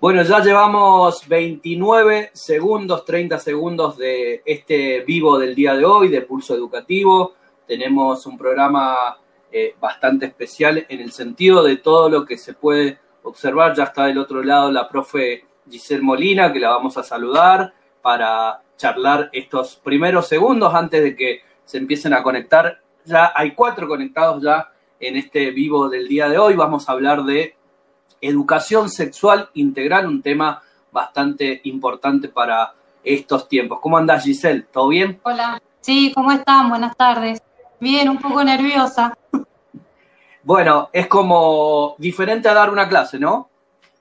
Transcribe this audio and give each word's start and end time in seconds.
Bueno, 0.00 0.22
ya 0.22 0.38
llevamos 0.38 1.26
29 1.26 2.30
segundos, 2.32 3.04
30 3.04 3.36
segundos 3.40 3.96
de 3.96 4.42
este 4.44 5.00
vivo 5.00 5.40
del 5.40 5.56
día 5.56 5.74
de 5.74 5.84
hoy, 5.84 6.06
de 6.06 6.22
Pulso 6.22 6.54
Educativo. 6.54 7.34
Tenemos 7.66 8.24
un 8.26 8.38
programa 8.38 9.18
eh, 9.50 9.74
bastante 9.80 10.26
especial 10.26 10.86
en 10.88 11.00
el 11.00 11.10
sentido 11.10 11.64
de 11.64 11.78
todo 11.78 12.08
lo 12.08 12.24
que 12.24 12.38
se 12.38 12.54
puede 12.54 13.00
observar. 13.24 13.74
Ya 13.74 13.82
está 13.82 14.04
del 14.04 14.18
otro 14.18 14.40
lado 14.40 14.70
la 14.70 14.88
profe 14.88 15.46
Giselle 15.68 16.02
Molina, 16.02 16.52
que 16.52 16.60
la 16.60 16.70
vamos 16.70 16.96
a 16.96 17.02
saludar 17.02 17.74
para 18.00 18.62
charlar 18.76 19.30
estos 19.32 19.74
primeros 19.74 20.28
segundos 20.28 20.72
antes 20.76 21.02
de 21.02 21.16
que 21.16 21.40
se 21.64 21.78
empiecen 21.78 22.14
a 22.14 22.22
conectar. 22.22 22.80
Ya 23.04 23.32
hay 23.34 23.50
cuatro 23.50 23.88
conectados 23.88 24.44
ya 24.44 24.70
en 25.00 25.16
este 25.16 25.50
vivo 25.50 25.88
del 25.88 26.06
día 26.06 26.28
de 26.28 26.38
hoy. 26.38 26.54
Vamos 26.54 26.88
a 26.88 26.92
hablar 26.92 27.24
de 27.24 27.56
educación 28.20 28.90
sexual 28.90 29.50
integral, 29.54 30.06
un 30.06 30.22
tema 30.22 30.62
bastante 30.90 31.60
importante 31.64 32.28
para 32.28 32.74
estos 33.04 33.48
tiempos. 33.48 33.78
¿Cómo 33.80 33.96
andás, 33.96 34.24
Giselle? 34.24 34.62
¿Todo 34.72 34.88
bien? 34.88 35.20
Hola. 35.22 35.60
Sí, 35.80 36.12
¿cómo 36.14 36.32
están? 36.32 36.68
Buenas 36.68 36.96
tardes. 36.96 37.40
Bien, 37.80 38.08
un 38.08 38.18
poco 38.18 38.42
nerviosa. 38.42 39.16
Bueno, 40.42 40.88
es 40.92 41.06
como 41.06 41.94
diferente 41.98 42.48
a 42.48 42.54
dar 42.54 42.70
una 42.70 42.88
clase, 42.88 43.18
¿no? 43.18 43.48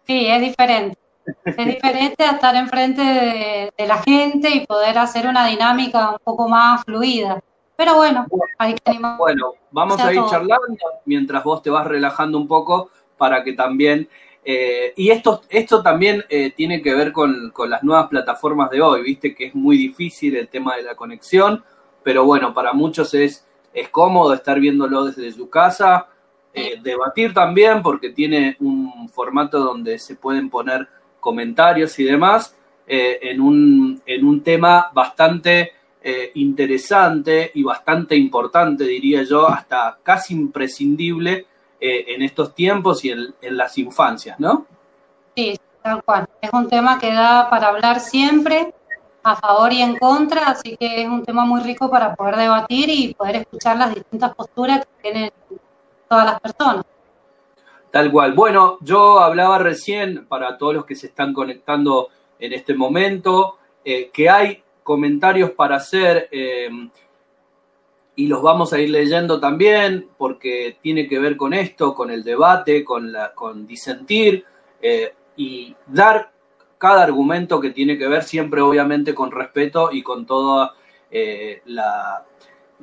Sí, 0.05 0.27
es 0.27 0.41
diferente. 0.41 0.97
Es 1.45 1.57
diferente 1.65 2.23
a 2.23 2.31
estar 2.31 2.55
enfrente 2.55 3.01
de, 3.01 3.87
la 3.87 3.97
gente 3.97 4.49
y 4.49 4.65
poder 4.65 4.97
hacer 4.97 5.27
una 5.27 5.45
dinámica 5.47 6.11
un 6.11 6.19
poco 6.23 6.47
más 6.47 6.83
fluida. 6.83 7.41
Pero 7.75 7.95
bueno, 7.95 8.25
hay 8.57 8.73
que 8.73 8.81
animar. 8.89 9.17
Bueno, 9.17 9.53
vamos 9.71 9.99
a 9.99 10.11
ir 10.11 10.21
charlando 10.29 10.77
mientras 11.05 11.43
vos 11.43 11.61
te 11.61 11.69
vas 11.69 11.85
relajando 11.85 12.37
un 12.37 12.47
poco 12.47 12.89
para 13.17 13.43
que 13.43 13.53
también... 13.53 14.07
Eh, 14.49 14.93
y 14.95 15.09
esto, 15.09 15.41
esto 15.49 15.83
también 15.83 16.23
eh, 16.29 16.53
tiene 16.55 16.81
que 16.81 16.95
ver 16.95 17.11
con, 17.11 17.51
las 17.67 17.83
nuevas 17.83 18.07
plataformas 18.07 18.69
de 18.69 18.81
hoy, 18.81 19.03
viste 19.03 19.35
que 19.35 19.47
es 19.47 19.55
muy 19.55 19.77
difícil 19.77 20.37
el 20.37 20.47
tema 20.47 20.77
de 20.77 20.83
la 20.83 20.95
conexión, 20.95 21.65
pero 22.01 22.23
bueno, 22.23 22.53
para 22.53 22.71
muchos 22.71 23.13
es, 23.13 23.45
es 23.73 23.89
cómodo 23.89 24.33
estar 24.33 24.57
viéndolo 24.57 25.03
desde 25.03 25.33
su 25.33 25.49
casa, 25.49 26.07
eh, 26.53 26.79
debatir 26.81 27.33
también 27.33 27.83
porque 27.83 28.11
tiene 28.11 28.55
un 28.61 29.09
formato 29.09 29.59
donde 29.59 29.99
se 29.99 30.15
pueden 30.15 30.49
poner 30.49 30.87
comentarios 31.19 31.99
y 31.99 32.05
demás 32.05 32.55
en, 32.89 33.41
un, 33.41 34.01
en 34.05 34.25
un 34.25 34.41
tema 34.43 34.89
bastante 34.93 35.73
interesante 36.35 37.51
y 37.53 37.63
bastante 37.63 38.15
importante, 38.15 38.85
diría 38.85 39.23
yo, 39.23 39.45
hasta 39.49 39.99
casi 40.03 40.33
imprescindible 40.33 41.47
eh, 41.79 42.05
en 42.07 42.21
estos 42.21 42.55
tiempos 42.55 43.05
y 43.05 43.11
en, 43.11 43.33
las 43.41 43.77
infancias, 43.77 44.39
¿no? 44.39 44.65
Sí, 45.35 45.59
tal 45.83 46.03
cual. 46.03 46.27
Es 46.41 46.49
un 46.51 46.67
tema 46.67 46.97
que 46.99 47.13
da 47.13 47.49
para 47.49 47.67
hablar 47.67 47.99
siempre, 47.99 48.73
a 49.23 49.35
favor 49.35 49.71
y 49.73 49.81
en 49.81 49.95
contra, 49.97 50.47
así 50.47 50.75
que 50.77 51.03
es 51.03 51.07
un 51.07 51.23
tema 51.23 51.45
muy 51.45 51.61
rico 51.61 51.89
para 51.89 52.15
poder 52.15 52.37
debatir 52.37 52.89
y 52.89 53.13
poder 53.13 53.37
escuchar 53.37 53.77
las 53.77 53.93
distintas 53.93 54.33
posturas 54.33 54.85
que 54.85 55.11
tienen 55.11 55.31
todas 56.07 56.25
las 56.25 56.39
personas. 56.39 56.85
Tal 57.91 58.11
cual. 58.11 58.33
Bueno, 58.33 58.77
yo 58.81 59.19
hablaba 59.19 59.59
recién, 59.59 60.25
para 60.27 60.57
todos 60.57 60.73
los 60.73 60.85
que 60.85 60.95
se 60.95 61.07
están 61.07 61.33
conectando 61.33 62.09
en 62.39 62.53
este 62.53 62.73
momento, 62.73 63.57
eh, 63.83 64.09
que 64.11 64.29
hay 64.29 64.63
comentarios 64.83 65.51
para 65.51 65.77
hacer. 65.77 66.27
Eh, 66.31 66.69
y 68.17 68.25
los 68.25 68.41
vamos 68.41 68.73
a 68.73 68.79
ir 68.79 68.89
leyendo 68.89 69.39
también 69.39 70.09
porque 70.17 70.79
tiene 70.81 71.07
que 71.07 71.19
ver 71.19 71.37
con 71.37 71.53
esto, 71.53 71.93
con 71.93 72.09
el 72.09 72.23
debate, 72.23 72.83
con, 72.83 73.11
la, 73.11 73.31
con 73.35 73.67
disentir 73.67 74.43
eh, 74.81 75.13
y 75.35 75.75
dar 75.85 76.31
cada 76.79 77.03
argumento 77.03 77.61
que 77.61 77.69
tiene 77.69 77.95
que 77.95 78.07
ver 78.07 78.23
siempre 78.23 78.59
obviamente 78.61 79.13
con 79.13 79.29
respeto 79.29 79.89
y 79.91 80.01
con 80.01 80.25
toda 80.25 80.73
eh, 81.11 81.61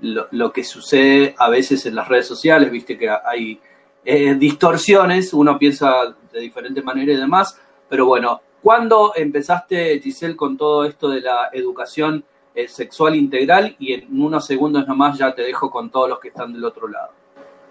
lo, 0.00 0.53
que 0.53 0.62
sucede 0.62 1.34
a 1.37 1.50
veces 1.50 1.84
en 1.84 1.97
las 1.97 2.06
redes 2.06 2.28
sociales, 2.28 2.71
viste 2.71 2.97
que 2.97 3.11
hay 3.11 3.61
eh, 4.05 4.37
distorsiones, 4.37 5.34
uno 5.34 5.59
piensa 5.59 6.15
de 6.33 6.41
diferente 6.41 6.81
manera 6.81 7.12
y 7.12 7.17
demás, 7.17 7.61
pero 7.89 8.06
bueno, 8.06 8.41
¿cuándo 8.62 9.12
empezaste 9.17 9.99
Giselle 9.99 10.37
con 10.37 10.56
todo 10.56 10.84
esto 10.84 11.09
de 11.09 11.23
la 11.23 11.50
educación? 11.53 12.25
Sexual 12.69 13.16
integral 13.16 13.75
y 13.78 13.94
en 13.94 14.22
unos 14.22 14.47
segundos 14.47 14.87
nomás 14.87 15.19
ya 15.19 15.34
te 15.34 15.42
dejo 15.42 15.70
con 15.70 15.91
todos 15.91 16.09
los 16.09 16.20
que 16.20 16.28
están 16.28 16.53
del 16.53 16.65
otro 16.65 16.88
lado. 16.88 17.10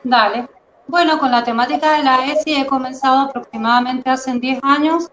Dale. 0.04 0.48
Bueno, 0.88 1.18
con 1.18 1.32
la 1.32 1.44
temática 1.44 1.98
de 1.98 2.04
la 2.04 2.26
ESI 2.26 2.56
he 2.56 2.68
comenzado 2.68 3.22
aproximadamente 3.22 4.10
hace 4.10 4.34
10 4.38 4.60
años. 4.64 5.10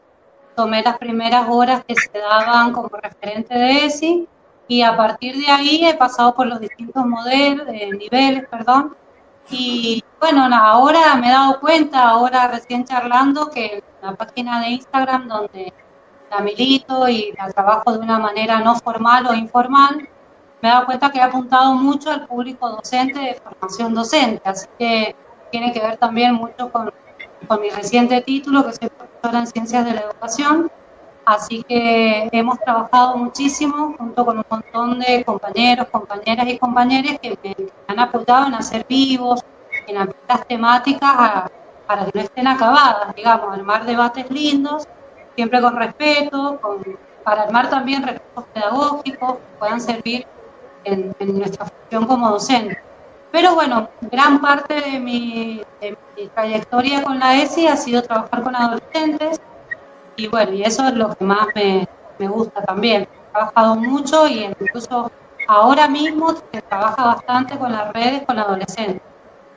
Tomé 0.57 0.83
las 0.83 0.99
primeras 0.99 1.47
horas 1.49 1.85
que 1.87 1.95
se 1.95 2.19
daban 2.19 2.73
como 2.73 2.89
referente 2.89 3.55
de 3.55 3.87
ESI 3.87 4.29
y 4.67 4.83
a 4.83 4.97
partir 4.97 5.37
de 5.37 5.51
ahí 5.51 5.87
he 5.87 5.95
pasado 5.95 6.35
por 6.35 6.47
los 6.47 6.61
distintos 6.61 7.05
modelos, 7.07 7.67
eh, 7.69 7.91
niveles, 7.93 8.47
perdón. 8.49 8.97
Y 9.51 10.03
bueno, 10.21 10.49
ahora 10.53 11.15
me 11.17 11.29
he 11.29 11.33
dado 11.33 11.61
cuenta, 11.61 12.09
ahora 12.09 12.49
recién 12.49 12.85
charlando, 12.85 13.51
que 13.51 13.83
la 14.03 14.15
página 14.15 14.61
de 14.61 14.71
Instagram 14.71 15.29
donde 15.29 15.73
la 16.31 16.41
milito 16.41 17.09
y 17.09 17.33
la 17.37 17.51
trabajo 17.51 17.93
de 17.93 17.99
una 17.99 18.19
manera 18.19 18.61
no 18.61 18.77
formal 18.77 19.27
o 19.27 19.35
informal, 19.35 20.09
me 20.63 20.69
he 20.69 20.73
dado 20.73 20.87
cuenta 20.87 21.11
que 21.11 21.19
he 21.19 21.23
apuntado 21.23 21.75
mucho 21.75 22.11
al 22.11 22.27
público 22.27 22.69
docente 22.69 23.19
de 23.19 23.35
formación 23.35 23.95
docente, 23.95 24.49
así 24.49 24.67
que 24.79 25.17
tiene 25.51 25.73
que 25.73 25.81
ver 25.81 25.97
también 25.97 26.35
mucho 26.35 26.71
con, 26.71 26.93
con 27.49 27.61
mi 27.61 27.71
reciente 27.71 28.21
título, 28.21 28.65
que 28.65 28.75
soy 28.75 28.89
profesora 28.89 29.41
en 29.41 29.47
Ciencias 29.49 29.85
de 29.85 29.95
la 29.95 30.01
Educación, 30.03 30.71
así 31.25 31.65
que 31.65 32.29
hemos 32.31 32.59
trabajado 32.61 33.17
muchísimo 33.17 33.95
junto 33.99 34.25
con 34.25 34.39
un 34.39 34.45
montón 34.49 35.01
de 35.01 35.25
compañeros, 35.25 35.89
compañeras 35.91 36.47
y 36.49 36.59
compañeros 36.59 37.19
que 37.21 37.39
me, 37.43 37.57
han 37.89 37.99
apuntado 37.99 38.47
en 38.47 38.55
hacer 38.55 38.87
vivos, 38.89 39.41
en 39.87 39.97
aplicar 39.97 40.45
temáticas 40.45 41.51
para 41.87 42.05
que 42.05 42.13
no 42.15 42.21
estén 42.21 42.47
acabadas, 42.47 43.15
digamos, 43.17 43.53
armar 43.53 43.85
debates 43.85 44.31
lindos 44.31 44.87
siempre 45.37 45.61
con 45.61 45.77
respeto, 45.77 46.61
para 47.25 47.43
armar 47.43 47.69
también 47.69 48.03
recursos 48.03 48.45
pedagógicos 48.53 49.35
que 49.35 49.59
puedan 49.59 49.81
servir 49.81 50.27
en, 50.85 51.15
nuestra 51.21 51.67
función 51.67 52.07
como 52.07 52.31
docente. 52.31 52.79
Pero 53.33 53.55
bueno, 53.55 53.89
gran 54.11 54.41
parte 54.41 54.81
de 54.81 54.99
mi, 54.99 55.63
trayectoria 56.35 57.03
con 57.03 57.19
la 57.19 57.37
ESI 57.41 57.69
ha 57.69 57.77
sido 57.77 58.03
trabajar 58.03 58.43
con 58.43 58.57
adolescentes 58.57 59.41
y 60.17 60.27
bueno, 60.27 60.53
y 60.53 60.63
eso 60.63 60.87
es 60.87 60.95
lo 60.95 61.15
que 61.15 61.25
más 61.25 61.47
me, 61.55 61.89
me 62.19 62.29
gusta 62.29 62.63
también. 62.63 63.03
He 63.03 63.33
trabajado 63.33 63.77
mucho 63.77 64.27
y 64.27 64.45
incluso 64.45 65.11
ahora 65.47 65.89
mismo 65.89 66.35
se 66.53 66.63
trabaja 66.63 67.05
bastante 67.05 67.57
con 67.57 67.73
las 67.73 67.93
redes 67.93 68.23
con 68.27 68.39
adolescentes. 68.39 69.03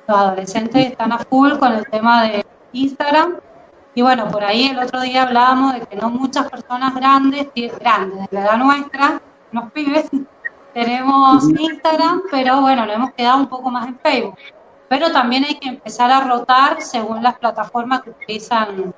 Los 0.08 0.18
adolescentes 0.18 0.92
están 0.92 1.12
a 1.12 1.18
full 1.18 1.58
con 1.58 1.74
el 1.74 1.86
tema 1.88 2.24
de 2.24 2.46
Instagram 2.74 3.38
y 3.96 4.02
bueno, 4.02 4.28
por 4.30 4.44
ahí 4.44 4.68
el 4.68 4.80
otro 4.80 5.02
día 5.02 5.24
hablábamos 5.24 5.74
de 5.74 5.82
que 5.82 5.96
no 5.96 6.10
muchas 6.10 6.50
personas 6.50 6.96
grandes, 6.96 7.48
grandes, 7.80 8.20
de 8.20 8.28
la 8.32 8.42
edad 8.42 8.58
nuestra, 8.58 9.22
los 9.52 9.72
pibes, 9.72 10.10
tenemos 10.74 11.48
Instagram, 11.48 12.24
pero 12.32 12.62
bueno, 12.62 12.86
nos 12.86 12.96
hemos 12.96 13.14
quedado 13.14 13.40
un 13.40 13.48
poco 13.48 13.70
más 13.70 13.88
en 13.88 14.00
Facebook. 14.00 14.36
Pero 14.90 15.12
también 15.12 15.44
hay 15.44 15.56
que 15.56 15.70
empezar 15.70 16.12
a 16.12 16.22
rotar 16.22 16.82
según 16.82 17.22
las 17.22 17.38
plataformas 17.38 18.02
que 18.02 18.12
utilizan 18.12 18.94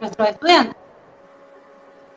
nuestros 0.00 0.28
estudiantes. 0.28 0.76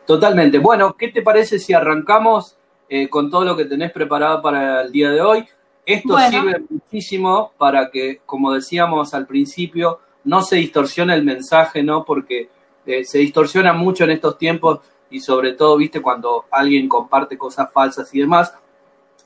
Totalmente. 0.04 0.58
Bueno, 0.58 0.94
¿qué 0.94 1.08
te 1.08 1.22
parece 1.22 1.58
si 1.58 1.72
arrancamos 1.74 2.56
eh, 2.88 3.08
con 3.08 3.30
todo 3.30 3.44
lo 3.44 3.56
que 3.56 3.64
tenés 3.64 3.92
preparado 3.92 4.40
para 4.42 4.82
el 4.82 4.90
día 4.90 5.10
de 5.10 5.20
hoy? 5.20 5.48
Esto 5.84 6.18
sirve 6.18 6.64
muchísimo 6.68 7.52
para 7.56 7.90
que, 7.90 8.20
como 8.26 8.52
decíamos 8.52 9.14
al 9.14 9.26
principio, 9.26 10.00
no 10.28 10.42
se 10.42 10.56
distorsiona 10.56 11.14
el 11.14 11.24
mensaje, 11.24 11.82
¿no? 11.82 12.04
Porque 12.04 12.50
eh, 12.84 13.02
se 13.04 13.18
distorsiona 13.18 13.72
mucho 13.72 14.04
en 14.04 14.10
estos 14.10 14.36
tiempos 14.36 14.80
y 15.08 15.20
sobre 15.20 15.52
todo, 15.52 15.78
viste, 15.78 16.02
cuando 16.02 16.44
alguien 16.50 16.86
comparte 16.86 17.38
cosas 17.38 17.72
falsas 17.72 18.14
y 18.14 18.20
demás. 18.20 18.52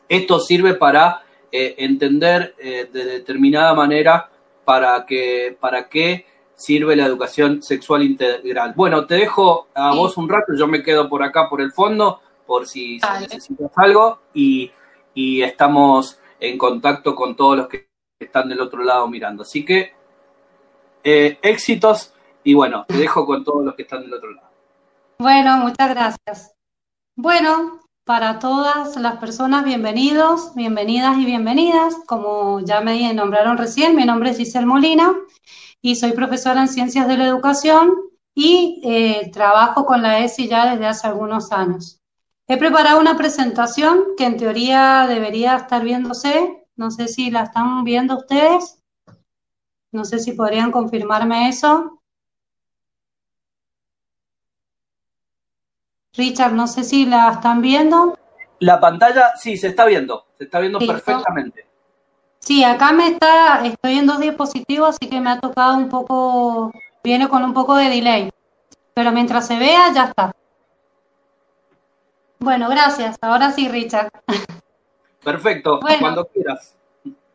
Esto 0.08 0.38
sirve 0.38 0.74
para 0.74 1.22
eh, 1.50 1.74
entender 1.78 2.54
eh, 2.56 2.88
de 2.92 3.04
determinada 3.04 3.74
manera 3.74 4.30
para, 4.64 5.04
que, 5.04 5.56
para 5.58 5.88
qué 5.88 6.24
sirve 6.54 6.94
la 6.94 7.06
educación 7.06 7.64
sexual 7.64 8.04
integral. 8.04 8.72
Bueno, 8.76 9.04
te 9.04 9.16
dejo 9.16 9.66
a 9.74 9.92
vos 9.96 10.16
un 10.16 10.28
rato, 10.28 10.54
yo 10.56 10.68
me 10.68 10.84
quedo 10.84 11.08
por 11.08 11.24
acá, 11.24 11.48
por 11.48 11.60
el 11.60 11.72
fondo, 11.72 12.20
por 12.46 12.68
si, 12.68 13.00
necesitas 13.20 13.72
algo 13.74 14.20
y, 14.32 14.70
y 15.14 15.42
estamos 15.42 16.20
en 16.38 16.56
contacto 16.56 17.16
con 17.16 17.34
todos 17.34 17.56
los 17.56 17.66
que 17.66 17.88
están 18.20 18.48
del 18.48 18.60
otro 18.60 18.84
lado 18.84 19.08
mirando. 19.08 19.42
Así 19.42 19.64
que 19.64 20.00
eh, 21.04 21.38
éxitos 21.42 22.12
y 22.44 22.54
bueno, 22.54 22.84
te 22.86 22.96
dejo 22.96 23.24
con 23.26 23.44
todos 23.44 23.64
los 23.64 23.74
que 23.74 23.82
están 23.82 24.02
del 24.02 24.14
otro 24.14 24.32
lado. 24.32 24.48
Bueno, 25.18 25.58
muchas 25.58 25.88
gracias. 25.90 26.54
Bueno, 27.14 27.80
para 28.04 28.38
todas 28.38 28.96
las 28.96 29.18
personas, 29.18 29.64
bienvenidos, 29.64 30.54
bienvenidas 30.54 31.18
y 31.18 31.24
bienvenidas. 31.24 31.94
Como 32.06 32.60
ya 32.60 32.80
me 32.80 33.12
nombraron 33.14 33.58
recién, 33.58 33.94
mi 33.94 34.04
nombre 34.04 34.30
es 34.30 34.38
Giselle 34.38 34.66
Molina 34.66 35.14
y 35.80 35.96
soy 35.96 36.12
profesora 36.12 36.60
en 36.60 36.68
Ciencias 36.68 37.06
de 37.06 37.16
la 37.16 37.26
Educación 37.26 37.92
y 38.34 38.80
eh, 38.84 39.30
trabajo 39.32 39.86
con 39.86 40.02
la 40.02 40.20
ESI 40.20 40.48
ya 40.48 40.72
desde 40.72 40.86
hace 40.86 41.06
algunos 41.06 41.52
años. 41.52 42.00
He 42.48 42.56
preparado 42.56 43.00
una 43.00 43.16
presentación 43.16 44.04
que 44.16 44.24
en 44.24 44.36
teoría 44.36 45.06
debería 45.08 45.56
estar 45.56 45.84
viéndose. 45.84 46.66
No 46.76 46.90
sé 46.90 47.08
si 47.08 47.30
la 47.30 47.44
están 47.44 47.84
viendo 47.84 48.16
ustedes. 48.16 48.81
No 49.92 50.04
sé 50.04 50.18
si 50.18 50.32
podrían 50.32 50.72
confirmarme 50.72 51.48
eso. 51.48 52.00
Richard, 56.14 56.52
no 56.52 56.66
sé 56.66 56.84
si 56.84 57.06
la 57.06 57.32
están 57.32 57.62
viendo. 57.62 58.18
La 58.58 58.80
pantalla, 58.80 59.36
sí, 59.36 59.56
se 59.56 59.68
está 59.68 59.84
viendo. 59.84 60.26
Se 60.38 60.44
está 60.44 60.60
viendo 60.60 60.78
perfectamente. 60.78 61.66
Sí, 62.38 62.64
acá 62.64 62.92
me 62.92 63.08
está, 63.08 63.64
estoy 63.64 63.98
en 63.98 64.06
dos 64.06 64.18
diapositivas, 64.18 64.96
así 64.96 65.08
que 65.08 65.20
me 65.20 65.30
ha 65.30 65.40
tocado 65.40 65.76
un 65.76 65.88
poco, 65.88 66.72
viene 67.04 67.28
con 67.28 67.44
un 67.44 67.54
poco 67.54 67.76
de 67.76 67.88
delay. 67.88 68.30
Pero 68.94 69.12
mientras 69.12 69.46
se 69.46 69.58
vea, 69.58 69.92
ya 69.92 70.06
está. 70.06 70.34
Bueno, 72.40 72.68
gracias. 72.68 73.16
Ahora 73.20 73.52
sí, 73.52 73.68
Richard. 73.68 74.10
Perfecto, 75.22 75.80
cuando 75.80 76.26
quieras. 76.26 76.76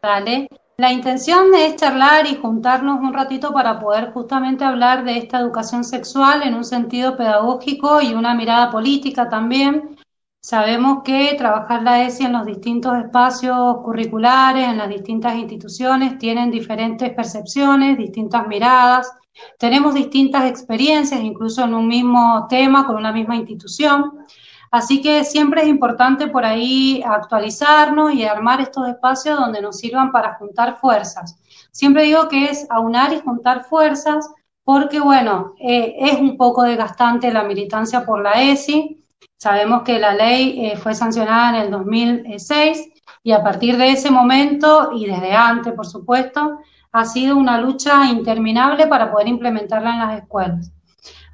Dale. 0.01 0.49
La 0.79 0.91
intención 0.93 1.55
es 1.55 1.75
charlar 1.75 2.27
y 2.27 2.35
juntarnos 2.35 2.99
un 2.99 3.11
ratito 3.11 3.51
para 3.51 3.79
poder 3.79 4.11
justamente 4.11 4.63
hablar 4.63 5.03
de 5.03 5.17
esta 5.17 5.39
educación 5.39 5.83
sexual 5.83 6.43
en 6.43 6.53
un 6.53 6.63
sentido 6.63 7.17
pedagógico 7.17 7.99
y 7.99 8.13
una 8.13 8.35
mirada 8.35 8.69
política 8.69 9.27
también. 9.27 9.97
Sabemos 10.39 11.01
que 11.03 11.33
trabajar 11.35 11.81
la 11.81 12.03
ESI 12.03 12.25
en 12.25 12.33
los 12.33 12.45
distintos 12.45 12.95
espacios 12.95 13.77
curriculares, 13.83 14.67
en 14.67 14.77
las 14.77 14.89
distintas 14.89 15.35
instituciones, 15.35 16.19
tienen 16.19 16.51
diferentes 16.51 17.09
percepciones, 17.09 17.97
distintas 17.97 18.47
miradas, 18.47 19.11
tenemos 19.57 19.95
distintas 19.95 20.45
experiencias, 20.45 21.21
incluso 21.21 21.63
en 21.63 21.73
un 21.73 21.87
mismo 21.87 22.45
tema, 22.47 22.85
con 22.85 22.97
una 22.97 23.11
misma 23.11 23.35
institución. 23.35 24.25
Así 24.71 25.01
que 25.01 25.23
siempre 25.23 25.61
es 25.61 25.67
importante 25.67 26.27
por 26.27 26.45
ahí 26.45 27.03
actualizarnos 27.05 28.13
y 28.13 28.25
armar 28.25 28.61
estos 28.61 28.87
espacios 28.87 29.39
donde 29.39 29.61
nos 29.61 29.77
sirvan 29.77 30.11
para 30.11 30.35
juntar 30.35 30.77
fuerzas. 30.79 31.37
Siempre 31.71 32.03
digo 32.03 32.27
que 32.27 32.45
es 32.45 32.67
aunar 32.69 33.13
y 33.13 33.19
juntar 33.19 33.63
fuerzas 33.63 34.29
porque, 34.63 34.99
bueno, 34.99 35.53
eh, 35.59 35.95
es 35.97 36.19
un 36.19 36.35
poco 36.35 36.63
desgastante 36.63 37.31
la 37.31 37.43
militancia 37.43 38.05
por 38.05 38.21
la 38.21 38.41
ESI. 38.41 39.01
Sabemos 39.37 39.83
que 39.83 39.99
la 39.99 40.13
ley 40.13 40.65
eh, 40.65 40.75
fue 40.75 40.93
sancionada 40.93 41.49
en 41.49 41.65
el 41.65 41.71
2006 41.71 42.89
y 43.23 43.31
a 43.31 43.43
partir 43.43 43.77
de 43.77 43.91
ese 43.91 44.11
momento 44.11 44.89
y 44.93 45.05
desde 45.05 45.33
antes, 45.33 45.73
por 45.73 45.85
supuesto, 45.85 46.59
ha 46.91 47.05
sido 47.05 47.37
una 47.37 47.61
lucha 47.61 48.05
interminable 48.07 48.87
para 48.87 49.11
poder 49.11 49.27
implementarla 49.27 49.91
en 49.91 49.99
las 49.99 50.21
escuelas. 50.21 50.71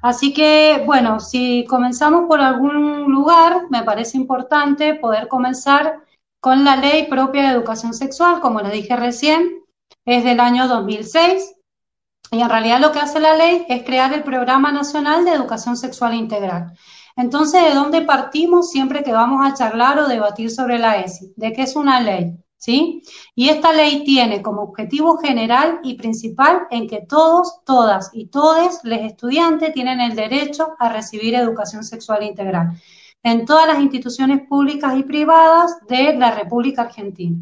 Así 0.04 0.34
que, 0.34 0.82
bueno, 0.84 1.18
si 1.18 1.64
comenzamos 1.64 2.26
por 2.28 2.38
algún 2.38 3.10
lugar, 3.10 3.62
me 3.70 3.84
parece 3.84 4.18
importante 4.18 4.96
poder 4.96 5.28
comenzar 5.28 6.04
con 6.40 6.62
la 6.62 6.76
ley 6.76 7.06
propia 7.08 7.44
de 7.44 7.56
educación 7.56 7.94
sexual, 7.94 8.42
como 8.42 8.60
les 8.60 8.72
dije 8.72 8.96
recién, 8.96 9.64
es 10.04 10.22
del 10.22 10.40
año 10.40 10.68
2006, 10.68 11.54
y 12.32 12.42
en 12.42 12.50
realidad 12.50 12.82
lo 12.82 12.92
que 12.92 12.98
hace 12.98 13.18
la 13.18 13.34
ley 13.34 13.64
es 13.70 13.82
crear 13.84 14.12
el 14.12 14.24
Programa 14.24 14.70
Nacional 14.70 15.24
de 15.24 15.32
Educación 15.32 15.74
Sexual 15.74 16.12
Integral. 16.12 16.76
Entonces, 17.16 17.62
¿de 17.62 17.72
dónde 17.72 18.02
partimos 18.02 18.70
siempre 18.70 19.02
que 19.04 19.12
vamos 19.12 19.40
a 19.42 19.54
charlar 19.54 19.98
o 20.00 20.06
debatir 20.06 20.50
sobre 20.50 20.78
la 20.78 21.00
ESI? 21.00 21.32
¿De 21.34 21.54
qué 21.54 21.62
es 21.62 21.76
una 21.76 22.02
ley? 22.02 22.43
¿Sí? 22.64 23.02
Y 23.34 23.50
esta 23.50 23.74
ley 23.74 24.04
tiene 24.04 24.40
como 24.40 24.62
objetivo 24.62 25.18
general 25.18 25.80
y 25.82 25.96
principal 25.96 26.62
en 26.70 26.88
que 26.88 27.02
todos, 27.06 27.62
todas 27.66 28.10
y 28.14 28.28
todes 28.28 28.80
los 28.84 29.00
estudiantes 29.00 29.74
tienen 29.74 30.00
el 30.00 30.16
derecho 30.16 30.68
a 30.78 30.88
recibir 30.88 31.34
educación 31.34 31.84
sexual 31.84 32.22
integral 32.22 32.70
en 33.22 33.44
todas 33.44 33.66
las 33.66 33.80
instituciones 33.80 34.48
públicas 34.48 34.96
y 34.96 35.02
privadas 35.02 35.76
de 35.88 36.16
la 36.16 36.30
República 36.30 36.82
Argentina. 36.82 37.36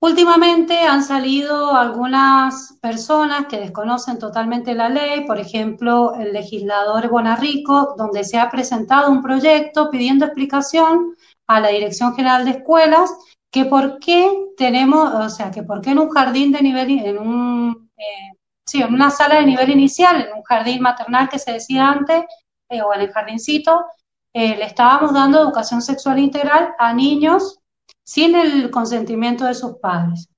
Últimamente 0.00 0.80
han 0.80 1.02
salido 1.02 1.74
algunas 1.74 2.76
personas 2.82 3.46
que 3.46 3.58
desconocen 3.58 4.18
totalmente 4.18 4.74
la 4.74 4.90
ley, 4.90 5.24
por 5.26 5.40
ejemplo, 5.40 6.14
el 6.14 6.34
legislador 6.34 7.08
Bonarrico, 7.08 7.94
donde 7.96 8.22
se 8.22 8.38
ha 8.38 8.50
presentado 8.50 9.10
un 9.10 9.22
proyecto 9.22 9.90
pidiendo 9.90 10.26
explicación 10.26 11.16
a 11.46 11.60
la 11.60 11.68
Dirección 11.68 12.14
General 12.14 12.44
de 12.44 12.50
Escuelas 12.50 13.10
que 13.54 13.66
por 13.66 14.00
qué 14.00 14.48
tenemos, 14.56 15.14
o 15.14 15.28
sea, 15.30 15.52
que 15.52 15.62
por 15.62 15.80
qué 15.80 15.90
en 15.90 16.00
un 16.00 16.10
jardín 16.10 16.50
de 16.50 16.60
nivel, 16.60 16.90
en 16.90 17.18
un, 17.18 17.88
eh, 17.96 18.32
sí, 18.66 18.82
en 18.82 18.92
una 18.92 19.10
sala 19.12 19.36
de 19.36 19.46
nivel 19.46 19.70
inicial, 19.70 20.22
en 20.22 20.36
un 20.36 20.42
jardín 20.42 20.82
maternal 20.82 21.28
que 21.28 21.38
se 21.38 21.52
decía 21.52 21.88
antes, 21.88 22.24
eh, 22.68 22.82
o 22.82 22.92
en 22.92 23.02
el 23.02 23.12
jardincito, 23.12 23.84
eh, 24.32 24.56
le 24.56 24.64
estábamos 24.64 25.12
dando 25.12 25.40
educación 25.40 25.82
sexual 25.82 26.18
integral 26.18 26.74
a 26.80 26.92
niños 26.92 27.60
sin 28.04 28.34
el 28.34 28.72
consentimiento 28.72 29.44
de 29.44 29.54
sus 29.54 29.76
padres. 29.76 30.28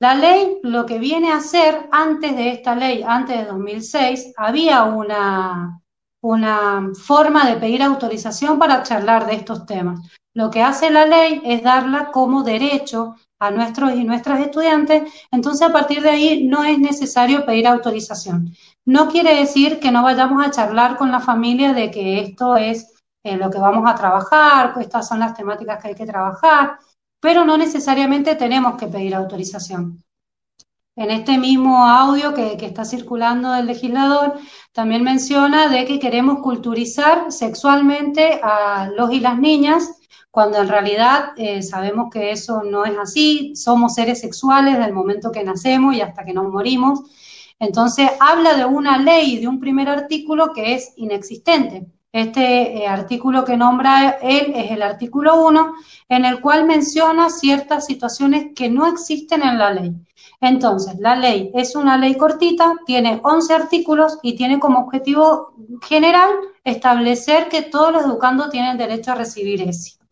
La 0.00 0.14
ley, 0.14 0.56
lo 0.62 0.86
que 0.86 0.98
viene 0.98 1.32
a 1.32 1.36
hacer 1.36 1.86
antes 1.92 2.34
de 2.34 2.48
esta 2.48 2.74
ley, 2.74 3.04
antes 3.06 3.40
de 3.40 3.44
2006, 3.44 4.32
había 4.38 4.84
una, 4.84 5.82
una 6.22 6.92
forma 6.94 7.46
de 7.46 7.56
pedir 7.56 7.82
autorización 7.82 8.58
para 8.58 8.82
charlar 8.82 9.26
de 9.26 9.34
estos 9.34 9.66
temas. 9.66 10.00
Lo 10.34 10.50
que 10.50 10.62
hace 10.62 10.90
la 10.90 11.06
ley 11.06 11.40
es 11.44 11.62
darla 11.62 12.10
como 12.10 12.42
derecho 12.42 13.14
a 13.38 13.52
nuestros 13.52 13.94
y 13.94 14.02
nuestras 14.02 14.40
estudiantes, 14.40 15.12
entonces 15.30 15.62
a 15.62 15.72
partir 15.72 16.02
de 16.02 16.10
ahí 16.10 16.44
no 16.44 16.64
es 16.64 16.78
necesario 16.78 17.46
pedir 17.46 17.68
autorización. 17.68 18.52
No 18.84 19.08
quiere 19.08 19.36
decir 19.36 19.78
que 19.78 19.92
no 19.92 20.02
vayamos 20.02 20.44
a 20.44 20.50
charlar 20.50 20.96
con 20.96 21.12
la 21.12 21.20
familia 21.20 21.72
de 21.72 21.90
que 21.90 22.20
esto 22.20 22.56
es 22.56 22.94
eh, 23.22 23.36
lo 23.36 23.48
que 23.48 23.58
vamos 23.58 23.88
a 23.88 23.94
trabajar, 23.94 24.74
que 24.74 24.80
estas 24.80 25.06
son 25.06 25.20
las 25.20 25.34
temáticas 25.34 25.80
que 25.80 25.88
hay 25.88 25.94
que 25.94 26.06
trabajar, 26.06 26.78
pero 27.20 27.44
no 27.44 27.56
necesariamente 27.56 28.34
tenemos 28.34 28.76
que 28.76 28.88
pedir 28.88 29.14
autorización. 29.14 30.02
En 30.96 31.10
este 31.10 31.38
mismo 31.38 31.84
audio 31.86 32.34
que, 32.34 32.56
que, 32.56 32.66
está 32.66 32.84
circulando 32.84 33.50
del 33.52 33.66
legislador, 33.66 34.34
también 34.72 35.02
menciona 35.02 35.68
de 35.68 35.84
que 35.84 35.98
queremos 35.98 36.40
culturizar 36.40 37.32
sexualmente 37.32 38.40
a 38.42 38.90
los 38.94 39.12
y 39.12 39.20
las 39.20 39.38
niñas 39.38 40.00
cuando 40.34 40.58
en 40.58 40.66
realidad 40.66 41.26
eh, 41.36 41.62
sabemos 41.62 42.08
que 42.12 42.32
eso 42.32 42.64
no 42.64 42.84
es 42.84 42.98
así, 42.98 43.54
somos 43.54 43.94
seres 43.94 44.20
sexuales 44.20 44.76
del 44.76 44.92
momento 44.92 45.30
que 45.30 45.44
nacemos 45.44 45.94
y 45.94 46.00
hasta 46.00 46.24
que 46.24 46.32
nos 46.32 46.50
morimos. 46.50 47.02
Entonces 47.60 48.10
habla 48.18 48.54
de 48.54 48.64
una 48.64 48.98
ley, 48.98 49.38
de 49.38 49.46
un 49.46 49.60
primer 49.60 49.88
artículo 49.88 50.52
que 50.52 50.74
es 50.74 50.92
inexistente. 50.96 51.86
Este 52.10 52.78
eh, 52.78 52.88
artículo 52.88 53.44
que 53.44 53.56
nombra 53.56 54.18
él 54.20 54.52
es 54.56 54.72
el 54.72 54.82
artículo 54.82 55.40
1, 55.46 55.72
en 56.08 56.24
el 56.24 56.40
cual 56.40 56.64
menciona 56.64 57.30
ciertas 57.30 57.86
situaciones 57.86 58.46
que 58.56 58.68
no 58.68 58.88
existen 58.88 59.40
en 59.40 59.56
la 59.56 59.72
ley. 59.72 59.92
Entonces, 60.40 60.98
la 60.98 61.14
ley 61.14 61.52
es 61.54 61.76
una 61.76 61.96
ley 61.96 62.16
cortita, 62.16 62.72
tiene 62.86 63.20
11 63.22 63.54
artículos 63.54 64.18
y 64.20 64.34
tiene 64.34 64.58
como 64.58 64.80
objetivo 64.80 65.54
general 65.86 66.30
establecer 66.64 67.48
que 67.48 67.62
todos 67.62 67.92
los 67.92 68.04
educandos 68.04 68.50
tienen 68.50 68.76
derecho 68.76 69.12
a 69.12 69.14
recibir 69.14 69.62
ESI. 69.62 70.03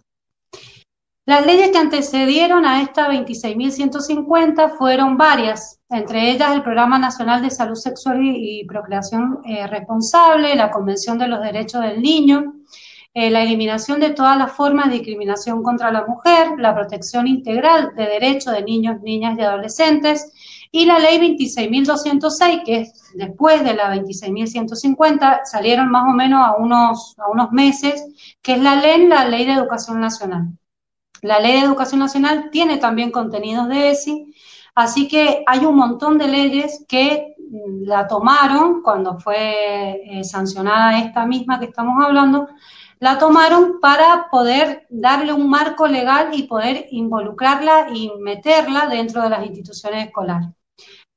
Las 1.24 1.46
leyes 1.46 1.70
que 1.70 1.78
antecedieron 1.78 2.66
a 2.66 2.82
esta 2.82 3.08
26.150 3.08 4.76
fueron 4.76 5.16
varias, 5.16 5.78
entre 5.88 6.32
ellas 6.32 6.50
el 6.50 6.64
Programa 6.64 6.98
Nacional 6.98 7.40
de 7.40 7.50
Salud 7.50 7.76
Sexual 7.76 8.18
y 8.24 8.64
Procreación 8.64 9.38
eh, 9.44 9.68
Responsable, 9.68 10.56
la 10.56 10.72
Convención 10.72 11.18
de 11.18 11.28
los 11.28 11.40
Derechos 11.40 11.80
del 11.82 12.02
Niño, 12.02 12.54
eh, 13.14 13.30
la 13.30 13.44
eliminación 13.44 14.00
de 14.00 14.10
todas 14.10 14.36
las 14.36 14.50
formas 14.50 14.86
de 14.86 14.94
discriminación 14.94 15.62
contra 15.62 15.92
la 15.92 16.04
mujer, 16.04 16.58
la 16.58 16.74
protección 16.74 17.28
integral 17.28 17.94
de 17.94 18.04
derechos 18.04 18.52
de 18.52 18.64
niños, 18.64 19.00
niñas 19.02 19.38
y 19.38 19.42
adolescentes, 19.42 20.32
y 20.72 20.86
la 20.86 20.98
ley 20.98 21.20
26.206, 21.20 22.64
que 22.64 22.80
es 22.80 23.12
después 23.14 23.62
de 23.62 23.74
la 23.74 23.94
26.150, 23.94 25.42
salieron 25.44 25.88
más 25.88 26.02
o 26.08 26.16
menos 26.16 26.44
a 26.44 26.56
unos, 26.56 27.14
a 27.18 27.30
unos 27.30 27.52
meses, 27.52 28.04
que 28.42 28.54
es 28.54 28.58
la 28.60 28.74
ley, 28.74 29.06
la 29.06 29.28
Ley 29.28 29.46
de 29.46 29.52
Educación 29.52 30.00
Nacional. 30.00 30.48
La 31.22 31.38
Ley 31.38 31.52
de 31.52 31.66
Educación 31.66 32.00
Nacional 32.00 32.50
tiene 32.50 32.78
también 32.78 33.12
contenidos 33.12 33.68
de 33.68 33.90
ESI, 33.90 34.34
así 34.74 35.06
que 35.06 35.44
hay 35.46 35.64
un 35.64 35.76
montón 35.76 36.18
de 36.18 36.26
leyes 36.26 36.84
que 36.88 37.36
mm, 37.38 37.84
la 37.84 38.08
tomaron 38.08 38.82
cuando 38.82 39.20
fue 39.20 40.02
eh, 40.04 40.24
sancionada 40.24 40.98
esta 40.98 41.24
misma 41.24 41.60
que 41.60 41.66
estamos 41.66 42.04
hablando, 42.04 42.48
la 42.98 43.18
tomaron 43.18 43.78
para 43.80 44.28
poder 44.30 44.86
darle 44.90 45.32
un 45.32 45.48
marco 45.48 45.86
legal 45.86 46.30
y 46.32 46.42
poder 46.44 46.86
involucrarla 46.90 47.88
y 47.94 48.10
meterla 48.18 48.88
dentro 48.88 49.22
de 49.22 49.30
las 49.30 49.46
instituciones 49.46 50.06
escolares. 50.06 50.48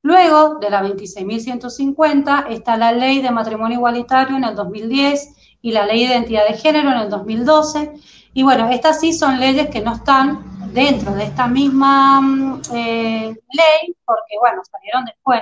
Luego 0.03 0.59
de 0.59 0.69
la 0.69 0.83
26.150 0.83 2.45
está 2.50 2.77
la 2.77 2.91
ley 2.91 3.21
de 3.21 3.31
matrimonio 3.31 3.77
igualitario 3.77 4.38
en 4.38 4.43
el 4.43 4.55
2010 4.55 5.57
y 5.63 5.71
la 5.71 5.88
ley 5.88 6.05
de 6.05 6.13
identidad 6.13 6.47
de 6.47 6.57
género 6.57 6.91
en 6.91 7.00
el 7.00 7.09
2012 7.09 7.93
y 8.35 8.43
bueno, 8.43 8.69
estas 8.69 8.99
sí 8.99 9.13
son 9.13 9.39
leyes 9.39 9.69
que 9.69 9.79
no 9.79 9.93
están 9.93 10.43
dentro 10.73 11.13
de 11.13 11.23
esta 11.23 11.47
misma 11.47 12.19
mm, 12.19 12.61
eh, 12.73 13.27
ley, 13.29 13.95
porque 14.05 14.35
bueno, 14.41 14.61
salieron 14.69 15.05
después. 15.05 15.41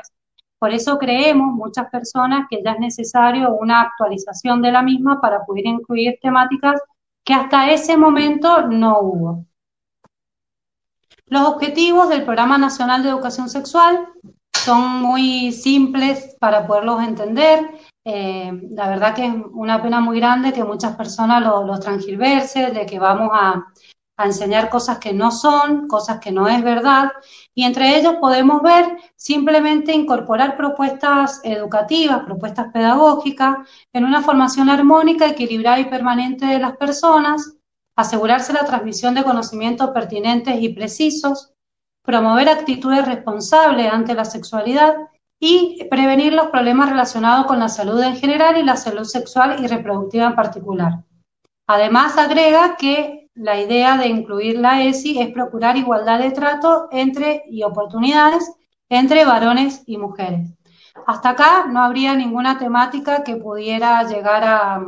Por 0.60 0.72
eso 0.72 1.00
creemos 1.00 1.56
muchas 1.56 1.90
personas 1.90 2.46
que 2.48 2.62
ya 2.64 2.74
es 2.74 2.80
necesario 2.80 3.56
una 3.56 3.82
actualización 3.82 4.62
de 4.62 4.72
la 4.72 4.84
misma 4.84 5.20
para 5.20 5.44
poder 5.44 5.66
incluir 5.66 6.20
temáticas 6.22 6.80
que 7.24 7.34
hasta 7.34 7.72
ese 7.72 7.98
momento 7.98 8.68
no 8.68 9.00
hubo. 9.00 9.46
Los 11.26 11.48
objetivos 11.48 12.10
del 12.10 12.26
Programa 12.26 12.60
Nacional 12.60 13.02
de 13.02 13.10
Educación 13.10 13.50
Sexual 13.50 14.08
son 14.54 15.02
muy 15.02 15.52
simples 15.52 16.38
para 16.40 16.68
poderlos 16.68 17.02
entender. 17.04 17.72
Eh, 18.06 18.52
la 18.72 18.90
verdad 18.90 19.16
que 19.16 19.26
es 19.26 19.34
una 19.54 19.82
pena 19.82 20.02
muy 20.02 20.20
grande 20.20 20.52
que 20.52 20.64
muchas 20.64 20.96
personas 20.96 21.42
los 21.42 21.66
lo 21.66 21.76
de 22.74 22.86
que 22.86 23.00
vamos 23.00 23.30
a, 23.32 23.66
a 24.18 24.26
enseñar 24.26 24.70
cosas 24.70 25.00
que 25.00 25.14
no 25.14 25.32
son, 25.32 25.88
cosas 25.88 26.20
que 26.20 26.32
no 26.32 26.48
es 26.48 26.62
verdad, 26.64 27.12
y 27.56 27.64
entre 27.64 27.98
ellos 27.98 28.16
podemos 28.20 28.62
ver 28.62 28.98
simplemente 29.16 29.94
incorporar 29.94 30.58
propuestas 30.58 31.42
educativas, 31.44 32.24
propuestas 32.24 32.72
pedagógicas, 32.72 33.68
en 33.94 34.04
una 34.06 34.22
formación 34.22 34.70
armónica, 34.70 35.28
equilibrada 35.28 35.80
y 35.80 35.86
permanente 35.86 36.46
de 36.46 36.60
las 36.60 36.78
personas, 36.78 37.58
asegurarse 37.96 38.54
la 38.54 38.66
transmisión 38.66 39.16
de 39.16 39.24
conocimientos 39.24 39.92
pertinentes 39.92 40.62
y 40.62 40.70
precisos, 40.70 41.54
promover 42.04 42.50
actitudes 42.50 43.06
responsables 43.06 43.92
ante 43.92 44.14
la 44.14 44.26
sexualidad 44.26 44.96
y 45.40 45.86
prevenir 45.90 46.34
los 46.34 46.48
problemas 46.48 46.90
relacionados 46.90 47.46
con 47.46 47.60
la 47.60 47.70
salud 47.70 48.02
en 48.02 48.16
general 48.16 48.58
y 48.58 48.64
la 48.64 48.78
salud 48.78 49.04
sexual 49.04 49.64
y 49.64 49.68
reproductiva 49.68 50.26
en 50.28 50.36
particular. 50.36 51.04
Además, 51.68 52.18
agrega 52.18 52.76
que 52.78 53.30
la 53.36 53.60
idea 53.60 53.98
de 53.98 54.08
incluir 54.08 54.58
la 54.60 54.84
ESI 54.84 55.20
es 55.22 55.34
procurar 55.34 55.76
igualdad 55.76 56.20
de 56.20 56.32
trato 56.32 56.88
entre 56.92 57.44
y 57.50 57.64
oportunidades 57.64 58.52
entre 58.90 59.26
varones 59.26 59.84
y 59.88 59.98
mujeres. 59.98 60.50
Hasta 61.08 61.30
acá 61.30 61.66
no 61.68 61.82
habría 61.82 62.16
ninguna 62.16 62.60
temática 62.60 63.24
que 63.24 63.38
pudiera 63.38 64.04
llegar 64.04 64.44
a, 64.44 64.86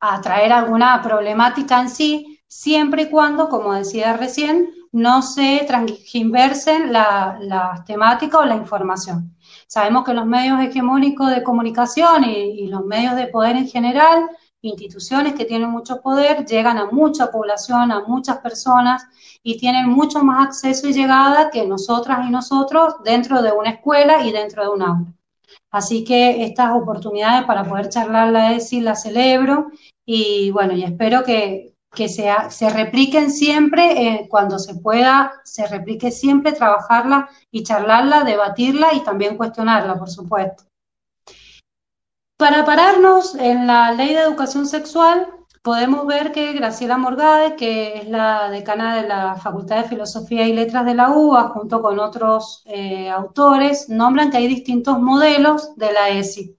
a 0.00 0.20
traer 0.20 0.52
alguna 0.52 1.00
problemática 1.02 1.80
en 1.80 1.88
sí, 1.88 2.40
siempre 2.48 3.02
y 3.02 3.10
cuando, 3.10 3.48
como 3.48 3.72
decía 3.72 4.16
recién, 4.16 4.74
no 4.92 5.22
se 5.22 5.64
transgiversen 5.66 6.92
las 6.92 7.40
la 7.40 7.84
temáticas 7.86 8.40
o 8.40 8.46
la 8.46 8.56
información. 8.56 9.36
Sabemos 9.66 10.04
que 10.04 10.14
los 10.14 10.26
medios 10.26 10.60
hegemónicos 10.60 11.30
de 11.30 11.42
comunicación 11.42 12.24
y, 12.24 12.62
y 12.62 12.66
los 12.66 12.84
medios 12.84 13.16
de 13.16 13.28
poder 13.28 13.56
en 13.56 13.68
general 13.68 14.28
instituciones 14.62 15.34
que 15.34 15.44
tienen 15.44 15.70
mucho 15.70 16.00
poder 16.00 16.44
llegan 16.44 16.78
a 16.78 16.90
mucha 16.90 17.30
población, 17.30 17.92
a 17.92 18.00
muchas 18.06 18.38
personas 18.38 19.06
y 19.42 19.56
tienen 19.56 19.88
mucho 19.88 20.22
más 20.22 20.48
acceso 20.48 20.88
y 20.88 20.92
llegada 20.92 21.50
que 21.50 21.66
nosotras 21.66 22.26
y 22.26 22.30
nosotros 22.30 22.94
dentro 23.04 23.42
de 23.42 23.52
una 23.52 23.70
escuela 23.70 24.24
y 24.24 24.32
dentro 24.32 24.62
de 24.62 24.68
un 24.68 24.82
aula. 24.82 25.14
Así 25.70 26.04
que 26.04 26.44
estas 26.44 26.72
oportunidades 26.72 27.44
para 27.44 27.64
poder 27.64 27.88
charlar 27.88 28.28
la 28.32 28.52
ESI 28.54 28.80
las 28.80 29.02
celebro 29.02 29.70
y 30.04 30.50
bueno, 30.50 30.74
y 30.74 30.82
espero 30.82 31.22
que, 31.24 31.69
que 31.92 32.08
se, 32.08 32.32
se 32.50 32.70
repliquen 32.70 33.30
siempre 33.30 34.06
eh, 34.06 34.28
cuando 34.28 34.58
se 34.58 34.76
pueda, 34.76 35.32
se 35.44 35.66
replique 35.66 36.10
siempre 36.10 36.52
trabajarla 36.52 37.28
y 37.50 37.64
charlarla, 37.64 38.24
debatirla 38.24 38.94
y 38.94 39.00
también 39.00 39.36
cuestionarla, 39.36 39.98
por 39.98 40.10
supuesto. 40.10 40.64
Para 42.36 42.64
pararnos 42.64 43.34
en 43.34 43.66
la 43.66 43.92
ley 43.92 44.14
de 44.14 44.22
educación 44.22 44.66
sexual, 44.66 45.26
podemos 45.62 46.06
ver 46.06 46.32
que 46.32 46.52
Graciela 46.52 46.96
Morgade, 46.96 47.56
que 47.56 47.98
es 47.98 48.08
la 48.08 48.48
decana 48.50 48.96
de 48.96 49.08
la 49.08 49.36
Facultad 49.36 49.82
de 49.82 49.88
Filosofía 49.88 50.46
y 50.46 50.54
Letras 50.54 50.86
de 50.86 50.94
la 50.94 51.10
UBA, 51.10 51.48
junto 51.50 51.82
con 51.82 51.98
otros 51.98 52.62
eh, 52.64 53.10
autores, 53.10 53.88
nombran 53.88 54.30
que 54.30 54.38
hay 54.38 54.46
distintos 54.46 54.98
modelos 55.00 55.76
de 55.76 55.92
la 55.92 56.08
ESI. 56.08 56.56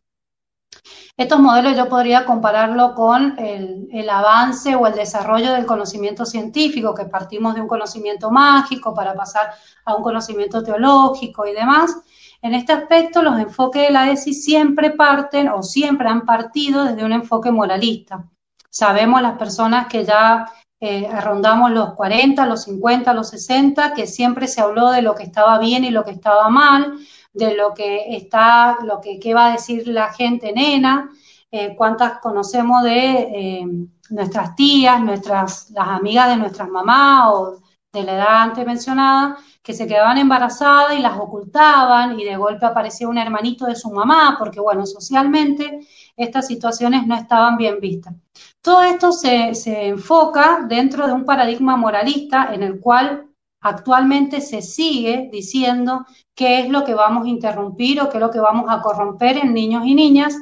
Estos 1.17 1.39
modelos 1.39 1.75
yo 1.75 1.87
podría 1.89 2.25
compararlo 2.25 2.95
con 2.95 3.37
el, 3.37 4.09
avance 4.09 4.75
o 4.75 4.87
el 4.87 4.93
desarrollo 4.93 5.53
del 5.53 5.65
conocimiento 5.65 6.25
científico, 6.25 6.95
que 6.95 7.05
partimos 7.05 7.55
de 7.55 7.61
un 7.61 7.67
conocimiento 7.67 8.31
mágico 8.31 8.93
para 8.93 9.13
pasar 9.13 9.51
a 9.85 9.95
un 9.95 10.03
conocimiento 10.03 10.63
teológico 10.63 11.45
y 11.45 11.53
demás, 11.53 11.95
en 12.41 12.55
este 12.55 12.73
aspecto, 12.73 13.21
los 13.21 13.39
enfoques 13.39 13.83
de 13.83 13.93
la 13.93 14.09
ESI 14.09 14.33
siempre 14.33 14.91
parten 14.91 15.49
o 15.49 15.61
siempre 15.61 16.09
han 16.09 16.25
partido 16.25 16.85
desde 16.85 17.05
un 17.05 17.11
enfoque 17.11 17.51
moralista. 17.51 18.25
Sabemos 18.67 19.21
las 19.21 19.37
personas 19.37 19.85
que 19.87 20.03
ya 20.03 20.47
eh, 20.79 21.07
rondamos 21.21 21.69
los 21.69 21.93
40, 21.93 22.43
los 22.47 22.63
50, 22.63 23.13
los 23.13 23.29
60, 23.29 23.93
que 23.93 24.07
siempre 24.07 24.47
se 24.47 24.61
habló 24.61 24.89
de 24.89 25.03
lo 25.03 25.13
que 25.13 25.21
estaba 25.21 25.59
bien 25.59 25.85
y 25.85 25.91
lo 25.91 26.03
que 26.03 26.11
estaba 26.11 26.49
mal, 26.49 26.97
de 27.33 27.55
lo 27.55 27.73
que 27.73 28.15
está, 28.15 28.77
lo 28.83 28.99
que 28.99 29.19
qué 29.19 29.33
va 29.33 29.47
a 29.47 29.51
decir 29.53 29.87
la 29.87 30.11
gente 30.13 30.51
nena, 30.53 31.09
eh, 31.51 31.75
cuántas 31.75 32.19
conocemos 32.19 32.83
de 32.83 33.09
eh, 33.19 33.67
nuestras 34.09 34.55
tías, 34.55 35.01
nuestras, 35.01 35.69
las 35.71 35.87
amigas 35.87 36.29
de 36.29 36.37
nuestras 36.37 36.69
mamás 36.69 37.27
o 37.33 37.61
de 37.91 38.03
la 38.03 38.13
edad 38.13 38.41
antes 38.43 38.65
mencionada, 38.65 39.37
que 39.61 39.73
se 39.73 39.85
quedaban 39.85 40.17
embarazadas 40.17 40.97
y 40.97 41.01
las 41.01 41.17
ocultaban 41.17 42.19
y 42.19 42.23
de 42.23 42.37
golpe 42.37 42.65
aparecía 42.65 43.07
un 43.07 43.17
hermanito 43.17 43.65
de 43.65 43.75
su 43.75 43.91
mamá, 43.91 44.37
porque 44.39 44.59
bueno, 44.59 44.85
socialmente 44.85 45.81
estas 46.15 46.47
situaciones 46.47 47.05
no 47.05 47.15
estaban 47.15 47.57
bien 47.57 47.79
vistas. 47.79 48.15
Todo 48.61 48.83
esto 48.83 49.11
se, 49.11 49.53
se 49.55 49.87
enfoca 49.87 50.65
dentro 50.67 51.05
de 51.05 51.13
un 51.13 51.25
paradigma 51.25 51.75
moralista 51.75 52.53
en 52.53 52.63
el 52.63 52.79
cual 52.79 53.30
actualmente 53.61 54.41
se 54.41 54.61
sigue 54.61 55.29
diciendo 55.31 56.05
qué 56.35 56.59
es 56.59 56.69
lo 56.69 56.83
que 56.83 56.93
vamos 56.93 57.25
a 57.25 57.29
interrumpir 57.29 58.01
o 58.01 58.09
qué 58.09 58.17
es 58.17 58.21
lo 58.21 58.31
que 58.31 58.39
vamos 58.39 58.65
a 58.69 58.81
corromper 58.81 59.37
en 59.37 59.53
niños 59.53 59.85
y 59.85 59.95
niñas 59.95 60.35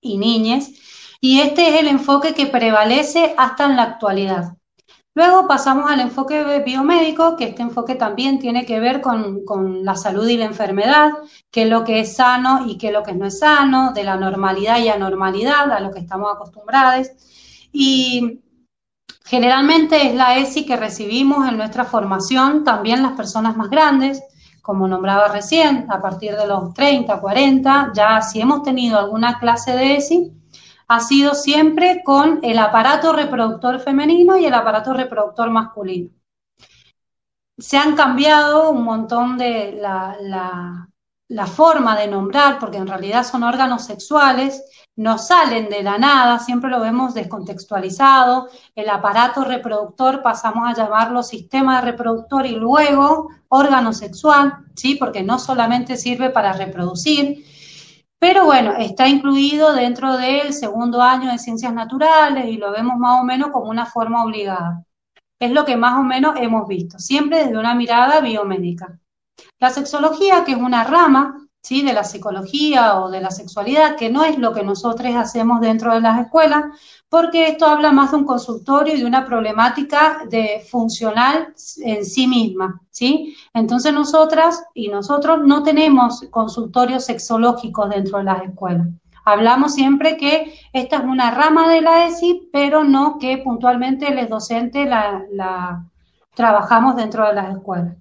y 0.00 0.18
niñas. 0.18 0.70
Y 1.20 1.40
este 1.40 1.68
es 1.68 1.80
el 1.80 1.88
enfoque 1.88 2.34
que 2.34 2.46
prevalece 2.46 3.34
hasta 3.36 3.66
en 3.66 3.76
la 3.76 3.82
actualidad. 3.82 4.58
Luego 5.14 5.48
pasamos 5.48 5.90
al 5.90 5.98
enfoque 5.98 6.62
biomédico, 6.64 7.34
que 7.36 7.46
este 7.46 7.62
enfoque 7.62 7.96
también 7.96 8.38
tiene 8.38 8.64
que 8.64 8.78
ver 8.78 9.00
con, 9.00 9.42
la 9.84 9.96
salud 9.96 10.28
y 10.28 10.36
la 10.36 10.44
enfermedad, 10.44 11.10
qué 11.50 11.62
es 11.62 11.68
lo 11.68 11.82
que 11.82 11.98
es 11.98 12.14
sano 12.14 12.66
y 12.68 12.78
qué 12.78 12.88
es 12.88 12.92
lo 12.92 13.02
que 13.02 13.14
no 13.14 13.26
es 13.26 13.40
sano, 13.40 13.92
de 13.92 14.04
la 14.04 14.16
normalidad 14.16 14.78
y 14.78 14.88
anormalidad 14.88 15.72
a 15.72 15.80
lo 15.80 15.90
que 15.90 15.98
estamos 15.98 16.32
acostumbrados. 16.32 17.08
Y 17.72 18.38
generalmente 19.28 20.08
es 20.08 20.14
la 20.14 20.38
ESI 20.38 20.64
que 20.64 20.76
recibimos 20.76 21.46
en 21.46 21.58
nuestra 21.58 21.84
formación, 21.84 22.64
también 22.64 23.02
las 23.02 23.12
personas 23.12 23.56
más 23.56 23.68
grandes, 23.68 24.22
como 24.62 24.88
nombraba 24.88 25.28
recién, 25.28 25.86
a 25.90 26.00
partir 26.00 26.34
de 26.34 26.46
los 26.46 26.72
30, 26.72 27.20
40, 27.20 27.92
ya 27.94 28.22
si 28.22 28.40
hemos 28.40 28.62
tenido 28.62 28.98
alguna 28.98 29.38
clase 29.38 29.76
de 29.76 29.96
ESI, 29.96 30.32
ha 30.88 31.00
sido 31.00 31.34
siempre 31.34 32.02
con 32.02 32.40
el 32.42 32.58
aparato 32.58 33.12
reproductor 33.12 33.80
femenino 33.80 34.38
y 34.38 34.46
el 34.46 34.54
aparato 34.54 34.94
reproductor 34.94 35.50
masculino. 35.50 36.10
Se 37.58 37.76
han 37.76 37.96
cambiado 37.96 38.70
un 38.70 38.82
montón 38.82 39.36
de 39.36 39.78
la, 39.78 41.46
forma 41.46 41.98
de 41.98 42.08
nombrar, 42.08 42.58
porque 42.58 42.78
en 42.78 42.86
realidad 42.86 43.24
son 43.24 43.42
órganos 43.42 43.84
sexuales, 43.84 44.64
no 44.98 45.16
salen 45.16 45.68
de 45.68 45.84
la 45.84 45.96
nada, 45.96 46.40
siempre 46.40 46.68
lo 46.68 46.80
vemos 46.80 47.14
descontextualizado. 47.14 48.48
El 48.74 48.90
aparato 48.90 49.44
reproductor 49.44 50.22
pasamos 50.22 50.66
a 50.66 50.74
llamarlo 50.74 51.22
sistema 51.22 51.80
reproductor 51.80 52.44
y 52.46 52.56
luego 52.56 53.28
órgano 53.46 53.92
sexual, 53.92 54.54
¿sí? 54.74 54.96
porque 54.96 55.22
no 55.22 55.38
solamente 55.38 55.96
sirve 55.96 56.30
para 56.30 56.52
reproducir, 56.52 57.44
pero 58.18 58.44
bueno, 58.44 58.72
está 58.72 59.06
incluido 59.06 59.72
dentro 59.72 60.16
del 60.16 60.52
segundo 60.52 61.00
año 61.00 61.30
de 61.30 61.38
ciencias 61.38 61.72
naturales 61.72 62.46
y 62.46 62.56
lo 62.56 62.72
vemos 62.72 62.96
más 62.96 63.20
o 63.20 63.24
menos 63.24 63.50
como 63.52 63.70
una 63.70 63.86
forma 63.86 64.24
obligada. 64.24 64.84
Es 65.38 65.52
lo 65.52 65.64
que 65.64 65.76
más 65.76 65.96
o 65.96 66.02
menos 66.02 66.34
hemos 66.38 66.66
visto, 66.66 66.98
siempre 66.98 67.44
desde 67.44 67.56
una 67.56 67.76
mirada 67.76 68.20
biomédica. 68.20 68.98
La 69.60 69.70
sexología, 69.70 70.44
que 70.44 70.52
es 70.52 70.58
una 70.58 70.82
rama 70.82 71.47
¿sí? 71.68 71.82
de 71.82 71.92
la 71.92 72.02
psicología 72.02 72.98
o 72.98 73.10
de 73.10 73.20
la 73.20 73.30
sexualidad, 73.30 73.94
que 73.96 74.08
no 74.08 74.24
es 74.24 74.38
lo 74.38 74.54
que 74.54 74.62
nosotros 74.62 75.14
hacemos 75.14 75.60
dentro 75.60 75.92
de 75.92 76.00
las 76.00 76.18
escuelas, 76.18 76.64
porque 77.10 77.48
esto 77.48 77.66
habla 77.66 77.92
más 77.92 78.10
de 78.10 78.16
un 78.16 78.24
consultorio 78.24 78.94
y 78.94 79.00
de 79.00 79.04
una 79.04 79.26
problemática 79.26 80.20
de 80.30 80.64
funcional 80.70 81.52
en 81.84 82.06
sí 82.06 82.26
misma, 82.26 82.80
¿sí? 82.90 83.36
Entonces 83.52 83.92
nosotras 83.92 84.64
y 84.72 84.88
nosotros 84.88 85.40
no 85.44 85.62
tenemos 85.62 86.22
consultorios 86.30 87.04
sexológicos 87.04 87.90
dentro 87.90 88.16
de 88.16 88.24
las 88.24 88.42
escuelas. 88.44 88.88
Hablamos 89.26 89.74
siempre 89.74 90.16
que 90.16 90.54
esta 90.72 90.96
es 90.96 91.04
una 91.04 91.30
rama 91.32 91.68
de 91.68 91.82
la 91.82 92.06
ESI, 92.06 92.48
pero 92.50 92.82
no 92.84 93.18
que 93.18 93.36
puntualmente 93.36 94.14
los 94.14 94.30
docentes 94.30 94.88
la, 94.88 95.22
la 95.32 95.84
trabajamos 96.34 96.96
dentro 96.96 97.26
de 97.26 97.34
las 97.34 97.54
escuelas. 97.54 97.94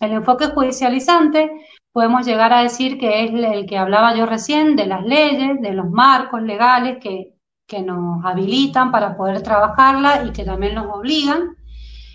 El 0.00 0.12
enfoque 0.12 0.46
judicializante 0.46 1.50
podemos 1.96 2.26
llegar 2.26 2.52
a 2.52 2.60
decir 2.60 2.98
que 2.98 3.24
es 3.24 3.32
el 3.32 3.64
que 3.64 3.78
hablaba 3.78 4.14
yo 4.14 4.26
recién, 4.26 4.76
de 4.76 4.84
las 4.84 5.02
leyes, 5.02 5.62
de 5.62 5.72
los 5.72 5.88
marcos 5.88 6.42
legales 6.42 6.98
que, 7.00 7.32
que 7.66 7.80
nos 7.80 8.22
habilitan 8.22 8.92
para 8.92 9.16
poder 9.16 9.40
trabajarla 9.40 10.24
y 10.26 10.32
que 10.32 10.44
también 10.44 10.74
nos 10.74 10.94
obligan. 10.94 11.56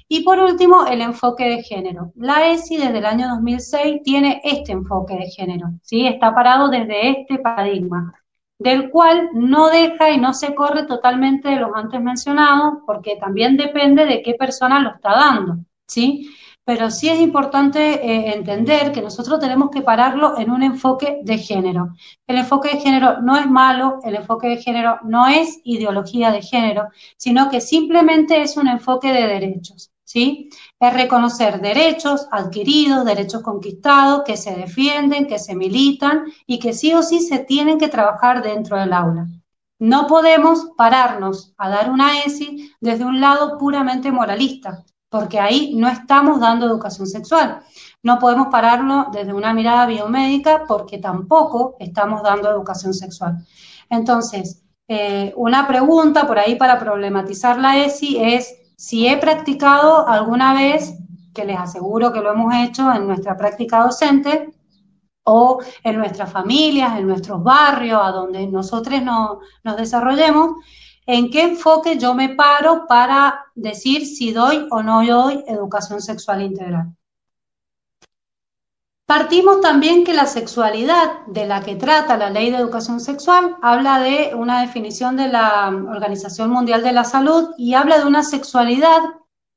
Y 0.08 0.22
por 0.22 0.38
último, 0.38 0.86
el 0.86 1.02
enfoque 1.02 1.46
de 1.46 1.64
género. 1.64 2.12
La 2.16 2.52
ESI 2.52 2.78
desde 2.78 3.00
el 3.00 3.08
año 3.08 3.28
2006 3.30 4.04
tiene 4.04 4.40
este 4.44 4.72
enfoque 4.72 5.16
de 5.16 5.32
género, 5.32 5.72
¿sí? 5.82 6.06
Está 6.06 6.36
parado 6.36 6.70
desde 6.70 7.10
este 7.10 7.40
paradigma, 7.40 8.14
del 8.60 8.92
cual 8.92 9.30
no 9.34 9.70
deja 9.70 10.12
y 10.12 10.20
no 10.20 10.36
se 10.36 10.54
corre 10.54 10.86
totalmente 10.86 11.50
de 11.50 11.56
los 11.56 11.72
antes 11.74 12.00
mencionados, 12.00 12.84
porque 12.86 13.16
también 13.16 13.58
depende 13.58 14.06
de 14.06 14.22
qué 14.22 14.36
persona 14.36 14.80
lo 14.80 14.92
está 14.92 15.16
dando, 15.16 15.58
¿sí? 15.88 16.30
Pero 16.64 16.92
sí 16.92 17.10
es 17.10 17.20
importante 17.20 17.80
eh, 18.06 18.34
entender 18.34 18.92
que 18.92 19.02
nosotros 19.02 19.40
tenemos 19.40 19.70
que 19.72 19.82
pararlo 19.82 20.38
en 20.38 20.52
un 20.52 20.64
enfoque 20.64 21.20
de 21.24 21.38
género. 21.38 21.90
El 22.28 22.38
enfoque 22.38 22.70
de 22.70 22.82
género 22.82 23.22
no 23.22 23.36
es 23.38 23.50
malo, 23.50 24.00
el 24.04 24.16
enfoque 24.16 24.48
de 24.48 24.58
género 24.58 25.00
no 25.04 25.28
es 25.28 25.60
ideología 25.64 26.32
de 26.32 26.42
género, 26.42 26.90
sino 27.18 27.50
que 27.50 27.62
simplemente 27.62 28.42
es 28.42 28.58
un 28.58 28.68
enfoque 28.68 29.12
de 29.12 29.28
derechos. 29.28 29.92
¿Sí? 30.04 30.50
Es 30.78 30.94
reconocer 30.94 31.62
derechos 31.62 32.28
adquiridos, 32.32 33.06
derechos 33.06 33.42
conquistados, 33.42 34.24
que 34.26 34.36
se 34.36 34.54
defienden, 34.54 35.26
que 35.26 35.40
se 35.40 35.56
militan 35.56 36.26
y 36.46 36.60
que 36.60 36.74
sí 36.74 36.94
o 36.94 37.02
sí 37.02 37.22
se 37.22 37.40
tienen 37.40 37.78
que 37.78 37.88
trabajar 37.88 38.44
dentro 38.44 38.78
del 38.78 38.92
aula. 38.92 39.28
No 39.80 40.08
podemos 40.08 40.72
pararnos 40.76 41.54
a 41.58 41.70
dar 41.70 41.90
una 41.90 42.24
ESI 42.24 42.74
desde 42.82 43.06
un 43.06 43.22
lado 43.22 43.58
puramente 43.58 44.12
moralista, 44.12 44.84
porque 45.12 45.42
ahí 45.42 45.74
no 45.76 45.90
estamos 45.90 46.40
dando 46.40 46.66
educación 46.66 47.06
sexual. 47.06 47.60
No 48.02 48.18
podemos 48.18 48.48
pararlo 48.48 49.08
desde 49.12 49.34
una 49.34 49.54
mirada 49.54 49.86
biomédica 49.86 50.64
porque 50.66 51.00
tampoco 51.00 51.76
estamos 51.80 52.24
dando 52.24 52.50
educación 52.50 52.94
sexual. 52.94 53.46
Entonces, 53.90 54.64
eh, 54.88 55.34
una 55.36 55.68
pregunta 55.68 56.26
por 56.26 56.40
ahí 56.40 56.56
para 56.56 56.80
problematizar 56.80 57.60
la 57.60 57.78
ESI 57.78 58.20
es 58.22 58.56
si 58.78 59.06
he 59.06 59.18
practicado 59.18 60.08
alguna 60.08 60.54
vez, 60.54 60.94
que 61.34 61.44
les 61.44 61.60
aseguro 61.60 62.14
que 62.14 62.22
lo 62.22 62.32
hemos 62.32 62.54
hecho 62.56 62.90
en 62.94 63.06
nuestra 63.06 63.36
práctica 63.36 63.84
docente, 63.84 64.50
o 65.24 65.60
en 65.84 65.98
nuestras 65.98 66.32
familias, 66.32 66.98
en 66.98 67.06
nuestros 67.06 67.44
barrios, 67.44 68.00
a 68.02 68.12
donde 68.12 68.48
nosotros 68.48 69.02
nos 69.04 69.78
desarrollemos, 69.78 70.56
en 71.06 71.30
qué 71.30 71.44
enfoque 71.44 71.98
yo 71.98 72.14
me 72.14 72.30
paro 72.30 72.86
para 72.88 73.46
decir 73.56 74.06
si 74.06 74.32
doy 74.32 74.68
o 74.70 74.84
no 74.84 75.06
doy 75.06 75.44
educación 75.48 76.02
sexual 76.02 76.42
integral. 76.42 76.96
Partimos 79.06 79.60
también 79.60 80.06
que 80.06 80.14
la 80.14 80.26
sexualidad 80.26 81.26
de 81.28 81.46
la 81.46 81.62
que 81.62 81.76
trata 81.76 82.16
la 82.16 82.30
ley 82.30 82.50
de 82.50 82.56
educación 82.56 83.02
sexual 83.02 83.58
habla 83.62 84.00
de 84.00 84.32
una 84.36 84.62
definición 84.62 85.18
de 85.18 85.28
la 85.28 85.68
Organización 85.68 86.50
Mundial 86.50 86.82
de 86.82 86.94
la 86.94 87.04
Salud 87.04 87.50
y 87.58 87.74
habla 87.74 88.00
de 88.00 88.06
una 88.06 88.24
sexualidad 88.24 89.02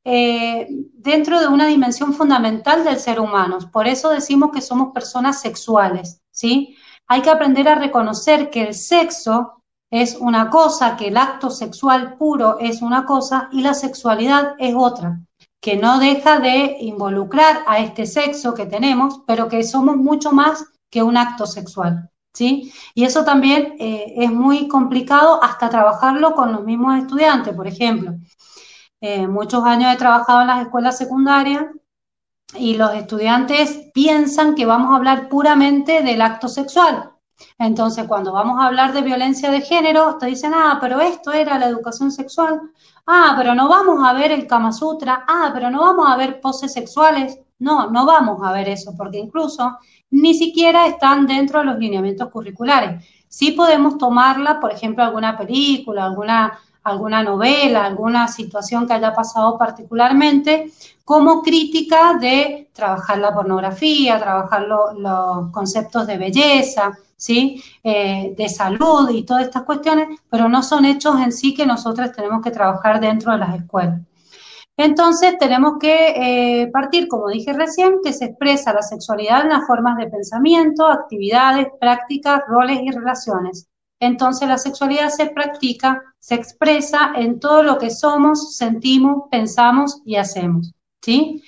eh, 0.03 0.67
dentro 0.93 1.41
de 1.41 1.47
una 1.47 1.67
dimensión 1.67 2.15
fundamental 2.15 2.83
del 2.83 2.99
ser 2.99 3.21
humano. 3.21 3.59
Por 3.73 3.87
eso 3.87 4.09
decimos 4.09 4.51
que 4.53 4.61
somos 4.61 4.93
personas 4.93 5.41
sexuales, 5.41 6.21
¿sí? 6.33 6.77
Hay 7.07 7.23
que 7.23 7.31
aprender 7.31 7.69
a 7.69 7.77
reconocer 7.77 8.51
que 8.51 8.63
el 8.63 8.75
sexo 8.75 9.63
es 9.91 10.17
una 10.17 10.50
cosa, 10.50 10.97
que 10.97 11.09
el 11.09 11.17
acto 11.17 11.50
sexual 11.50 12.17
puro 12.17 12.59
es 12.59 12.83
una 12.83 13.05
cosa 13.05 13.49
y 13.53 13.62
la 13.62 13.75
sexualidad 13.75 14.55
es 14.59 14.75
otra, 14.76 15.21
que 15.61 15.76
no 15.76 15.99
deja 15.99 16.41
de 16.41 16.76
involucrar 16.81 17.64
a 17.67 17.79
este 17.79 18.07
sexo 18.07 18.55
que 18.55 18.67
tenemos, 18.67 19.21
pero 19.26 19.49
que 19.49 19.62
somos 19.62 19.97
mucho 19.97 20.33
más 20.33 20.64
que 20.91 21.03
un 21.03 21.17
acto 21.17 21.47
sexual. 21.47 22.11
¿Sí? 22.33 22.73
Y 22.95 23.05
eso 23.05 23.25
también 23.25 23.76
eh, 23.78 24.13
es 24.17 24.32
muy 24.32 24.67
complicado 24.67 25.41
hasta 25.41 25.71
trabajarlo 25.71 26.35
con 26.35 26.50
los 26.52 26.65
mismos 26.65 26.99
estudiantes, 26.99 27.54
por 27.54 27.69
ejemplo. 27.69 28.15
Eh, 29.00 29.28
muchos 29.28 29.63
años 29.65 29.95
he 29.95 29.99
trabajado 29.99 30.41
en 30.41 30.49
las 30.49 30.63
escuelas 30.63 30.99
secundarias 30.99 31.67
y 32.56 32.76
los 32.76 32.93
estudiantes 32.95 33.91
piensan 33.93 34.54
que 34.54 34.67
vamos 34.67 34.93
a 34.93 34.97
hablar 34.97 35.28
puramente 35.28 36.02
del 36.02 36.23
acto 36.23 36.49
sexual, 36.49 37.14
entonces, 37.58 38.06
cuando 38.06 38.32
vamos 38.32 38.60
a 38.60 38.66
hablar 38.66 38.92
de 38.92 39.02
violencia 39.02 39.50
de 39.50 39.60
género, 39.60 40.16
te 40.18 40.26
dicen, 40.26 40.52
ah, 40.54 40.78
pero 40.80 41.00
esto 41.00 41.32
era 41.32 41.58
la 41.58 41.66
educación 41.66 42.10
sexual, 42.10 42.60
ah, 43.06 43.34
pero 43.36 43.54
no 43.54 43.68
vamos 43.68 44.06
a 44.06 44.12
ver 44.12 44.32
el 44.32 44.47
Kama 44.47 44.73
Sutra, 44.73 45.25
ah, 45.28 45.50
pero 45.52 45.70
no 45.70 45.80
vamos 45.80 46.06
a 46.08 46.16
ver 46.16 46.40
poses 46.40 46.73
sexuales. 46.73 47.38
No, 47.58 47.90
no 47.90 48.04
vamos 48.04 48.40
a 48.42 48.52
ver 48.52 48.68
eso, 48.68 48.94
porque 48.97 49.18
incluso 49.18 49.78
ni 50.10 50.34
siquiera 50.34 50.86
están 50.86 51.26
dentro 51.26 51.60
de 51.60 51.66
los 51.66 51.78
lineamientos 51.78 52.30
curriculares. 52.30 53.04
Sí 53.28 53.52
podemos 53.52 53.97
tomarla, 53.99 54.60
por 54.60 54.73
ejemplo, 54.73 55.04
alguna 55.04 55.36
película, 55.38 56.04
alguna, 56.04 56.58
alguna 56.82 57.23
novela, 57.23 57.84
alguna 57.84 58.28
situación 58.28 58.86
que 58.86 58.92
haya 58.94 59.14
pasado 59.14 59.56
particularmente, 59.56 60.73
como 61.04 61.42
crítica 61.42 62.14
de 62.14 62.70
trabajar 62.73 63.18
la 63.18 63.32
pornografía, 63.32 64.18
trabajar 64.18 64.66
los 64.68 65.50
conceptos 65.50 66.06
de 66.06 66.18
belleza, 66.18 66.97
¿sí? 67.25 67.65
Eh, 67.82 68.34
de 68.37 68.49
salud 68.50 69.08
y 69.08 69.25
todas 69.25 69.45
estas 69.45 69.63
cuestiones, 69.63 70.21
pero 70.28 70.47
no 70.47 70.63
son 70.63 70.84
hechos 70.84 71.19
en 71.19 71.32
sí 71.32 71.54
que 71.54 71.65
nosotros 71.65 72.13
tenemos 72.13 72.43
que 72.43 72.50
trabajar 72.50 73.00
dentro 73.00 73.32
de 73.32 73.39
las 73.39 73.56
escuelas. 73.56 74.00
Entonces 74.76 75.39
tenemos 75.39 75.75
que 75.80 76.08
eh, 76.63 76.67
partir, 76.71 77.08
como 77.08 77.28
dije 77.28 77.54
recién, 77.54 78.00
que 78.04 78.13
se 78.13 78.26
expresa 78.26 78.75
la 78.75 78.82
sexualidad 78.82 79.43
en 79.43 79.50
las 79.50 79.67
formas 79.67 79.97
de 79.97 80.08
pensamiento, 80.08 80.87
actividades, 80.87 81.69
prácticas, 81.80 82.43
roles 82.47 82.80
y 82.82 82.91
relaciones. 82.91 83.69
Entonces 84.00 84.47
la 84.47 84.58
sexualidad 84.58 85.08
se 85.08 85.26
practica, 85.26 86.02
se 86.19 86.34
expresa 86.34 87.13
en 87.17 87.41
todo 87.41 87.63
lo 87.63 87.78
que 87.78 87.89
somos, 87.89 88.54
sentimos, 88.56 89.28
pensamos 89.30 90.02
y 90.04 90.17
hacemos. 90.17 90.75
¿sí? 91.00 91.43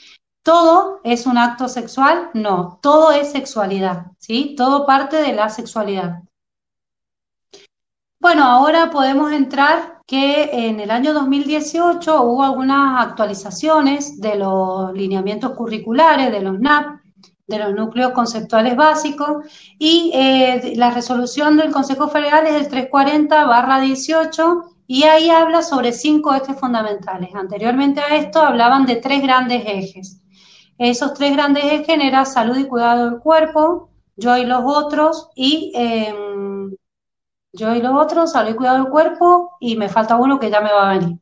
¿Todo 0.46 1.00
es 1.02 1.26
un 1.26 1.38
acto 1.38 1.66
sexual? 1.68 2.30
No, 2.32 2.78
todo 2.80 3.10
es 3.10 3.32
sexualidad, 3.32 4.12
¿sí? 4.18 4.54
Todo 4.56 4.86
parte 4.86 5.16
de 5.16 5.32
la 5.32 5.48
sexualidad. 5.48 6.22
Bueno, 8.20 8.44
ahora 8.44 8.88
podemos 8.92 9.32
entrar 9.32 10.02
que 10.06 10.68
en 10.68 10.78
el 10.78 10.92
año 10.92 11.12
2018 11.14 12.22
hubo 12.22 12.44
algunas 12.44 13.04
actualizaciones 13.04 14.20
de 14.20 14.36
los 14.36 14.92
lineamientos 14.92 15.50
curriculares, 15.56 16.30
de 16.30 16.40
los 16.40 16.60
NAP, 16.60 17.00
de 17.48 17.58
los 17.58 17.74
núcleos 17.74 18.12
conceptuales 18.12 18.76
básicos, 18.76 19.44
y 19.80 20.12
eh, 20.14 20.74
la 20.76 20.92
resolución 20.92 21.56
del 21.56 21.72
Consejo 21.72 22.06
Federal 22.06 22.46
es 22.46 22.54
el 22.54 22.70
340-18 22.70 24.62
y 24.86 25.02
ahí 25.02 25.28
habla 25.28 25.62
sobre 25.62 25.90
cinco 25.90 26.32
ejes 26.32 26.56
fundamentales. 26.56 27.34
Anteriormente 27.34 28.00
a 28.00 28.14
esto 28.14 28.40
hablaban 28.40 28.86
de 28.86 28.94
tres 28.94 29.20
grandes 29.22 29.64
ejes. 29.66 30.22
Esos 30.78 31.14
tres 31.14 31.32
grandes 31.32 31.64
ejes 31.64 31.86
generan 31.86 32.26
salud 32.26 32.56
y 32.56 32.66
cuidado 32.66 33.10
del 33.10 33.20
cuerpo, 33.20 33.90
yo 34.16 34.36
y 34.36 34.44
los 34.44 34.62
otros, 34.64 35.30
y 35.34 35.72
em, 35.74 36.74
yo 37.52 37.74
y 37.74 37.80
los 37.80 37.94
otros, 37.94 38.32
salud 38.32 38.50
y 38.50 38.54
cuidado 38.54 38.82
del 38.84 38.90
cuerpo, 38.90 39.56
y 39.60 39.76
me 39.76 39.88
falta 39.88 40.16
uno 40.16 40.38
que 40.38 40.50
ya 40.50 40.60
me 40.60 40.72
va 40.72 40.90
a 40.90 40.98
venir. 40.98 41.18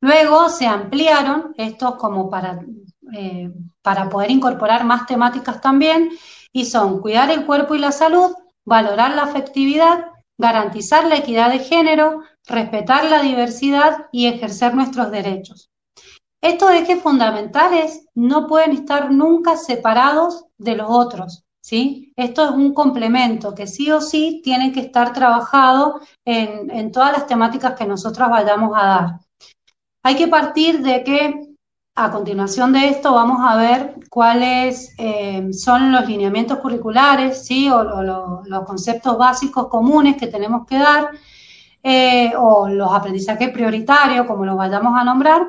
Luego 0.00 0.48
se 0.48 0.66
ampliaron 0.66 1.54
estos 1.56 1.96
como 1.96 2.28
para, 2.30 2.60
eh, 3.14 3.50
para 3.82 4.08
poder 4.08 4.30
incorporar 4.30 4.84
más 4.84 5.06
temáticas 5.06 5.60
también, 5.60 6.10
y 6.52 6.66
son 6.66 7.00
cuidar 7.00 7.30
el 7.30 7.46
cuerpo 7.46 7.74
y 7.74 7.78
la 7.78 7.92
salud, 7.92 8.34
valorar 8.64 9.14
la 9.14 9.24
afectividad, 9.24 10.06
garantizar 10.38 11.06
la 11.06 11.16
equidad 11.16 11.50
de 11.50 11.60
género, 11.60 12.20
respetar 12.46 13.04
la 13.06 13.22
diversidad 13.22 14.06
y 14.12 14.26
ejercer 14.26 14.74
nuestros 14.74 15.10
derechos. 15.10 15.70
Estos 16.46 16.70
ejes 16.70 17.02
fundamentales 17.02 18.06
no 18.14 18.46
pueden 18.46 18.70
estar 18.70 19.10
nunca 19.10 19.56
separados 19.56 20.44
de 20.58 20.76
los 20.76 20.86
otros, 20.88 21.44
¿sí? 21.60 22.12
Esto 22.14 22.44
es 22.44 22.50
un 22.52 22.72
complemento 22.72 23.52
que 23.52 23.66
sí 23.66 23.90
o 23.90 24.00
sí 24.00 24.42
tiene 24.44 24.70
que 24.70 24.78
estar 24.78 25.12
trabajado 25.12 25.98
en, 26.24 26.92
todas 26.92 27.10
las 27.10 27.26
temáticas 27.26 27.74
que 27.74 27.84
nosotros 27.84 28.30
vayamos 28.30 28.70
a 28.76 28.86
dar. 28.86 29.20
Hay 30.04 30.14
que 30.14 30.28
partir 30.28 30.82
de 30.82 31.02
que 31.02 31.48
a 31.96 32.12
continuación 32.12 32.72
de 32.72 32.90
esto 32.90 33.12
vamos 33.12 33.38
a 33.42 33.56
ver 33.56 33.96
cuáles 34.08 34.94
eh, 34.98 35.52
son 35.52 35.90
los 35.90 36.06
lineamientos 36.06 36.60
curriculares, 36.60 37.44
¿sí? 37.44 37.68
O, 37.68 37.82
los 38.44 38.64
conceptos 38.64 39.18
básicos 39.18 39.66
comunes 39.66 40.16
que 40.16 40.28
tenemos 40.28 40.64
que 40.64 40.78
dar, 40.78 41.10
eh, 41.82 42.32
o 42.38 42.68
los 42.68 42.94
aprendizajes 42.94 43.50
prioritarios, 43.50 44.26
como 44.26 44.44
los 44.44 44.56
vayamos 44.56 44.96
a 44.96 45.02
nombrar, 45.02 45.48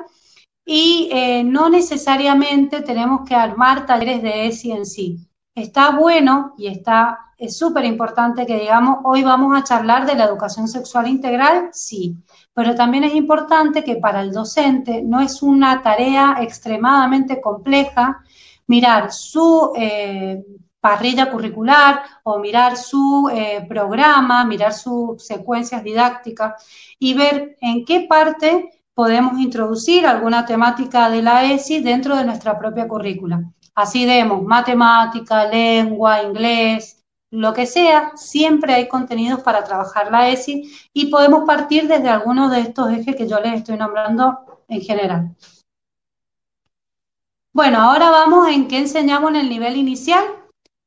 y 0.69 1.10
eh, 1.13 1.45
no 1.45 1.69
necesariamente 1.69 2.82
tenemos 2.82 3.21
que 3.25 3.34
armar 3.34 3.86
talleres 3.86 4.21
de 4.21 4.47
ESI 4.47 4.71
en 4.73 4.86
sí. 4.86 5.17
Está 5.56 5.91
bueno 5.91 6.53
y 6.58 6.67
está, 6.67 7.32
es 7.38 7.58
súper 7.58 7.86
importante 7.86 8.45
que 8.45 8.60
digamos, 8.60 8.97
hoy 9.06 9.23
vamos 9.23 9.58
a 9.58 9.63
charlar 9.63 10.06
de 10.06 10.15
la 10.15 10.25
educación 10.25 10.67
sexual 10.67 11.08
integral, 11.08 11.69
sí, 11.71 12.17
pero 12.53 12.75
también 12.75 13.06
es 13.06 13.15
importante 13.15 13.82
que 13.82 13.95
para 13.95 14.19
el 14.19 14.34
docente 14.34 15.01
no 15.01 15.21
es 15.21 15.41
una 15.41 15.82
tarea 15.82 16.36
extremadamente 16.41 17.39
compleja 17.39 18.21
mirar 18.67 19.13
su 19.13 19.71
eh, 19.77 20.43
parrilla 20.82 21.32
curricular 21.32 22.01
o 22.23 22.39
mirar 22.39 22.75
su 22.75 23.30
eh, 23.34 23.65
programa, 23.69 24.43
mirar 24.43 24.73
sus 24.73 25.25
secuencias 25.25 25.82
didácticas 25.82 26.62
y 26.99 27.13
ver 27.13 27.56
en 27.62 27.86
qué 27.86 28.01
parte 28.01 28.77
podemos 28.97 29.39
introducir 29.39 30.07
alguna 30.07 30.43
temática 30.43 31.07
de 31.12 31.21
la 31.21 31.45
ESI 31.45 31.81
dentro 31.81 32.15
de 32.15 32.25
nuestra 32.25 32.57
propia 32.57 32.88
currícula. 32.88 33.43
Así 33.75 34.05
demos 34.05 34.41
matemática, 34.41 35.45
lengua, 35.45 36.23
inglés, 36.23 37.05
lo 37.29 37.53
que 37.53 37.67
sea, 37.67 38.13
siempre 38.15 38.73
hay 38.73 38.88
contenidos 38.88 39.41
para 39.41 39.63
trabajar 39.63 40.10
la 40.10 40.29
ESI 40.29 40.71
y 40.93 41.12
podemos 41.12 41.45
partir 41.45 41.88
desde 41.88 42.10
algunos 42.10 42.49
de 42.49 42.62
estos 42.62 42.91
ejes 42.91 43.15
que 43.15 43.27
yo 43.27 43.39
les 43.39 43.53
estoy 43.53 43.77
nombrando 43.77 44.63
en 44.67 44.81
general. 44.81 45.36
Bueno, 47.53 47.77
ahora 47.77 48.10
vamos 48.10 48.49
en 48.49 48.67
qué 48.67 48.79
enseñamos 48.79 49.29
en 49.29 49.36
el 49.36 49.49
nivel 49.49 49.77
inicial. 49.77 50.23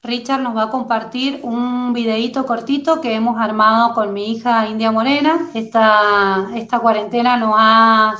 Richard 0.02 0.40
nos 0.40 0.56
va 0.56 0.64
a 0.64 0.70
compartir 0.70 1.40
un 1.42 1.92
videíto 1.92 2.46
cortito 2.46 3.02
que 3.02 3.14
hemos 3.14 3.38
armado 3.38 3.92
con 3.92 4.14
mi 4.14 4.32
hija 4.32 4.66
India 4.66 4.90
Morena. 4.90 5.50
Esta, 5.52 6.48
esta 6.54 6.78
cuarentena 6.78 7.36
nos 7.36 7.54
ha 7.58 8.14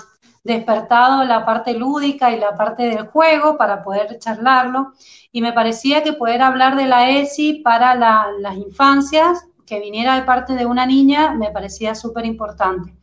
despertado 0.45 1.25
la 1.25 1.47
parte 1.47 1.73
lúdica 1.73 2.33
y 2.33 2.39
la 2.39 2.55
parte 2.55 2.83
del 2.83 3.07
juego 3.07 3.57
para 3.57 3.83
poder 3.83 4.19
charlarlo. 4.19 4.93
Y 5.33 5.41
me 5.41 5.55
parecía 5.55 6.03
que 6.03 6.13
poder 6.13 6.43
hablar 6.43 6.77
de 6.77 6.87
la 6.87 7.09
ESI 7.09 7.63
para 7.65 7.95
las 7.95 8.57
infancias, 8.57 9.47
que 9.65 9.81
viniera 9.81 10.17
de 10.17 10.23
parte 10.23 10.55
de 10.55 10.67
una 10.67 10.85
niña, 10.85 11.33
me 11.33 11.51
parecía 11.51 11.95
súper 11.95 12.27
importante. 12.27 12.95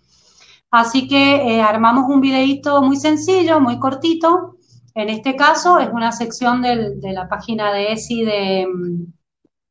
Así 0.69 1.07
que 1.07 1.35
eh, 1.35 1.61
armamos 1.61 2.09
un 2.09 2.21
videíto 2.21 2.81
muy 2.83 2.97
sencillo, 2.97 3.59
muy 3.59 3.79
cortito, 3.79 4.56
en 4.97 5.09
este 5.09 5.35
caso 5.35 5.77
es 5.77 5.89
una 5.89 6.11
sección 6.11 6.63
de 6.63 7.13
la 7.13 7.29
página 7.29 7.71
de 7.71 7.93
ESI 7.93 8.25
de, 8.25 8.67
mm, 8.67 9.13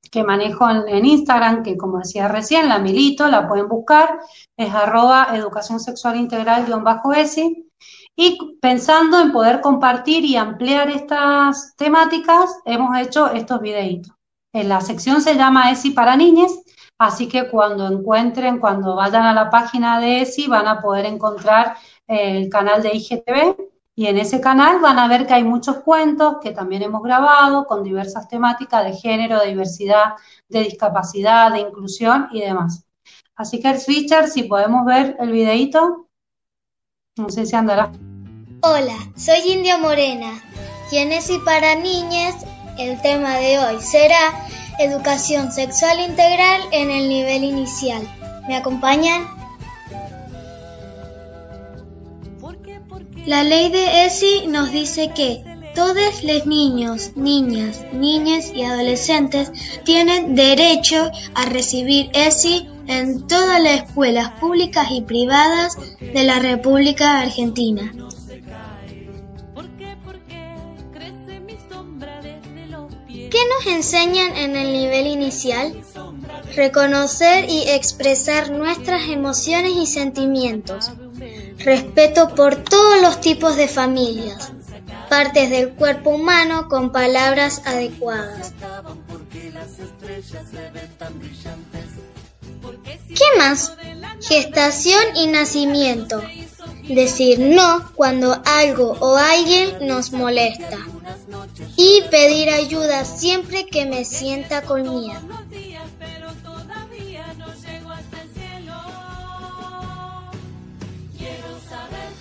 que 0.09 0.23
manejo 0.23 0.71
en, 0.71 1.05
Instagram, 1.05 1.65
que 1.65 1.77
como 1.77 1.99
decía 1.99 2.29
recién, 2.29 2.69
la 2.69 2.79
milito, 2.79 3.27
la 3.27 3.49
pueden 3.49 3.69
buscar, 3.69 4.21
es 4.57 4.73
arroba 4.73 5.31
educación 5.35 5.81
sexual 5.81 6.17
integral-esi. 6.17 7.69
Y 8.15 8.57
pensando 8.63 9.21
en 9.21 9.33
poder 9.33 9.61
compartir 9.61 10.25
y 10.25 10.37
ampliar 10.37 10.91
estas 10.91 11.75
temáticas, 11.77 12.61
hemos 12.65 12.97
hecho 12.97 13.29
estos 13.29 13.61
videitos. 13.61 14.15
En 14.55 14.69
la 14.69 14.81
sección 14.81 15.21
se 15.21 15.35
llama 15.35 15.73
ESI 15.73 15.91
para 15.91 16.17
niñas, 16.17 16.53
así 16.99 17.29
que 17.29 17.51
cuando 17.51 17.89
encuentren, 17.89 18.61
cuando 18.61 18.95
vayan 18.95 19.25
a 19.25 19.35
la 19.35 19.51
página 19.51 19.99
de 19.99 20.23
ESI, 20.23 20.47
van 20.47 20.69
a 20.69 20.81
poder 20.81 21.05
encontrar 21.05 21.77
el 22.07 22.49
canal 22.49 22.81
de 22.81 22.95
IGTV 22.95 23.76
y 23.99 24.07
en 24.07 24.19
ese 24.19 24.43
canal 24.43 24.79
van 24.81 24.99
a 24.99 25.09
ver 25.09 25.27
que 25.27 25.33
hay 25.33 25.43
muchos 25.43 25.79
cuentos 25.79 26.37
que 26.43 26.51
también 26.51 26.83
hemos 26.83 27.03
grabado 27.03 27.67
con 27.67 27.83
diversas 27.83 28.29
temáticas 28.29 28.85
de 28.85 28.93
género, 28.93 29.41
de 29.41 29.49
diversidad, 29.49 30.13
de 30.49 30.65
discapacidad, 30.65 31.51
de 31.51 31.61
inclusión 31.61 32.29
y 32.31 32.43
demás. 32.43 32.85
Así 33.35 33.59
que, 33.59 33.73
Richard, 33.73 34.29
si 34.29 34.43
podemos 34.43 34.85
ver 34.85 35.17
el 35.19 35.33
videito, 35.33 36.09
no 37.17 37.31
sé 37.31 37.47
si 37.47 37.57
andará. 37.57 37.91
Hola, 38.61 38.97
soy 39.17 39.39
India 39.51 39.79
Morena 39.79 40.43
y 40.93 40.99
en 40.99 41.13
ESI 41.13 41.39
para 41.39 41.75
Niñas 41.77 42.45
el 42.79 43.01
tema 43.01 43.37
de 43.37 43.59
hoy 43.59 43.81
será 43.81 44.19
educación 44.79 45.51
sexual 45.51 46.01
integral 46.01 46.61
en 46.71 46.91
el 46.91 47.09
nivel 47.09 47.45
inicial. 47.45 48.03
¿Me 48.47 48.57
acompañan? 48.57 49.36
La 53.27 53.43
ley 53.43 53.71
de 53.71 54.05
ESI 54.05 54.47
nos 54.47 54.71
dice 54.71 55.11
que 55.13 55.43
todos 55.75 56.23
los 56.23 56.47
niños, 56.47 57.11
niñas, 57.17 57.85
niñas 57.93 58.53
y 58.55 58.63
adolescentes 58.63 59.51
tienen 59.85 60.37
derecho 60.37 61.11
a 61.35 61.47
recibir 61.47 62.09
ESI 62.15 62.69
en 62.87 63.27
todas 63.27 63.61
las 63.61 63.83
escuelas 63.83 64.31
públicas 64.39 64.87
y 64.93 65.01
privadas 65.03 65.77
de 65.99 66.23
la 66.23 66.39
República 66.39 67.19
Argentina. 67.19 67.93
¿Qué 73.09 73.41
nos 73.59 73.67
enseñan 73.67 74.37
en 74.37 74.55
el 74.55 74.73
nivel 74.73 75.09
inicial? 75.09 75.83
Reconocer 76.55 77.51
y 77.51 77.71
expresar 77.71 78.53
nuestras 78.53 79.09
emociones 79.09 79.73
y 79.73 79.87
sentimientos 79.87 80.93
respeto 81.59 82.35
por 82.35 82.57
todos 82.57 83.01
los 83.01 83.21
tipos 83.21 83.57
de 83.57 83.69
familias, 83.69 84.53
partes 85.09 85.51
del 85.51 85.71
cuerpo 85.71 86.11
humano 86.11 86.69
con 86.69 86.93
palabras 86.93 87.63
adecuadas. 87.65 88.53
¿Qué 93.09 93.39
más? 93.39 93.75
Gestación 94.21 95.17
y 95.17 95.27
nacimiento. 95.29 96.23
Decir 96.89 97.41
no 97.41 97.91
cuando 97.95 98.41
algo 98.45 98.97
o 99.01 99.17
alguien 99.17 99.87
nos 99.87 100.13
molesta. 100.13 100.79
Y 101.77 102.03
pedir 102.11 102.51
ayuda 102.51 103.05
siempre 103.05 103.67
que 103.67 103.87
me 103.87 104.05
sienta 104.05 104.63
con 104.63 104.83
miedo. 104.83 105.21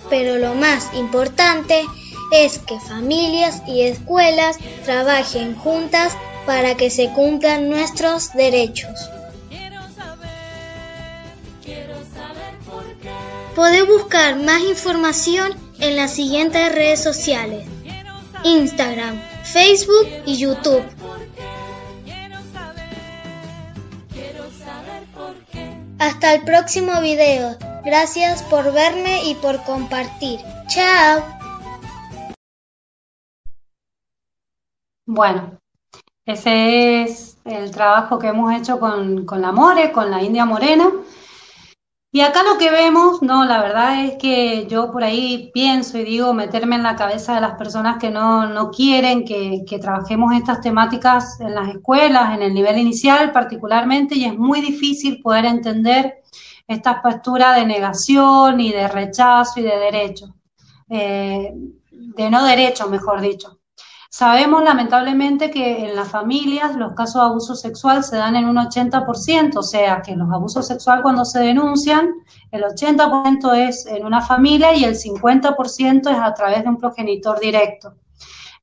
Pero 0.08 0.36
lo 0.36 0.54
más 0.54 0.92
importante 0.94 1.84
es 2.32 2.58
que 2.58 2.78
familias 2.80 3.62
y 3.66 3.82
escuelas 3.82 4.58
trabajen 4.84 5.54
juntas 5.56 6.16
para 6.44 6.76
que 6.76 6.90
se 6.90 7.10
cumplan 7.10 7.68
nuestros 7.68 8.32
derechos. 8.32 9.10
Podés 13.54 13.86
buscar 13.86 14.36
más 14.36 14.60
información 14.62 15.54
en 15.80 15.96
las 15.96 16.12
siguientes 16.12 16.72
redes 16.74 17.02
sociales. 17.02 17.66
Instagram, 18.44 19.20
Facebook 19.44 20.06
y 20.26 20.36
YouTube. 20.36 20.84
Hasta 25.98 26.34
el 26.34 26.42
próximo 26.42 27.00
video. 27.00 27.56
Gracias 27.86 28.42
por 28.42 28.72
verme 28.72 29.22
y 29.26 29.36
por 29.36 29.62
compartir. 29.62 30.40
Chao. 30.66 31.22
Bueno, 35.06 35.60
ese 36.24 37.04
es 37.04 37.38
el 37.44 37.70
trabajo 37.70 38.18
que 38.18 38.26
hemos 38.26 38.52
hecho 38.52 38.80
con, 38.80 39.24
con 39.24 39.40
la 39.40 39.52
More, 39.52 39.92
con 39.92 40.10
la 40.10 40.20
India 40.20 40.44
Morena. 40.44 40.90
Y 42.10 42.22
acá 42.22 42.42
lo 42.42 42.58
que 42.58 42.72
vemos, 42.72 43.22
no, 43.22 43.44
la 43.44 43.62
verdad 43.62 44.04
es 44.04 44.16
que 44.16 44.66
yo 44.66 44.90
por 44.90 45.04
ahí 45.04 45.52
pienso 45.54 45.96
y 45.96 46.02
digo 46.02 46.34
meterme 46.34 46.74
en 46.74 46.82
la 46.82 46.96
cabeza 46.96 47.36
de 47.36 47.40
las 47.40 47.56
personas 47.56 47.98
que 47.98 48.10
no, 48.10 48.48
no 48.48 48.72
quieren 48.72 49.24
que, 49.24 49.62
que, 49.64 49.78
trabajemos 49.78 50.34
estas 50.34 50.60
temáticas 50.60 51.38
en 51.40 51.54
las 51.54 51.68
escuelas, 51.68 52.34
en 52.34 52.42
el 52.42 52.52
nivel 52.52 52.78
inicial 52.78 53.30
particularmente, 53.30 54.16
y 54.16 54.24
es 54.24 54.36
muy 54.36 54.60
difícil 54.60 55.22
poder 55.22 55.44
entender 55.44 56.24
esta 56.66 57.00
postura 57.02 57.52
de 57.54 57.66
negación 57.66 58.60
y 58.60 58.72
de 58.72 58.88
rechazo 58.88 59.60
y 59.60 59.62
de 59.62 59.76
derecho, 59.78 60.34
eh, 60.88 61.52
de 61.90 62.30
no 62.30 62.44
derecho, 62.44 62.88
mejor 62.88 63.20
dicho. 63.20 63.60
Sabemos 64.10 64.62
lamentablemente 64.62 65.50
que 65.50 65.84
en 65.84 65.94
las 65.94 66.08
familias 66.08 66.74
los 66.76 66.94
casos 66.94 67.20
de 67.20 67.28
abuso 67.28 67.54
sexual 67.54 68.02
se 68.02 68.16
dan 68.16 68.34
en 68.34 68.46
un 68.46 68.56
80%, 68.56 69.58
o 69.58 69.62
sea 69.62 70.00
que 70.00 70.16
los 70.16 70.32
abusos 70.32 70.66
sexuales 70.66 71.02
cuando 71.02 71.24
se 71.24 71.40
denuncian, 71.40 72.14
el 72.50 72.62
80% 72.62 73.54
es 73.68 73.84
en 73.84 74.06
una 74.06 74.22
familia 74.22 74.74
y 74.74 74.84
el 74.84 74.94
50% 74.94 76.10
es 76.10 76.18
a 76.18 76.32
través 76.32 76.62
de 76.62 76.68
un 76.70 76.78
progenitor 76.78 77.38
directo. 77.38 77.94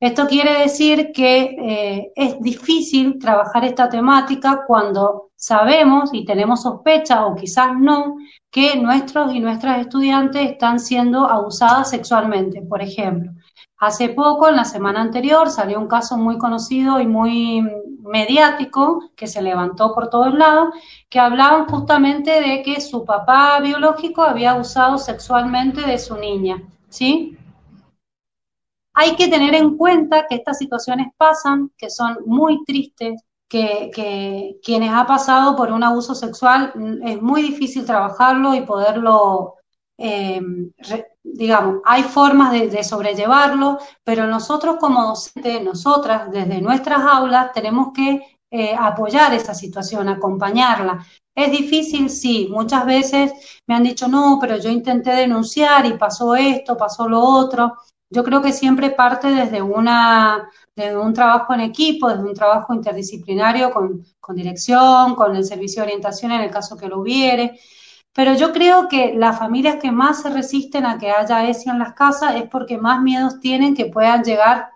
Esto 0.03 0.27
quiere 0.27 0.59
decir 0.59 1.13
que 1.13 1.55
eh, 1.57 2.11
es 2.13 2.37
difícil 2.41 3.17
trabajar 3.19 3.63
esta 3.63 3.87
temática 3.87 4.65
cuando 4.67 5.29
sabemos 5.33 6.09
y 6.11 6.25
tenemos 6.25 6.63
sospecha 6.63 7.25
o 7.25 7.37
quizás 7.37 7.69
no 7.79 8.17
que 8.51 8.75
nuestros 8.75 9.33
y 9.33 9.39
nuestras 9.39 9.79
estudiantes 9.79 10.51
están 10.51 10.81
siendo 10.81 11.25
abusadas 11.25 11.89
sexualmente, 11.91 12.61
por 12.63 12.81
ejemplo. 12.81 13.31
Hace 13.77 14.09
poco, 14.09 14.49
en 14.49 14.57
la 14.57 14.65
semana 14.65 14.99
anterior, 14.99 15.49
salió 15.49 15.79
un 15.79 15.87
caso 15.87 16.17
muy 16.17 16.37
conocido 16.37 16.99
y 16.99 17.07
muy 17.07 17.65
mediático 18.01 19.09
que 19.15 19.27
se 19.27 19.41
levantó 19.41 19.93
por 19.93 20.09
todos 20.09 20.33
lados, 20.33 20.73
que 21.07 21.21
hablaban 21.21 21.65
justamente 21.67 22.41
de 22.41 22.61
que 22.61 22.81
su 22.81 23.05
papá 23.05 23.57
biológico 23.61 24.21
había 24.21 24.51
abusado 24.51 24.97
sexualmente 24.97 25.79
de 25.79 25.97
su 25.97 26.17
niña, 26.17 26.61
¿sí? 26.89 27.37
Hay 28.93 29.15
que 29.15 29.27
tener 29.27 29.55
en 29.55 29.77
cuenta 29.77 30.27
que 30.27 30.35
estas 30.35 30.57
situaciones 30.57 31.07
pasan, 31.17 31.71
que 31.77 31.89
son 31.89 32.17
muy 32.25 32.63
tristes, 32.65 33.21
que, 33.47 34.59
quienes 34.63 34.91
ha 34.91 35.05
pasado 35.05 35.55
por 35.55 35.71
un 35.71 35.83
abuso 35.83 36.15
sexual 36.15 36.71
mm, 36.75 37.07
es 37.07 37.21
muy 37.21 37.41
difícil 37.41 37.85
trabajarlo 37.85 38.55
y 38.55 38.61
poderlo, 38.61 39.55
eh, 39.97 40.41
digamos, 41.23 41.81
hay 41.85 42.03
formas 42.03 42.51
de, 42.51 42.83
sobrellevarlo, 42.83 43.77
pero 44.03 44.25
nosotros 44.27 44.77
como 44.79 45.03
docentes, 45.03 45.61
nosotras 45.63 46.31
desde 46.31 46.61
nuestras 46.61 47.01
aulas 47.01 47.51
tenemos 47.53 47.89
que 47.93 48.39
eh, 48.49 48.75
apoyar 48.77 49.33
esa 49.33 49.53
situación, 49.53 50.09
acompañarla. 50.09 51.05
¿Es 51.35 51.51
difícil? 51.51 52.09
Sí. 52.09 52.47
Muchas 52.51 52.85
veces 52.85 53.33
me 53.67 53.75
han 53.75 53.83
dicho, 53.83 54.07
no, 54.07 54.37
pero 54.39 54.57
yo 54.57 54.69
intenté 54.69 55.11
denunciar 55.11 55.85
y 55.85 55.97
pasó 55.97 56.35
esto, 56.35 56.77
pasó 56.77 57.07
lo 57.07 57.19
otro. 57.19 57.75
Yo 58.13 58.23
creo 58.23 58.41
que 58.41 58.53
siempre 58.53 58.91
parte 58.91 59.27
desde, 59.27 59.61
una, 59.61 60.49
desde 60.75 60.97
un 60.97 61.13
trabajo 61.13 61.53
en 61.53 61.61
equipo, 61.61 62.09
desde 62.09 62.23
un 62.23 62.33
trabajo 62.33 62.73
interdisciplinario 62.73 63.71
con, 63.71 64.05
con 64.19 64.35
dirección, 64.35 65.15
con 65.15 65.35
el 65.35 65.43
servicio 65.43 65.81
de 65.81 65.87
orientación 65.87 66.31
en 66.31 66.41
el 66.41 66.51
caso 66.51 66.77
que 66.77 66.87
lo 66.87 66.99
hubiere. 66.99 67.59
Pero 68.13 68.35
yo 68.35 68.53
creo 68.53 68.87
que 68.87 69.13
las 69.15 69.39
familias 69.39 69.77
que 69.81 69.91
más 69.91 70.21
se 70.21 70.29
resisten 70.29 70.85
a 70.85 70.99
que 70.99 71.11
haya 71.11 71.49
ESI 71.49 71.71
en 71.71 71.79
las 71.79 71.93
casas 71.93 72.35
es 72.35 72.43
porque 72.49 72.77
más 72.77 73.01
miedos 73.01 73.39
tienen 73.39 73.75
que 73.75 73.87
puedan 73.87 74.23
llegar 74.23 74.69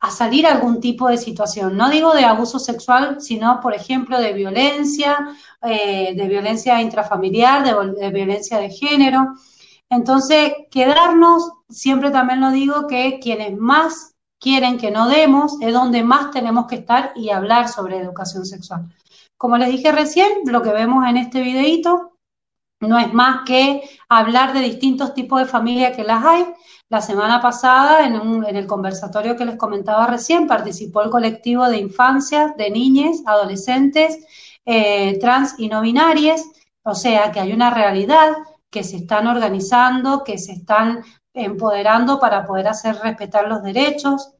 a 0.00 0.10
salir 0.10 0.46
algún 0.46 0.80
tipo 0.80 1.08
de 1.08 1.18
situación. 1.18 1.76
No 1.76 1.90
digo 1.90 2.14
de 2.14 2.24
abuso 2.24 2.58
sexual, 2.58 3.20
sino, 3.20 3.60
por 3.60 3.74
ejemplo, 3.74 4.20
de 4.20 4.32
violencia, 4.32 5.36
eh, 5.62 6.14
de 6.14 6.28
violencia 6.28 6.80
intrafamiliar, 6.80 7.64
de, 7.64 8.10
violencia 8.10 8.58
de 8.58 8.70
género. 8.70 9.34
Entonces, 9.90 10.52
quedarnos, 10.70 11.50
siempre 11.68 12.10
también 12.10 12.40
lo 12.40 12.50
digo, 12.50 12.86
que 12.86 13.18
quienes 13.20 13.56
más 13.56 14.14
quieren 14.38 14.78
que 14.78 14.90
no 14.90 15.08
demos 15.08 15.56
es 15.60 15.72
donde 15.72 16.02
más 16.02 16.30
tenemos 16.30 16.66
que 16.66 16.76
estar 16.76 17.12
y 17.16 17.30
hablar 17.30 17.68
sobre 17.68 17.98
educación 17.98 18.44
sexual. 18.44 18.88
Como 19.36 19.58
les 19.58 19.68
dije 19.68 19.92
recién, 19.92 20.28
lo 20.46 20.62
que 20.62 20.72
vemos 20.72 21.06
en 21.06 21.16
este 21.16 21.40
videito 21.40 22.12
no 22.80 22.98
es 22.98 23.12
más 23.12 23.44
que 23.46 23.82
hablar 24.08 24.52
de 24.52 24.60
distintos 24.60 25.14
tipos 25.14 25.40
de 25.40 25.46
familias 25.46 25.96
que 25.96 26.04
las 26.04 26.24
hay, 26.24 26.46
la 26.88 27.00
semana 27.00 27.40
pasada, 27.40 28.06
en, 28.06 28.44
el 28.44 28.66
conversatorio 28.66 29.36
que 29.36 29.44
les 29.44 29.56
comentaba 29.56 30.06
recién, 30.06 30.46
participó 30.46 31.02
el 31.02 31.10
colectivo 31.10 31.68
de 31.68 31.78
infancia, 31.78 32.54
de 32.56 32.70
niñas, 32.70 33.22
adolescentes, 33.26 34.18
eh, 34.64 35.18
trans 35.18 35.54
y 35.58 35.68
no 35.68 35.80
binarias, 35.80 36.44
o 36.82 36.94
sea 36.94 37.32
que 37.32 37.40
hay 37.40 37.52
una 37.52 37.70
realidad 37.70 38.36
que 38.70 38.84
se 38.84 38.96
están 38.96 39.26
organizando, 39.26 40.22
que 40.22 40.38
se 40.38 40.52
están 40.52 41.02
empoderando 41.36 42.18
para 42.18 42.46
poder 42.46 42.68
hacer 42.68 42.96
respetar 42.96 43.46
los 43.48 43.62
derechos 43.62 44.32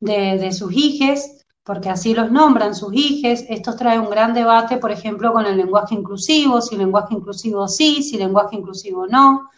de, 0.00 0.38
de 0.38 0.52
sus 0.52 0.72
hijes, 0.72 1.44
porque 1.62 1.90
así 1.90 2.14
los 2.14 2.30
nombran 2.30 2.74
sus 2.74 2.94
hijes. 2.94 3.44
Esto 3.48 3.76
trae 3.76 3.98
un 3.98 4.10
gran 4.10 4.32
debate, 4.32 4.78
por 4.78 4.92
ejemplo, 4.92 5.32
con 5.32 5.46
el 5.46 5.56
lenguaje 5.56 5.94
inclusivo, 5.94 6.60
si 6.60 6.76
lenguaje 6.76 7.14
inclusivo 7.14 7.68
sí, 7.68 8.02
si 8.02 8.16
lenguaje 8.16 8.56
inclusivo 8.56 9.06
no. 9.06 9.50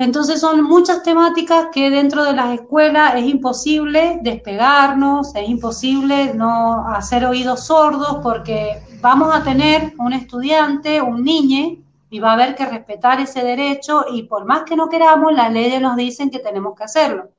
Entonces 0.00 0.40
son 0.40 0.62
muchas 0.62 1.02
temáticas 1.02 1.68
que 1.72 1.90
dentro 1.90 2.22
de 2.22 2.32
las 2.32 2.54
escuelas 2.54 3.16
es 3.16 3.24
imposible 3.24 4.20
despegarnos, 4.22 5.34
es 5.34 5.48
imposible 5.48 6.34
no 6.34 6.86
hacer 6.86 7.24
oídos 7.24 7.66
sordos 7.66 8.18
porque 8.22 8.80
vamos 9.00 9.34
a 9.34 9.42
tener 9.42 9.94
un 9.98 10.12
estudiante, 10.12 11.02
un 11.02 11.24
niño, 11.24 11.82
y 12.10 12.20
va 12.20 12.30
a 12.30 12.34
haber 12.34 12.54
que 12.54 12.66
respetar 12.66 13.20
ese 13.20 13.42
derecho 13.42 14.06
y 14.10 14.24
por 14.24 14.44
más 14.44 14.64
que 14.64 14.76
no 14.76 14.88
queramos, 14.88 15.32
las 15.32 15.52
leyes 15.52 15.80
nos 15.80 15.96
dicen 15.96 16.30
que 16.30 16.38
tenemos 16.38 16.74
que 16.76 16.84
hacerlo. 16.84 17.30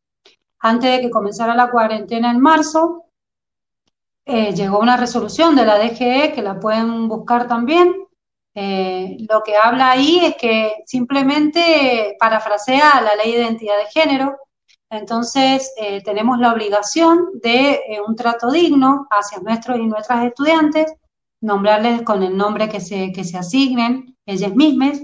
Antes 0.59 0.91
de 0.91 1.01
que 1.01 1.09
comenzara 1.09 1.55
la 1.55 1.71
cuarentena 1.71 2.31
en 2.31 2.39
marzo, 2.39 3.05
eh, 4.25 4.53
llegó 4.53 4.79
una 4.79 4.97
resolución 4.97 5.55
de 5.55 5.65
la 5.65 5.79
DGE 5.79 6.33
que 6.33 6.41
la 6.41 6.59
pueden 6.59 7.07
buscar 7.07 7.47
también, 7.47 7.95
eh, 8.53 9.17
lo 9.29 9.41
que 9.43 9.55
habla 9.55 9.91
ahí 9.91 10.19
es 10.25 10.35
que 10.35 10.83
simplemente 10.85 12.15
parafrasea 12.19 13.01
la 13.01 13.15
ley 13.15 13.33
de 13.33 13.39
identidad 13.39 13.77
de 13.77 13.85
género, 13.85 14.37
entonces 14.89 15.71
eh, 15.77 16.03
tenemos 16.03 16.39
la 16.39 16.51
obligación 16.51 17.29
de 17.41 17.79
un 18.07 18.15
trato 18.15 18.51
digno 18.51 19.07
hacia 19.09 19.39
nuestros 19.39 19.77
y 19.79 19.87
nuestras 19.87 20.25
estudiantes, 20.25 20.93
nombrarles 21.41 22.01
con 22.01 22.21
el 22.21 22.35
nombre 22.35 22.67
que 22.69 22.81
se, 22.81 23.11
que 23.11 23.23
se 23.23 23.37
asignen 23.37 24.17
ellas 24.29 24.55
mismas. 24.55 25.01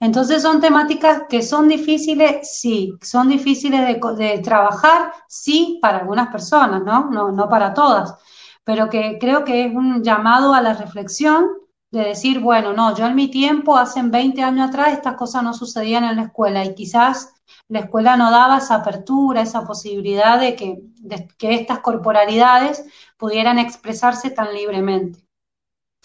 Entonces 0.00 0.42
son 0.42 0.60
temáticas 0.60 1.22
que 1.28 1.42
son 1.42 1.68
difíciles, 1.68 2.58
sí, 2.58 2.92
son 3.00 3.28
difíciles 3.28 3.80
de, 3.86 4.00
de 4.16 4.38
trabajar, 4.40 5.12
sí, 5.28 5.78
para 5.80 5.98
algunas 5.98 6.28
personas, 6.28 6.82
¿no? 6.82 7.10
¿no? 7.10 7.30
No 7.30 7.48
para 7.48 7.72
todas, 7.72 8.14
pero 8.64 8.88
que 8.90 9.18
creo 9.20 9.44
que 9.44 9.66
es 9.66 9.74
un 9.74 10.02
llamado 10.02 10.54
a 10.54 10.60
la 10.60 10.74
reflexión 10.74 11.46
de 11.92 12.00
decir, 12.00 12.40
bueno, 12.40 12.72
no, 12.72 12.96
yo 12.96 13.06
en 13.06 13.14
mi 13.14 13.28
tiempo, 13.30 13.76
hace 13.76 14.02
20 14.02 14.42
años 14.42 14.68
atrás, 14.68 14.92
estas 14.94 15.14
cosas 15.14 15.42
no 15.42 15.52
sucedían 15.52 16.04
en 16.04 16.16
la 16.16 16.22
escuela 16.22 16.64
y 16.64 16.74
quizás 16.74 17.34
la 17.68 17.80
escuela 17.80 18.16
no 18.16 18.30
daba 18.30 18.58
esa 18.58 18.76
apertura, 18.76 19.42
esa 19.42 19.64
posibilidad 19.66 20.40
de 20.40 20.56
que, 20.56 20.78
que 21.38 21.54
estas 21.54 21.80
corporalidades 21.80 22.84
pudieran 23.18 23.58
expresarse 23.58 24.30
tan 24.30 24.54
libremente. 24.54 25.20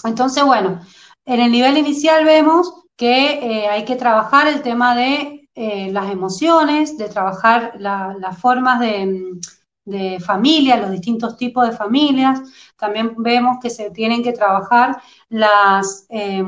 Entonces, 0.04 0.44
bueno, 0.44 0.82
en 1.28 1.42
el 1.42 1.52
nivel 1.52 1.78
inicial 1.78 2.26
vemos 2.26 2.74
que 2.96 3.34
eh, 3.34 3.68
hay 3.68 3.86
que 3.86 3.96
trabajar 3.96 4.48
el 4.48 4.62
tema 4.62 4.96
de 4.96 5.50
eh, 5.54 5.92
las 5.92 6.10
emociones, 6.10 6.98
de 6.98 7.10
trabajar 7.10 7.74
las 7.78 8.38
formas 8.40 8.80
de, 8.80 10.20
familia, 10.20 10.78
los 10.78 10.92
distintos 10.92 11.38
tipos 11.38 11.68
de 11.68 11.76
familias. 11.76 12.42
También 12.76 13.14
vemos 13.18 13.58
que 13.62 13.70
se 13.70 13.92
tienen 13.92 14.24
que 14.24 14.34
trabajar 14.34 15.02
las 15.30 16.06
eh, 16.10 16.44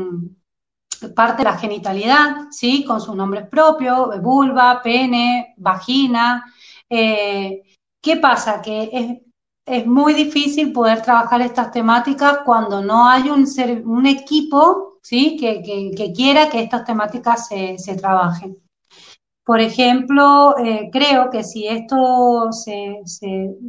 parte 1.15 1.39
de 1.39 1.50
la 1.50 1.58
genitalidad, 1.58 2.48
¿sí? 2.52 2.84
Con 2.86 3.02
sus 3.02 3.15
nombres 3.15 3.48
propios, 3.48 4.22
vulva, 4.22 4.82
pene, 4.82 5.54
vagina. 5.58 6.46
Eh, 6.89 7.63
¿Qué 8.02 8.18
pasa? 8.18 8.62
Que 8.62 8.89
es, 8.92 9.29
es, 9.69 9.86
muy 9.86 10.13
difícil 10.13 10.73
poder 10.73 11.01
trabajar 11.01 11.41
estas 11.41 11.71
temáticas 11.71 12.39
cuando 12.45 12.82
no 12.82 13.08
hay 13.08 13.29
un, 13.29 13.45
un 13.86 14.05
equipo, 14.05 14.99
¿sí? 15.01 15.38
Que, 15.38 15.62
que, 15.62 15.91
que, 15.95 16.12
quiera 16.13 16.49
que 16.49 16.62
estas 16.62 16.86
temáticas 16.86 17.47
se, 17.47 17.77
se 17.77 17.95
trabajen. 17.95 18.58
Por 19.49 19.62
ejemplo, 19.62 20.55
eh, 20.60 20.91
creo 20.91 21.32
que 21.32 21.43
si 21.43 21.67
esto, 21.67 22.51
se, 22.51 23.01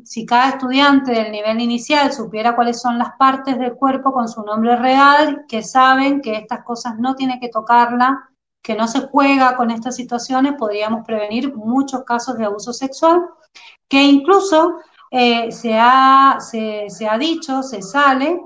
si 0.05 0.27
cada 0.27 0.51
estudiante 0.51 1.11
del 1.11 1.33
nivel 1.33 1.59
inicial 1.59 2.13
supiera 2.13 2.55
cuáles 2.55 2.83
son 2.83 2.99
las 2.99 3.13
partes 3.19 3.59
del 3.59 3.73
cuerpo 3.77 4.13
con 4.13 4.29
su 4.29 4.43
nombre 4.43 4.77
real, 4.77 5.47
que 5.49 5.63
saben 5.63 6.21
que 6.21 6.37
estas 6.37 6.65
cosas 6.65 6.99
no 6.99 7.15
tiene 7.15 7.41
que 7.41 7.49
tocarla, 7.49 8.29
que 8.63 8.75
no 8.75 8.87
se 8.89 9.09
juega 9.09 9.57
con 9.57 9.71
estas 9.71 9.97
situaciones, 9.97 10.53
podríamos 10.59 11.03
prevenir 11.07 11.57
muchos 11.57 12.05
casos 12.05 12.37
de 12.37 12.45
abuso 12.45 12.75
sexual, 12.75 13.23
que 13.89 14.03
incluso 14.03 14.81
eh, 15.11 15.51
se, 15.51 15.77
ha, 15.79 16.39
se, 16.41 16.87
se 16.89 17.09
ha 17.09 17.19
dicho, 17.19 17.63
se 17.63 17.83
sale, 17.83 18.41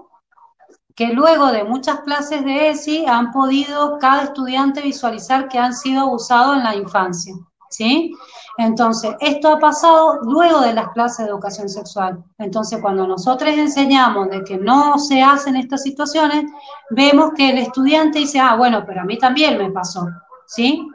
que 0.95 1.09
luego 1.09 1.49
de 1.49 1.65
muchas 1.65 2.01
clases 2.01 2.45
de 2.45 2.71
ESI 2.71 3.05
han 3.07 3.33
podido 3.33 3.99
cada 3.99 4.25
estudiante 4.25 4.81
visualizar 4.81 5.49
que 5.49 5.59
han 5.59 5.75
sido 5.75 6.03
abusados 6.03 6.57
en 6.57 6.65
la 6.65 6.77
infancia, 6.77 7.35
¿sí? 7.69 8.13
Entonces, 8.57 9.17
esto 9.21 9.49
ha 9.49 9.59
pasado 9.59 10.21
luego 10.23 10.61
de 10.61 10.73
las 10.73 10.91
clases 10.91 11.27
de 11.27 11.33
educación 11.33 11.69
sexual. 11.69 12.23
Entonces, 12.39 12.81
cuando 12.81 13.05
nosotros 13.07 13.51
enseñamos 13.51 14.31
de 14.31 14.45
que 14.45 14.57
no 14.57 14.97
se 14.99 15.21
hacen 15.21 15.57
estas 15.57 15.83
situaciones, 15.83 16.45
vemos 16.91 17.33
que 17.37 17.51
el 17.51 17.59
estudiante 17.59 18.21
dice, 18.21 18.39
ah, 18.39 18.55
bueno, 18.55 18.85
pero 18.87 19.01
a 19.01 19.05
mí 19.05 19.19
también 19.19 19.59
me 19.59 19.73
pasó, 19.73 20.07
¿sí? 20.47 20.89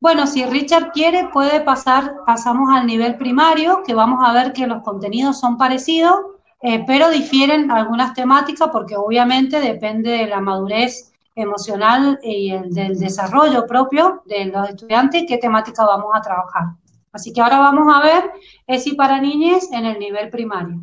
Bueno, 0.00 0.26
si 0.26 0.46
Richard 0.46 0.92
quiere, 0.92 1.28
puede 1.28 1.60
pasar, 1.60 2.16
pasamos 2.24 2.70
al 2.72 2.86
nivel 2.86 3.18
primario, 3.18 3.82
que 3.86 3.92
vamos 3.92 4.20
a 4.26 4.32
ver 4.32 4.54
que 4.54 4.66
los 4.66 4.82
contenidos 4.82 5.38
son 5.38 5.58
parecidos, 5.58 6.18
eh, 6.62 6.82
pero 6.86 7.10
difieren 7.10 7.70
algunas 7.70 8.14
temáticas 8.14 8.70
porque 8.72 8.96
obviamente 8.96 9.60
depende 9.60 10.10
de 10.10 10.26
la 10.26 10.40
madurez 10.40 11.12
emocional 11.34 12.18
y 12.22 12.50
el, 12.50 12.72
del 12.72 12.98
desarrollo 12.98 13.66
propio 13.66 14.22
de 14.24 14.46
los 14.46 14.70
estudiantes 14.70 15.24
qué 15.28 15.36
temática 15.36 15.84
vamos 15.84 16.10
a 16.14 16.22
trabajar. 16.22 16.64
Así 17.12 17.34
que 17.34 17.42
ahora 17.42 17.58
vamos 17.58 17.94
a 17.94 18.02
ver 18.02 18.30
ESI 18.66 18.94
para 18.94 19.20
niñas 19.20 19.68
en 19.70 19.84
el 19.84 19.98
nivel 19.98 20.30
primario. 20.30 20.80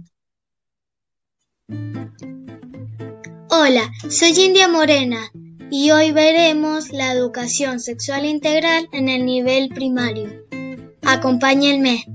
Hola, 3.49 3.81
soy 4.09 4.33
India 4.45 4.67
Morena 4.67 5.19
y 5.69 5.91
hoy 5.91 6.11
veremos 6.11 6.91
la 6.91 7.11
educación 7.11 7.79
sexual 7.79 8.25
integral 8.25 8.87
en 8.91 9.09
el 9.09 9.25
nivel 9.25 9.69
primario. 9.69 10.45
Acompáñenme. 11.01 12.05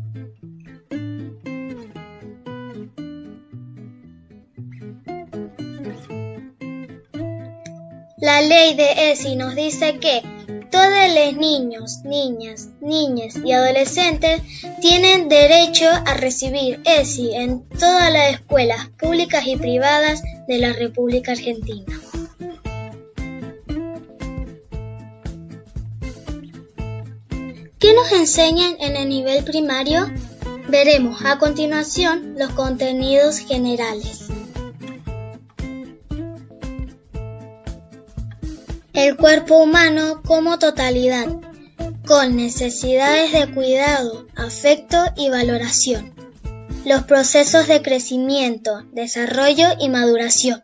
La 8.18 8.40
ley 8.40 8.74
de 8.74 9.10
ESI 9.10 9.36
nos 9.36 9.56
dice 9.56 9.98
que 9.98 10.22
todos 10.70 11.14
los 11.14 11.36
niños, 11.36 11.98
niñas, 12.04 12.68
niñas 12.80 13.34
y 13.44 13.52
adolescentes 13.52 14.40
tienen 14.80 15.28
derecho 15.28 15.86
a 15.90 16.14
recibir 16.14 16.80
ESI 16.84 17.34
en 17.34 17.68
todas 17.68 18.12
las 18.12 18.34
escuelas 18.34 18.88
públicas 18.98 19.46
y 19.46 19.56
privadas 19.56 20.22
de 20.46 20.58
la 20.58 20.72
República 20.72 21.32
Argentina. 21.32 21.84
Enseñan 28.10 28.76
en 28.80 28.96
el 28.96 29.08
nivel 29.08 29.44
primario? 29.44 30.10
Veremos 30.68 31.24
a 31.24 31.38
continuación 31.38 32.34
los 32.38 32.50
contenidos 32.52 33.38
generales. 33.38 34.32
el 38.94 39.16
cuerpo 39.16 39.56
humano 39.56 40.22
como 40.24 40.60
totalidad, 40.60 41.26
con 42.06 42.36
necesidades 42.36 43.32
de 43.32 43.52
cuidado, 43.52 44.28
afecto 44.36 44.96
y 45.16 45.28
valoración. 45.28 46.14
Los 46.84 47.02
procesos 47.02 47.66
de 47.66 47.82
crecimiento, 47.82 48.84
desarrollo 48.92 49.66
y 49.80 49.88
maduración. 49.88 50.62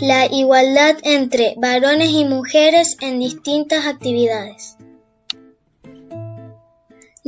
La 0.00 0.24
igualdad 0.26 0.96
entre 1.02 1.54
varones 1.58 2.12
y 2.12 2.24
mujeres 2.24 2.96
en 3.02 3.18
distintas 3.18 3.86
actividades. 3.86 4.77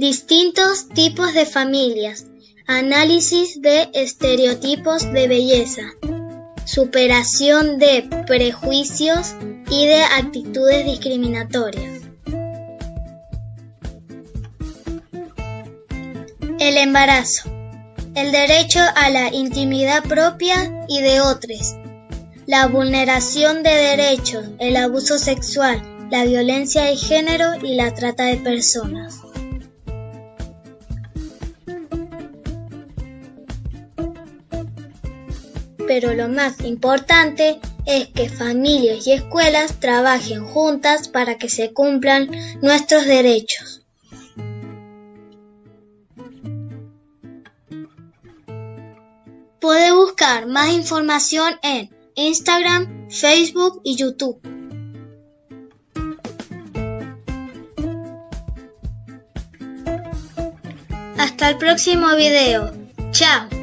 Distintos 0.01 0.89
tipos 0.89 1.35
de 1.35 1.45
familias. 1.45 2.25
Análisis 2.67 3.61
de 3.61 3.91
estereotipos 3.93 5.03
de 5.13 5.29
belleza. 5.29 5.83
Superación 6.65 7.79
de 7.79 8.09
prejuicios 8.27 9.35
y 9.71 9.85
de 9.85 10.01
actitudes 10.03 10.87
discriminatorias. 10.87 12.01
El 16.59 16.79
embarazo. 16.79 17.51
El 18.15 18.33
derecho 18.33 18.81
a 18.97 19.11
la 19.11 19.35
intimidad 19.35 20.03
propia 20.05 20.83
y 20.89 21.03
de 21.03 21.21
otros. 21.21 21.75
La 22.47 22.69
vulneración 22.69 23.63
de 23.63 23.75
derechos, 23.75 24.47
el 24.61 24.77
abuso 24.77 25.19
sexual, 25.19 25.83
la 26.11 26.25
violencia 26.25 26.85
de 26.85 26.97
género 26.97 27.57
y 27.63 27.75
la 27.75 27.93
trata 27.93 28.25
de 28.25 28.39
personas. 28.39 29.21
Pero 35.91 36.15
lo 36.15 36.29
más 36.29 36.61
importante 36.61 37.59
es 37.85 38.07
que 38.11 38.29
familias 38.29 39.09
y 39.09 39.13
escuelas 39.13 39.81
trabajen 39.81 40.45
juntas 40.47 41.09
para 41.09 41.37
que 41.37 41.49
se 41.49 41.73
cumplan 41.73 42.31
nuestros 42.63 43.07
derechos. 43.07 43.85
Puede 49.61 49.91
buscar 49.91 50.47
más 50.47 50.71
información 50.71 51.59
en 51.65 51.91
Instagram, 52.15 53.11
Facebook 53.11 53.81
y 53.83 53.97
YouTube. 53.97 54.41
Hasta 61.19 61.49
el 61.49 61.59
próximo 61.59 62.15
video. 62.15 62.71
Chao. 63.11 63.60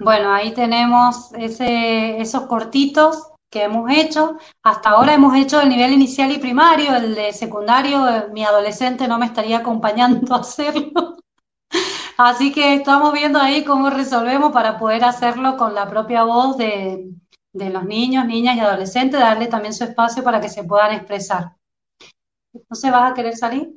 Bueno, 0.00 0.32
ahí 0.32 0.54
tenemos 0.54 1.30
ese, 1.34 2.18
esos 2.20 2.46
cortitos 2.46 3.30
que 3.50 3.64
hemos 3.64 3.90
hecho. 3.90 4.38
Hasta 4.62 4.90
ahora 4.90 5.12
hemos 5.12 5.36
hecho 5.36 5.60
el 5.60 5.68
nivel 5.68 5.92
inicial 5.92 6.32
y 6.32 6.38
primario, 6.38 6.94
el 6.96 7.14
de 7.14 7.32
secundario, 7.34 8.08
eh, 8.08 8.28
mi 8.32 8.42
adolescente 8.42 9.06
no 9.06 9.18
me 9.18 9.26
estaría 9.26 9.58
acompañando 9.58 10.34
a 10.34 10.38
hacerlo. 10.38 11.16
Así 12.16 12.52
que 12.52 12.74
estamos 12.74 13.12
viendo 13.12 13.38
ahí 13.38 13.64
cómo 13.64 13.90
resolvemos 13.90 14.52
para 14.52 14.78
poder 14.78 15.04
hacerlo 15.04 15.56
con 15.56 15.74
la 15.74 15.88
propia 15.88 16.22
voz 16.24 16.56
de, 16.56 17.10
los 17.52 17.84
niños, 17.84 18.24
niñas 18.24 18.56
y 18.56 18.60
adolescentes, 18.60 19.20
darle 19.20 19.48
también 19.48 19.74
su 19.74 19.84
espacio 19.84 20.22
para 20.22 20.40
que 20.40 20.48
se 20.48 20.64
puedan 20.64 20.92
expresar. 20.92 21.52
¿No 22.52 22.76
se 22.76 22.90
vas 22.90 23.10
a 23.10 23.14
querer 23.14 23.36
salir? 23.36 23.72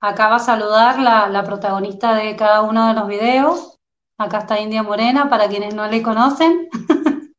Acá 0.00 0.28
va 0.28 0.36
a 0.36 0.40
saludar 0.40 0.98
la, 0.98 1.28
la 1.28 1.44
protagonista 1.44 2.14
de 2.14 2.36
cada 2.36 2.62
uno 2.62 2.88
de 2.88 2.94
los 2.94 3.08
videos. 3.08 3.75
Acá 4.18 4.38
está 4.38 4.60
India 4.60 4.82
Morena, 4.82 5.28
para 5.28 5.48
quienes 5.48 5.74
no 5.74 5.86
le 5.86 6.02
conocen. 6.02 6.68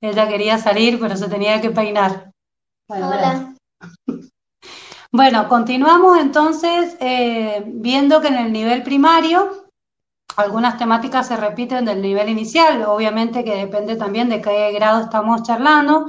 Ella 0.00 0.28
quería 0.28 0.58
salir, 0.58 0.98
pero 1.00 1.16
se 1.16 1.28
tenía 1.28 1.60
que 1.60 1.70
peinar. 1.70 2.32
Bueno, 2.88 3.08
Hola. 3.08 3.54
Bueno, 5.12 5.48
continuamos 5.48 6.18
entonces 6.18 6.96
eh, 7.00 7.62
viendo 7.66 8.20
que 8.20 8.28
en 8.28 8.34
el 8.34 8.52
nivel 8.52 8.82
primario 8.82 9.66
algunas 10.36 10.76
temáticas 10.76 11.28
se 11.28 11.36
repiten 11.36 11.84
del 11.84 12.02
nivel 12.02 12.28
inicial, 12.28 12.82
obviamente 12.82 13.42
que 13.42 13.54
depende 13.54 13.96
también 13.96 14.28
de 14.28 14.42
qué 14.42 14.72
grado 14.72 15.00
estamos 15.00 15.42
charlando, 15.42 16.06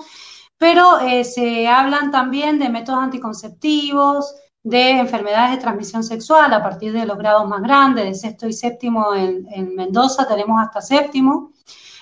pero 0.58 1.00
eh, 1.00 1.24
se 1.24 1.68
hablan 1.68 2.12
también 2.12 2.60
de 2.60 2.70
métodos 2.70 3.02
anticonceptivos, 3.02 4.36
de 4.68 5.00
enfermedades 5.00 5.52
de 5.52 5.62
transmisión 5.62 6.04
sexual 6.04 6.54
a 6.54 6.62
partir 6.62 6.92
de 6.92 7.06
los 7.06 7.18
grados 7.18 7.48
más 7.48 7.62
grandes, 7.62 8.04
de 8.04 8.14
sexto 8.14 8.48
y 8.48 8.54
séptimo 8.54 9.16
en, 9.16 9.76
Mendoza 9.76 10.28
tenemos 10.28 10.62
hasta 10.62 10.82
séptimo. 10.82 11.54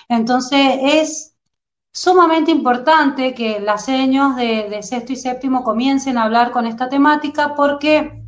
Entonces 0.08 0.78
es 0.82 1.36
sumamente 1.92 2.50
importante 2.50 3.34
que 3.34 3.60
las 3.60 3.84
seños 3.84 4.34
de, 4.34 4.82
sexto 4.82 5.12
y 5.12 5.16
séptimo 5.16 5.62
comiencen 5.62 6.18
a 6.18 6.24
hablar 6.24 6.50
con 6.50 6.66
esta 6.66 6.88
temática 6.88 7.54
porque 7.54 8.24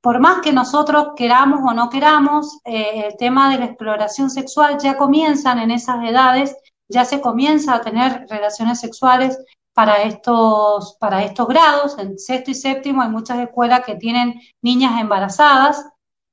por 0.00 0.20
más 0.20 0.40
que 0.40 0.54
nosotros 0.54 1.08
queramos 1.14 1.60
o 1.62 1.74
no 1.74 1.90
queramos, 1.90 2.60
eh, 2.64 3.08
el 3.08 3.16
tema 3.18 3.52
de 3.52 3.58
la 3.58 3.66
exploración 3.66 4.30
sexual 4.30 4.78
ya 4.78 4.96
comienzan 4.96 5.58
en 5.58 5.70
esas 5.70 6.02
edades, 6.02 6.56
ya 6.88 7.04
se 7.04 7.20
comienza 7.20 7.74
a 7.74 7.82
tener 7.82 8.26
relaciones 8.30 8.80
sexuales 8.80 9.38
para 9.72 10.02
estos, 10.02 10.96
para 11.00 11.22
estos 11.22 11.48
grados, 11.48 11.98
en 11.98 12.18
sexto 12.18 12.50
y 12.50 12.54
séptimo 12.54 13.02
hay 13.02 13.08
muchas 13.08 13.38
escuelas 13.38 13.82
que 13.84 13.94
tienen 13.94 14.40
niñas 14.62 15.00
embarazadas, 15.00 15.86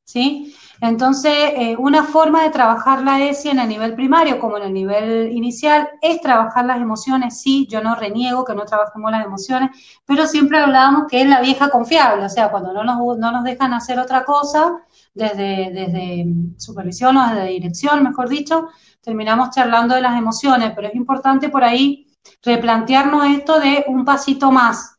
¿sí? 0.03 0.55
Entonces, 0.79 1.33
eh, 1.55 1.75
una 1.77 2.03
forma 2.03 2.43
de 2.43 2.51
trabajar 2.51 3.03
la 3.03 3.19
ESI 3.23 3.49
en 3.49 3.59
el 3.59 3.67
nivel 3.67 3.95
primario 3.95 4.39
como 4.39 4.57
en 4.57 4.63
el 4.63 4.73
nivel 4.73 5.31
inicial 5.31 5.89
es 6.01 6.21
trabajar 6.21 6.65
las 6.65 6.79
emociones, 6.79 7.41
sí, 7.41 7.67
yo 7.69 7.81
no 7.81 7.95
reniego 7.95 8.45
que 8.45 8.53
no 8.53 8.65
trabajemos 8.65 9.11
las 9.11 9.25
emociones, 9.25 9.71
pero 10.05 10.27
siempre 10.27 10.59
hablábamos 10.59 11.07
que 11.09 11.21
es 11.21 11.27
la 11.27 11.41
vieja 11.41 11.69
confiable, 11.69 12.25
o 12.25 12.29
sea, 12.29 12.51
cuando 12.51 12.73
no 12.73 12.83
nos, 12.83 13.17
no 13.17 13.31
nos 13.31 13.43
dejan 13.43 13.73
hacer 13.73 13.99
otra 13.99 14.23
cosa, 14.23 14.83
desde, 15.13 15.71
desde 15.73 16.25
supervisión 16.57 17.17
o 17.17 17.27
desde 17.27 17.47
dirección, 17.47 18.03
mejor 18.03 18.29
dicho, 18.29 18.67
terminamos 19.01 19.49
charlando 19.49 19.95
de 19.95 20.01
las 20.01 20.17
emociones, 20.17 20.73
pero 20.75 20.87
es 20.87 20.95
importante 20.95 21.49
por 21.49 21.63
ahí 21.63 22.06
replantearnos 22.43 23.25
esto 23.25 23.59
de 23.59 23.85
un 23.87 24.05
pasito 24.05 24.51
más. 24.51 24.97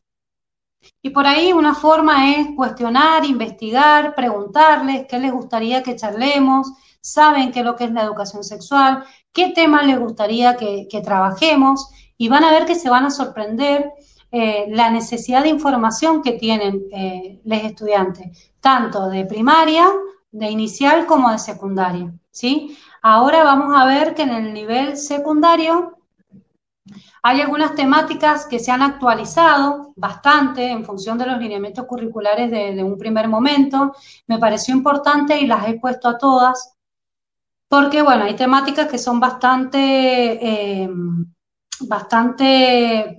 Y 1.01 1.09
por 1.09 1.25
ahí 1.25 1.53
una 1.53 1.75
forma 1.75 2.31
es 2.31 2.47
cuestionar, 2.55 3.25
investigar, 3.25 4.15
preguntarles 4.15 5.05
qué 5.07 5.19
les 5.19 5.31
gustaría 5.31 5.83
que 5.83 5.95
charlemos, 5.95 6.71
saben 7.01 7.51
qué 7.51 7.59
es 7.59 7.65
lo 7.65 7.75
que 7.75 7.85
es 7.85 7.91
la 7.91 8.03
educación 8.03 8.43
sexual, 8.43 9.03
qué 9.31 9.49
temas 9.49 9.85
les 9.85 9.99
gustaría 9.99 10.55
que, 10.57 10.87
trabajemos 11.03 11.89
y 12.17 12.27
van 12.27 12.43
a 12.43 12.51
ver 12.51 12.65
que 12.65 12.75
se 12.75 12.89
van 12.89 13.05
a 13.05 13.11
sorprender 13.11 13.91
eh, 14.31 14.67
la 14.69 14.89
necesidad 14.89 15.43
de 15.43 15.49
información 15.49 16.21
que 16.21 16.33
tienen 16.33 16.83
eh, 16.91 17.39
los 17.45 17.59
estudiantes, 17.63 18.51
tanto 18.59 19.09
de 19.09 19.25
primaria, 19.25 19.87
de 20.31 20.49
inicial 20.49 21.05
como 21.05 21.31
de 21.31 21.39
secundaria. 21.39 22.13
¿sí? 22.31 22.77
Ahora 23.01 23.43
vamos 23.43 23.75
a 23.75 23.85
ver 23.85 24.13
que 24.13 24.23
en 24.23 24.31
el 24.31 24.53
nivel 24.53 24.97
secundario 24.97 25.98
hay 27.21 27.41
algunas 27.41 27.75
temáticas 27.75 28.45
que 28.45 28.59
se 28.59 28.71
han 28.71 28.81
actualizado 28.81 29.93
bastante 29.95 30.69
en 30.69 30.85
función 30.85 31.17
de 31.17 31.25
los 31.25 31.39
lineamientos 31.39 31.85
curriculares 31.85 32.49
de, 32.49 32.83
un 32.83 32.97
primer 32.97 33.27
momento. 33.27 33.93
Me 34.27 34.37
pareció 34.37 34.73
importante 34.73 35.37
y 35.39 35.47
las 35.47 35.67
he 35.67 35.79
puesto 35.79 36.07
a 36.07 36.17
todas, 36.17 36.75
porque 37.67 38.01
bueno, 38.01 38.23
hay 38.23 38.35
temáticas 38.35 38.87
que 38.87 38.97
son 38.97 39.19
bastante, 39.19 39.79
eh, 40.81 40.89
bastante, 41.81 43.17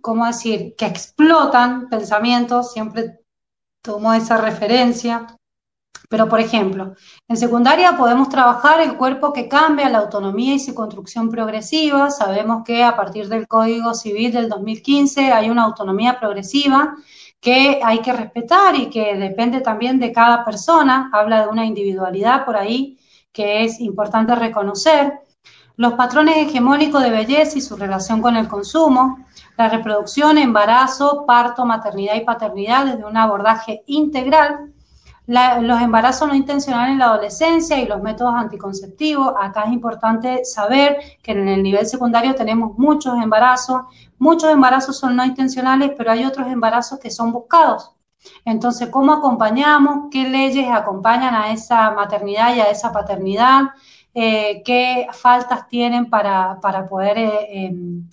¿cómo 0.00 0.26
decir?, 0.26 0.74
que 0.76 0.86
explotan 0.86 1.88
pensamientos, 1.88 2.72
siempre 2.72 3.20
tomo 3.82 4.12
esa 4.14 4.36
referencia. 4.36 5.26
Pero, 6.08 6.28
por 6.28 6.40
ejemplo, 6.40 6.94
en 7.28 7.36
secundaria 7.36 7.96
podemos 7.96 8.28
trabajar 8.28 8.80
el 8.80 8.96
cuerpo 8.96 9.32
que 9.32 9.48
cambia, 9.48 9.88
la 9.88 9.98
autonomía 9.98 10.54
y 10.54 10.60
su 10.60 10.74
construcción 10.74 11.30
progresiva. 11.30 12.10
Sabemos 12.10 12.62
que 12.64 12.84
a 12.84 12.96
partir 12.96 13.28
del 13.28 13.48
Código 13.48 13.94
Civil 13.94 14.32
del 14.32 14.48
2015 14.48 15.32
hay 15.32 15.50
una 15.50 15.64
autonomía 15.64 16.18
progresiva 16.18 16.94
que 17.40 17.80
hay 17.82 18.00
que 18.00 18.12
respetar 18.12 18.76
y 18.76 18.90
que 18.90 19.16
depende 19.16 19.60
también 19.60 19.98
de 19.98 20.12
cada 20.12 20.44
persona. 20.44 21.10
Habla 21.12 21.42
de 21.42 21.48
una 21.48 21.64
individualidad 21.64 22.44
por 22.44 22.56
ahí 22.56 22.98
que 23.32 23.64
es 23.64 23.80
importante 23.80 24.34
reconocer. 24.34 25.20
Los 25.76 25.92
patrones 25.92 26.38
hegemónicos 26.38 27.02
de 27.02 27.10
belleza 27.10 27.58
y 27.58 27.60
su 27.60 27.76
relación 27.76 28.22
con 28.22 28.34
el 28.36 28.48
consumo, 28.48 29.26
la 29.58 29.68
reproducción, 29.68 30.38
embarazo, 30.38 31.26
parto, 31.26 31.66
maternidad 31.66 32.14
y 32.14 32.24
paternidad 32.24 32.86
desde 32.86 33.04
un 33.04 33.16
abordaje 33.16 33.82
integral 33.86 34.72
los 35.26 35.82
embarazos 35.82 36.28
no 36.28 36.34
intencionales 36.34 36.92
en 36.92 36.98
la 36.98 37.06
adolescencia 37.06 37.78
y 37.80 37.86
los 37.86 38.02
métodos 38.02 38.34
anticonceptivos. 38.34 39.34
Acá 39.40 39.64
es 39.64 39.72
importante 39.72 40.44
saber 40.44 40.98
que 41.22 41.32
en 41.32 41.48
el 41.48 41.62
nivel 41.62 41.86
secundario 41.86 42.34
tenemos 42.34 42.78
muchos 42.78 43.14
embarazos. 43.22 43.82
Muchos 44.18 44.50
embarazos 44.50 44.98
son 44.98 45.16
no 45.16 45.24
intencionales, 45.24 45.92
pero 45.96 46.12
hay 46.12 46.24
otros 46.24 46.46
embarazos 46.46 46.98
que 46.98 47.10
son 47.10 47.32
buscados. 47.32 47.92
Entonces, 48.44 48.88
¿cómo 48.88 49.12
acompañamos? 49.12 50.08
¿Qué 50.10 50.28
leyes 50.28 50.68
acompañan 50.70 51.34
a 51.34 51.52
esa 51.52 51.90
maternidad 51.90 52.54
y 52.54 52.60
a 52.60 52.70
esa 52.70 52.92
paternidad? 52.92 53.70
eh, 54.18 54.62
qué 54.64 55.06
faltas 55.12 55.68
tienen 55.68 56.08
para, 56.08 56.58
poder 56.88 57.18
em, 57.50 58.08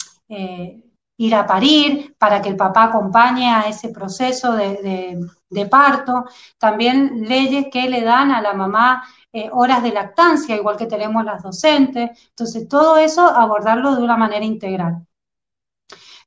ir 1.25 1.35
a 1.35 1.47
parir, 1.47 2.15
para 2.17 2.41
que 2.41 2.49
el 2.49 2.57
papá 2.57 2.83
acompañe 2.85 3.49
a 3.49 3.61
ese 3.67 3.89
proceso 3.89 4.53
de, 4.53 5.67
parto. 5.69 6.25
También 6.57 7.23
leyes 7.27 7.67
que 7.71 7.89
le 7.89 8.01
dan 8.01 8.31
a 8.31 8.41
la 8.41 8.53
mamá 8.53 9.03
horas 9.51 9.83
de 9.83 9.91
lactancia, 9.91 10.55
igual 10.55 10.77
que 10.77 10.85
tenemos 10.87 11.23
las 11.23 11.41
docentes. 11.41 12.11
Entonces, 12.29 12.67
todo 12.67 12.97
eso 12.97 13.21
abordarlo 13.21 13.95
de 13.95 14.03
una 14.03 14.17
manera 14.17 14.45
integral. 14.45 15.05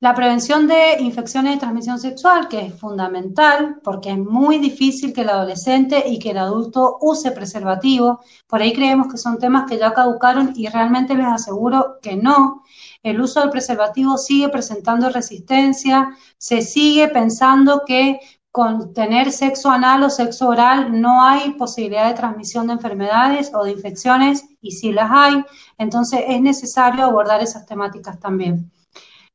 La 0.01 0.14
prevención 0.14 0.66
de 0.66 1.01
infecciones 1.01 1.55
de 1.55 1.61
transmisión 1.61 1.99
sexual, 1.99 2.49
que 2.49 2.66
es 2.66 2.78
fundamental, 2.78 3.80
porque 3.82 4.11
es 4.11 4.18
muy 4.18 4.59
difícil 4.59 5.14
que 5.14 5.22
el 5.22 5.30
adolescente 5.30 6.05
y 6.07 6.18
que 6.18 6.32
el 6.32 6.38
adulto 6.38 6.99
use 7.01 7.32
preservativo. 7.32 8.20
Por 8.47 8.61
ahí 8.61 8.74
creemos 8.74 9.09
que 9.11 9.16
son 9.16 9.38
temas 9.38 9.64
que 9.66 9.78
ya 9.78 9.94
caducaron 9.94 10.53
y 10.55 10.68
realmente 10.68 11.14
les 11.14 11.26
aseguro 11.26 11.99
que 12.03 12.14
no. 12.14 12.62
El 13.07 13.20
uso 13.20 13.38
del 13.38 13.50
preservativo 13.50 14.18
sigue 14.18 14.48
presentando 14.48 15.09
resistencia, 15.11 16.09
se 16.38 16.61
sigue 16.61 17.07
pensando 17.07 17.82
que 17.86 18.18
con 18.50 18.92
tener 18.94 19.30
sexo 19.30 19.70
anal 19.70 20.02
o 20.02 20.11
sexo 20.11 20.48
oral 20.48 21.00
no 21.00 21.22
hay 21.22 21.52
posibilidad 21.52 22.09
de 22.09 22.14
transmisión 22.14 22.66
de 22.66 22.72
enfermedades 22.72 23.52
o 23.54 23.62
de 23.62 23.70
infecciones 23.70 24.44
y 24.61 24.72
si 24.72 24.90
las 24.90 25.09
hay, 25.12 25.44
entonces 25.78 26.24
es 26.26 26.40
necesario 26.40 27.04
abordar 27.04 27.40
esas 27.40 27.64
temáticas 27.64 28.18
también. 28.18 28.72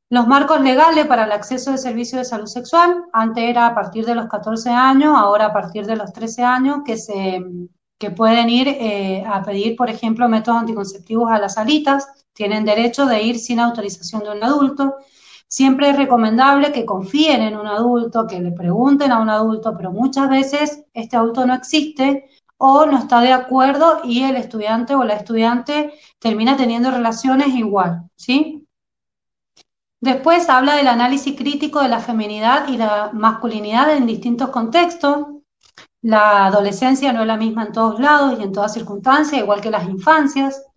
Los 0.09 0.27
marcos 0.27 0.59
legales 0.59 1.07
para 1.07 1.23
el 1.23 1.31
acceso 1.31 1.71
de 1.71 1.77
servicios 1.77 2.19
de 2.19 2.25
salud 2.25 2.47
sexual, 2.47 3.05
antes 3.13 3.45
era 3.45 3.67
a 3.67 3.73
partir 3.73 4.05
de 4.05 4.15
los 4.15 4.27
14 4.27 4.69
años, 4.69 5.13
ahora 5.15 5.45
a 5.45 5.53
partir 5.53 5.85
de 5.85 5.95
los 5.95 6.11
13 6.11 6.43
años, 6.43 6.79
que, 6.85 6.97
se, 6.97 7.41
que 7.97 8.11
pueden 8.11 8.49
ir 8.49 8.67
eh, 8.67 9.23
a 9.25 9.41
pedir, 9.43 9.77
por 9.77 9.89
ejemplo, 9.89 10.27
métodos 10.27 10.59
anticonceptivos 10.59 11.31
a 11.31 11.39
las 11.39 11.53
salitas, 11.53 12.20
tienen 12.41 12.65
derecho 12.65 13.05
de 13.05 13.21
ir 13.21 13.37
sin 13.37 13.59
autorización 13.59 14.23
de 14.23 14.31
un 14.31 14.43
adulto. 14.43 14.95
Siempre 15.47 15.91
es 15.91 15.95
recomendable 15.95 16.71
que 16.71 16.87
confíen 16.87 17.43
en 17.43 17.55
un 17.55 17.67
adulto, 17.67 18.25
que 18.25 18.39
le 18.39 18.51
pregunten 18.51 19.11
a 19.11 19.19
un 19.19 19.29
adulto, 19.29 19.75
pero 19.77 19.91
muchas 19.91 20.27
veces 20.27 20.83
este 20.91 21.15
adulto 21.17 21.45
no 21.45 21.53
existe 21.53 22.31
o 22.57 22.87
no 22.87 22.97
está 22.97 23.21
de 23.21 23.31
acuerdo 23.31 24.01
y 24.03 24.23
el 24.23 24.37
estudiante 24.37 24.95
o 24.95 25.03
la 25.03 25.13
estudiante 25.13 25.93
termina 26.17 26.57
teniendo 26.57 26.89
relaciones 26.89 27.49
igual, 27.49 28.09
¿sí? 28.15 28.67
Después 29.99 30.49
habla 30.49 30.77
del 30.77 30.87
análisis 30.87 31.37
crítico 31.37 31.79
de 31.79 31.89
la 31.89 31.99
feminidad 31.99 32.69
y 32.69 32.77
la 32.77 33.11
masculinidad 33.13 33.95
en 33.95 34.07
distintos 34.07 34.49
contextos. 34.49 35.27
La 36.01 36.47
adolescencia 36.47 37.13
no 37.13 37.21
es 37.21 37.27
la 37.27 37.37
misma 37.37 37.65
en 37.65 37.71
todos 37.71 37.99
lados 37.99 38.39
y 38.39 38.41
en 38.41 38.51
todas 38.51 38.73
circunstancias, 38.73 39.39
igual 39.39 39.61
que 39.61 39.69
las 39.69 39.87
infancias. 39.87 40.70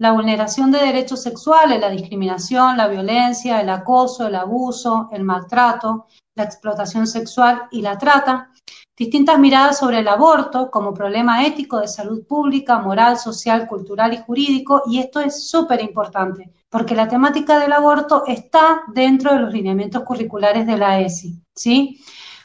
La 0.00 0.12
vulneración 0.12 0.70
de 0.70 0.78
derechos 0.78 1.22
sexuales, 1.22 1.78
la 1.78 1.90
discriminación, 1.90 2.78
la 2.78 2.88
violencia, 2.88 3.60
el 3.60 3.68
acoso, 3.68 4.28
el 4.28 4.34
abuso, 4.34 5.10
el 5.12 5.24
maltrato, 5.24 6.06
la 6.34 6.44
explotación 6.44 7.06
sexual 7.06 7.64
y 7.70 7.82
la 7.82 7.98
trata. 7.98 8.50
Distintas 8.96 9.38
miradas 9.38 9.78
sobre 9.78 9.98
el 9.98 10.08
aborto 10.08 10.70
como 10.70 10.94
problema 10.94 11.44
ético 11.44 11.78
de 11.78 11.86
salud 11.86 12.26
pública, 12.26 12.78
moral, 12.78 13.18
social, 13.18 13.68
cultural 13.68 14.14
y 14.14 14.22
jurídico. 14.22 14.84
Y 14.86 15.00
esto 15.00 15.20
es 15.20 15.46
súper 15.46 15.82
importante 15.82 16.50
porque 16.70 16.94
la 16.94 17.06
temática 17.06 17.58
del 17.58 17.74
aborto 17.74 18.24
está 18.26 18.84
dentro 18.94 19.34
de 19.34 19.40
los 19.40 19.52
lineamientos 19.52 20.02
curriculares 20.04 20.66
de 20.66 20.78
la 20.78 20.98
ESI, 21.00 21.42
¿sí? 21.54 22.00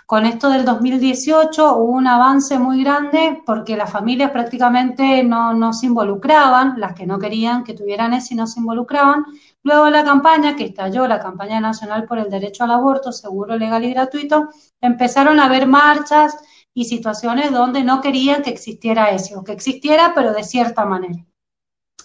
Con 0.06 0.28
esto 0.28 0.50
del 0.50 0.66
2018 0.66 1.78
hubo 1.78 1.92
un 1.94 2.06
avance 2.06 2.60
muy 2.60 2.84
grande 2.84 3.42
porque 3.44 3.76
las 3.76 3.92
familias 3.92 4.30
prácticamente 4.30 5.24
no, 5.24 5.74
se 5.74 5.88
involucraban, 5.88 6.80
las 6.80 6.94
que 6.94 7.08
no 7.08 7.18
querían 7.18 7.64
que 7.64 7.74
tuvieran 7.74 8.14
ESI 8.14 8.36
no 8.36 8.46
se 8.46 8.60
involucraban. 8.60 9.26
Luego 9.64 9.90
la 9.90 10.04
campaña 10.04 10.56
que 10.56 10.66
estalló, 10.66 11.08
la 11.08 11.20
campaña 11.20 11.60
nacional 11.60 12.06
por 12.06 12.20
el 12.20 12.30
derecho 12.30 12.66
al 12.66 12.72
aborto 12.72 13.12
seguro, 13.12 13.58
legal 13.58 13.84
y 13.84 13.94
gratuito, 13.94 14.50
empezaron 14.80 15.40
a 15.40 15.46
haber 15.46 15.66
marchas 15.66 16.38
y 16.72 16.86
situaciones 16.86 17.52
donde 17.52 17.84
no 17.84 18.00
querían 18.00 18.44
que 18.44 18.52
existiera 18.52 19.10
ESI 19.10 19.34
o 19.34 19.44
que 19.44 19.54
existiera 19.54 20.12
pero 20.14 20.34
de 20.34 20.44
cierta 20.44 20.86
manera. 20.86 21.26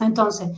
Entonces, 0.01 0.49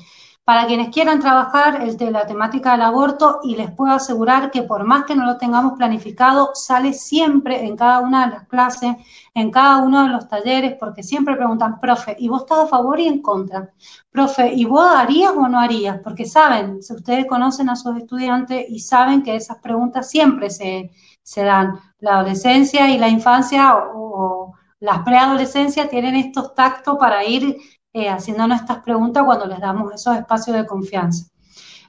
para 0.45 0.66
quienes 0.66 0.88
quieran 0.88 1.20
trabajar 1.20 1.82
el 1.82 1.97
de 1.97 2.11
la 2.11 2.26
temática 2.26 2.72
del 2.72 2.82
aborto 2.82 3.38
y 3.45 3.55
les 3.55 3.70
puedo 3.70 3.93
asegurar 3.93 4.51
que 4.51 4.62
por 4.62 4.82
más 4.84 5.05
que 5.05 5.14
no 5.14 5.24
lo 5.24 5.36
tengamos 5.38 5.74
planificado, 5.74 6.51
sale 6.55 6.93
siempre 6.93 7.64
en 7.64 7.76
cada 7.76 8.01
una 8.01 8.26
de 8.26 8.32
las 8.32 8.49
clases, 8.49 8.97
en 9.34 9.53
cada 9.53 9.78
uno 9.78 10.03
de 10.03 10.09
los 10.09 10.28
talleres, 10.28 10.76
porque 10.80 11.05
siempre 11.05 11.36
preguntan, 11.36 11.78
profe, 11.78 12.16
¿y 12.18 12.28
vos 12.28 12.43
estás 12.43 12.59
a 12.59 12.66
favor 12.66 12.99
y 12.99 13.07
en 13.07 13.22
contra? 13.22 13.70
Profe, 14.11 14.53
¿y 14.53 14.64
vos 14.64 14.88
harías 14.93 15.32
o 15.36 15.49
no 15.49 15.61
harías? 15.61 16.01
Porque 16.03 16.24
saben, 16.24 16.82
si 16.82 16.93
ustedes 16.93 17.26
conocen 17.26 17.68
a 17.68 17.76
sus 17.76 17.97
estudiantes 17.97 18.66
y 18.68 18.80
saben 18.80 19.22
que 19.22 19.36
esas 19.36 19.59
preguntas 19.59 20.11
siempre 20.11 20.51
se, 20.51 20.90
dan. 21.36 21.78
La 22.01 22.14
adolescencia 22.14 22.90
y 22.90 22.99
la 22.99 23.09
infancia 23.09 23.76
o, 23.76 24.51
o 24.51 24.55
las 24.80 24.99
preadolescencias 25.05 25.88
tienen 25.88 26.16
estos 26.16 26.53
tactos 26.57 26.99
para 26.99 27.24
ir 27.24 27.57
eh, 27.93 28.09
haciéndonos 28.09 28.61
estas 28.61 28.78
preguntas 28.82 29.24
cuando 29.24 29.47
les 29.47 29.61
damos 29.61 29.93
esos 29.93 30.16
espacios 30.16 30.57
de 30.57 30.66
confianza. 30.66 31.26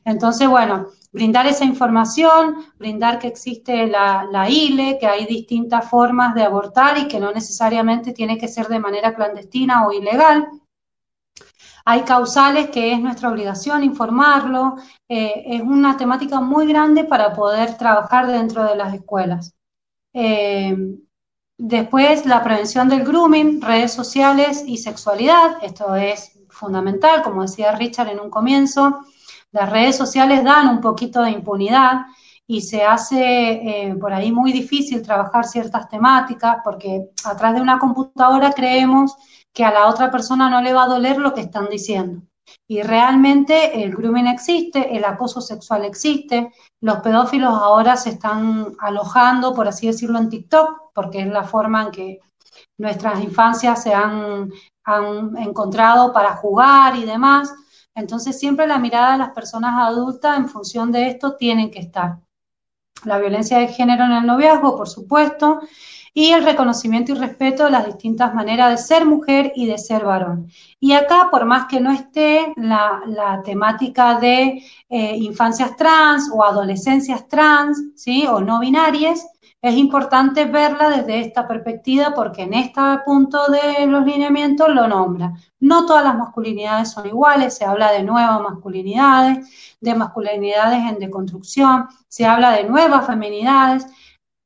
Entonces, 0.06 0.48
bueno, 0.50 0.88
brindar 1.14 1.46
esa 1.48 1.64
información, 1.64 2.66
brindar 2.78 3.20
que 3.20 3.28
existe 3.28 3.88
la, 3.88 4.50
ILE, 4.50 4.98
que 5.00 5.08
hay 5.08 5.26
distintas 5.26 5.90
formas 5.90 6.36
de 6.36 6.44
abortar 6.44 6.98
y 6.98 7.08
que 7.08 7.20
no 7.20 7.32
necesariamente 7.32 8.12
tiene 8.12 8.38
que 8.38 8.48
ser 8.48 8.68
de 8.68 8.80
manera 8.80 9.14
clandestina 9.16 9.88
o 9.88 9.92
ilegal. 9.92 10.48
Hay 11.86 12.02
causales 12.02 12.70
que 12.70 12.94
es 12.94 13.00
nuestra 13.00 13.30
obligación 13.30 13.84
informarlo. 13.84 14.76
Eh, 15.08 15.44
es 15.46 15.62
una 15.62 15.98
temática 15.98 16.40
muy 16.40 16.66
grande 16.68 17.04
para 17.04 17.34
poder 17.34 17.78
trabajar 17.78 18.28
dentro 18.28 18.64
de 18.64 18.76
las 18.76 18.94
escuelas. 18.94 19.54
Eh, 20.14 20.76
Después, 21.66 22.26
la 22.26 22.44
prevención 22.44 22.90
del 22.90 23.06
grooming, 23.06 23.62
redes 23.62 23.94
sociales 23.94 24.66
y 24.68 24.80
sexualidad. 24.80 25.60
Esto 25.62 25.96
es 25.96 26.38
fundamental, 26.50 27.24
como 27.24 27.44
decía 27.44 27.72
Richard 27.72 28.10
en 28.10 28.20
un 28.20 28.30
comienzo. 28.30 29.00
Las 29.54 29.70
redes 29.70 29.96
sociales 29.96 30.44
dan 30.44 30.68
un 30.68 30.82
poquito 30.82 31.22
de 31.22 31.32
impunidad 31.32 32.02
y 32.46 32.60
se 32.60 32.84
hace 32.84 33.22
eh, 33.54 33.96
por 33.96 34.12
ahí 34.12 34.30
muy 34.30 34.52
difícil 34.52 35.02
trabajar 35.02 35.46
ciertas 35.46 35.88
temáticas 35.88 36.58
porque 36.66 37.12
atrás 37.24 37.56
de 37.56 37.62
una 37.62 37.80
computadora 37.80 38.52
creemos 38.52 39.16
que 39.54 39.64
a 39.64 39.72
la 39.72 39.88
otra 39.88 40.12
persona 40.12 40.50
no 40.50 40.62
le 40.62 40.74
va 40.74 40.84
a 40.84 40.88
doler 40.88 41.18
lo 41.18 41.34
que 41.34 41.40
están 41.40 41.70
diciendo. 41.70 42.24
Y 42.68 42.82
realmente 42.82 43.84
el 43.84 43.94
grooming 43.94 44.28
existe, 44.28 44.96
el 44.96 45.04
acoso 45.04 45.42
sexual 45.42 45.84
existe, 45.84 46.52
los 46.82 46.98
pedófilos 47.00 47.54
ahora 47.54 47.98
se 47.98 48.12
están 48.12 48.74
alojando, 48.80 49.54
por 49.54 49.68
así 49.68 49.88
decirlo, 49.88 50.18
en 50.20 50.30
TikTok, 50.30 50.92
porque 50.94 51.22
es 51.22 51.28
la 51.28 51.44
forma 51.44 51.84
en 51.84 51.92
que 51.92 52.20
nuestras 52.78 53.22
infancias 53.22 53.84
se 53.84 53.94
han, 53.94 54.50
encontrado 55.38 56.12
para 56.12 56.36
jugar 56.36 56.98
y 56.98 57.06
demás. 57.06 57.54
Entonces 57.96 58.38
siempre 58.38 58.68
la 58.68 58.80
mirada 58.80 59.14
de 59.14 59.20
las 59.20 59.30
personas 59.30 59.76
adultas 59.78 60.38
en 60.38 60.50
función 60.50 60.92
de 60.92 61.08
esto 61.08 61.38
tienen 61.38 61.72
que 61.72 61.80
estar. 61.80 62.20
La 63.06 63.18
violencia 63.18 63.60
de 63.60 63.70
género 63.70 64.04
en 64.04 64.12
el 64.12 64.26
noviazgo, 64.26 64.76
por 64.76 64.90
supuesto, 64.90 65.62
y 66.14 66.32
el 66.32 66.44
reconocimiento 66.44 67.12
y 67.12 67.16
respeto 67.16 67.66
de 67.66 67.72
las 67.72 67.86
distintas 67.86 68.34
maneras 68.36 68.70
de 68.70 68.78
ser 68.78 69.06
mujer 69.06 69.52
y 69.56 69.66
de 69.66 69.78
ser 69.78 70.06
varón. 70.06 70.48
Y 70.80 70.94
acá, 70.94 71.30
por 71.32 71.46
más 71.46 71.66
que 71.66 71.80
no 71.80 71.92
esté 71.92 72.54
la, 72.56 73.42
temática 73.44 74.20
de 74.20 74.64
eh, 74.90 75.16
infancias 75.18 75.76
trans 75.76 76.30
o 76.32 76.44
adolescencias 76.44 77.28
trans, 77.28 77.82
¿sí? 77.96 78.28
o 78.28 78.42
no 78.42 78.60
binarias, 78.60 79.26
es 79.64 79.76
importante 79.76 80.44
verla 80.44 80.90
desde 80.90 81.22
esta 81.22 81.48
perspectiva 81.48 82.14
porque 82.14 82.42
en 82.42 82.54
este 82.54 82.82
punto 83.06 83.48
de 83.48 83.86
los 83.88 84.06
lineamientos 84.06 84.68
lo 84.68 84.90
nombra. 84.90 85.32
No 85.62 85.86
todas 85.86 86.04
las 86.04 86.18
masculinidades 86.18 86.92
son 86.92 87.08
iguales, 87.08 87.56
se 87.56 87.64
habla 87.64 87.94
de 87.94 88.04
nuevas 88.04 88.42
masculinidades, 88.42 89.78
de 89.80 89.96
masculinidades 89.96 90.80
en 90.80 91.00
deconstrucción, 91.00 91.88
se 92.10 92.26
habla 92.26 92.52
de 92.52 92.66
nuevas 92.66 93.08
feminidades 93.08 93.88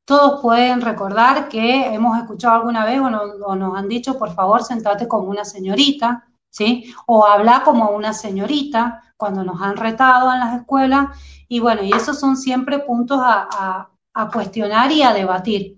todos 0.07 0.39
pueden 0.41 0.79
recordar 0.79 1.49
que 1.49 1.93
hemos 1.93 2.17
escuchado 2.17 2.55
alguna 2.55 2.85
vez 2.85 3.01
o, 3.01 3.55
nos 3.57 3.77
han 3.77 3.89
dicho, 3.89 4.17
por 4.17 4.33
favor, 4.33 4.63
sentate 4.63 5.05
como 5.05 5.27
una 5.27 5.43
señorita, 5.43 6.25
¿sí? 6.49 6.93
O 7.07 7.25
habla 7.25 7.61
como 7.65 7.89
una 7.89 8.13
señorita 8.13 9.03
cuando 9.17 9.43
nos 9.43 9.61
han 9.61 9.75
retado 9.75 10.33
en 10.33 10.39
las 10.39 10.61
escuelas. 10.61 11.09
Y 11.49 11.59
bueno, 11.59 11.83
y 11.83 11.91
esos 11.91 12.17
son 12.21 12.37
siempre 12.37 12.79
puntos 12.79 13.19
a, 13.21 13.89
cuestionar 14.31 14.93
y 14.93 15.01
a 15.03 15.11
debatir. 15.11 15.77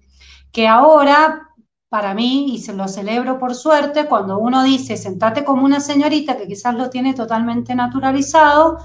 Que 0.52 0.68
ahora, 0.68 1.50
para 1.90 2.14
mí, 2.14 2.54
y 2.54 2.60
se 2.60 2.74
lo 2.74 2.88
celebro 2.88 3.40
por 3.40 3.56
suerte, 3.56 4.06
cuando 4.06 4.38
uno 4.38 4.62
dice 4.62 4.96
sentate 4.96 5.44
como 5.44 5.66
una 5.66 5.80
señorita, 5.80 6.38
que 6.38 6.48
quizás 6.48 6.76
lo 6.76 6.92
tiene 6.92 7.16
totalmente 7.16 7.74
naturalizado, 7.74 8.78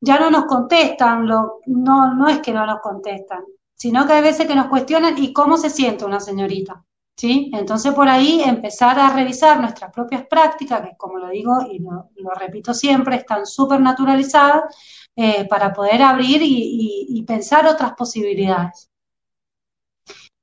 ya 0.00 0.20
no 0.20 0.30
nos 0.30 0.44
contestan, 0.44 1.26
no, 1.26 1.58
no 1.66 2.28
es 2.28 2.38
que 2.38 2.52
no 2.52 2.64
nos 2.64 2.78
contestan, 2.80 3.42
sino 3.82 4.06
que 4.06 4.12
hay 4.12 4.22
veces 4.22 4.46
que 4.46 4.54
nos 4.54 4.68
cuestionan, 4.68 5.18
¿y 5.18 5.32
cómo 5.32 5.56
se 5.58 5.68
siente 5.68 6.04
una 6.04 6.20
señorita? 6.20 6.84
¿sí? 7.16 7.50
Entonces 7.52 7.92
por 7.92 8.08
ahí 8.08 8.40
empezar 8.40 8.96
a 8.96 9.12
revisar 9.12 9.58
nuestras 9.60 9.92
propias 9.92 10.24
prácticas, 10.28 10.82
que 10.82 10.96
como 10.96 11.18
lo 11.18 11.28
digo 11.30 11.66
y 11.68 11.80
lo, 11.80 12.08
repito 12.38 12.74
siempre, 12.74 13.16
están 13.16 13.44
súper 13.44 13.80
naturalizadas, 13.80 14.62
eh, 15.16 15.48
para 15.48 15.72
poder 15.72 16.00
abrir 16.00 16.40
y, 16.44 17.24
pensar 17.26 17.66
otras 17.66 17.94
posibilidades. 17.94 18.88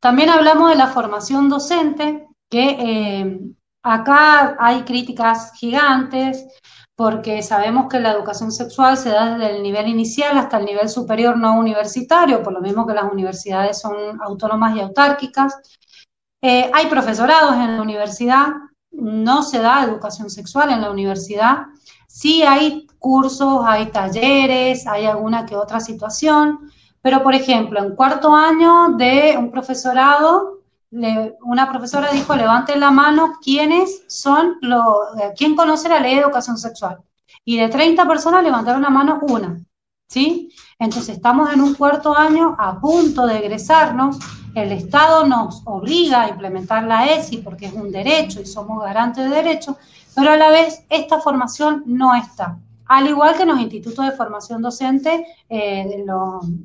También 0.01 0.29
hablamos 0.29 0.71
de 0.71 0.75
la 0.75 0.87
formación 0.87 1.47
docente, 1.47 2.27
que 2.49 2.75
eh, 2.77 3.39
acá 3.83 4.57
hay 4.59 4.81
críticas 4.81 5.53
gigantes, 5.53 6.45
porque 6.99 7.41
sabemos 7.41 7.87
que 7.89 8.01
la 8.01 8.11
educación 8.11 8.51
sexual 8.51 8.97
se 8.97 9.07
da 9.07 9.37
desde 9.37 9.55
el 9.55 9.63
nivel 9.63 9.87
inicial 9.87 10.37
hasta 10.37 10.57
el 10.57 10.65
nivel 10.65 10.89
superior 10.89 11.37
no 11.37 11.57
universitario, 11.57 12.43
por 12.43 12.51
lo 12.51 12.59
mismo 12.59 12.85
que 12.85 12.93
las 12.93 13.09
universidades 13.09 13.79
son 13.79 14.21
autónomas 14.21 14.75
y 14.75 14.81
autárquicas. 14.81 15.61
Eh, 16.41 16.69
hay 16.73 16.87
profesorados 16.87 17.53
en 17.53 17.77
la 17.77 17.81
universidad, 17.81 18.47
no 18.91 19.43
se 19.43 19.59
da 19.59 19.85
educación 19.85 20.29
sexual 20.29 20.71
en 20.71 20.81
la 20.81 20.91
universidad. 20.91 21.67
Sí 22.05 22.43
hay 22.43 22.85
cursos, 22.99 23.61
hay 23.63 23.85
talleres, 23.91 24.85
hay 24.85 25.05
alguna 25.05 25.45
que 25.45 25.55
otra 25.55 25.79
situación, 25.79 26.69
pero 27.01 27.23
por 27.23 27.33
ejemplo, 27.33 27.81
en 27.81 27.95
cuarto 27.95 28.35
año 28.35 28.97
de 28.97 29.37
un 29.37 29.51
profesorado, 29.51 30.58
una 30.91 31.69
profesora 31.69 32.11
dijo, 32.11 32.35
levanten 32.35 32.79
la 32.79 32.91
mano 32.91 33.33
quiénes 33.41 34.03
son 34.07 34.57
los, 34.61 34.85
eh, 35.21 35.33
quién 35.37 35.55
conoce 35.55 35.89
la 35.89 35.99
ley 35.99 36.15
de 36.15 36.21
educación 36.21 36.57
sexual. 36.57 36.99
Y 37.45 37.57
de 37.57 37.69
30 37.69 38.07
personas 38.07 38.43
levantaron 38.43 38.81
la 38.81 38.89
mano 38.89 39.19
una, 39.21 39.59
¿sí? 40.07 40.51
Entonces 40.79 41.17
estamos 41.17 41.53
en 41.53 41.61
un 41.61 41.75
cuarto 41.75 42.15
año 42.17 42.55
a 42.57 42.79
punto 42.79 43.27
de 43.27 43.37
egresarnos, 43.37 44.17
el 44.55 44.71
Estado 44.71 45.27
nos 45.27 45.61
obliga 45.65 46.23
a 46.23 46.29
implementar 46.29 46.83
la 46.83 47.05
ESI 47.05 47.37
porque 47.37 47.67
es 47.67 47.73
un 47.73 47.91
derecho 47.91 48.41
y 48.41 48.45
somos 48.45 48.83
garantes 48.83 49.29
de 49.29 49.35
derechos, 49.35 49.75
pero 50.15 50.31
a 50.31 50.37
la 50.37 50.49
vez 50.49 50.83
esta 50.89 51.19
formación 51.19 51.83
no 51.85 52.15
está. 52.15 52.57
Al 52.89 53.07
igual 53.07 53.35
que 53.35 53.43
en 53.43 53.49
los 53.49 53.59
institutos 53.59 54.03
de 54.03 54.11
formación 54.11 54.63
docente, 54.63 55.23
eh, 55.47 56.03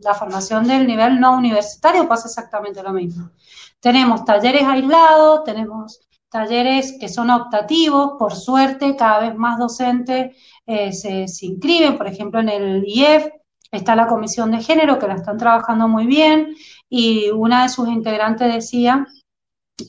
la 0.00 0.14
formación 0.14 0.66
del 0.66 0.86
nivel 0.86 1.20
no 1.20 1.36
universitario 1.36 2.08
pasa 2.08 2.28
exactamente 2.28 2.82
lo 2.82 2.92
mismo. 2.92 3.30
Tenemos 3.78 4.24
talleres 4.24 4.62
aislados, 4.62 5.44
tenemos 5.44 6.00
talleres 6.30 6.96
que 6.98 7.10
son 7.10 7.28
optativos, 7.28 8.12
por 8.18 8.34
suerte 8.34 8.96
cada 8.96 9.20
vez 9.20 9.36
más 9.36 9.58
docentes 9.58 10.34
eh, 10.66 10.94
se, 10.94 11.26
inscriben, 11.42 11.98
por 11.98 12.06
ejemplo 12.06 12.40
en 12.40 12.48
el 12.48 12.84
IEF 12.86 13.28
está 13.70 13.94
la 13.94 14.06
comisión 14.06 14.50
de 14.50 14.62
género 14.62 14.98
que 14.98 15.06
la 15.06 15.16
están 15.16 15.36
trabajando 15.36 15.88
muy 15.88 16.06
bien 16.06 16.56
y 16.88 17.28
una 17.30 17.64
de 17.64 17.68
sus 17.68 17.86
integrantes 17.88 18.52
decía 18.52 19.06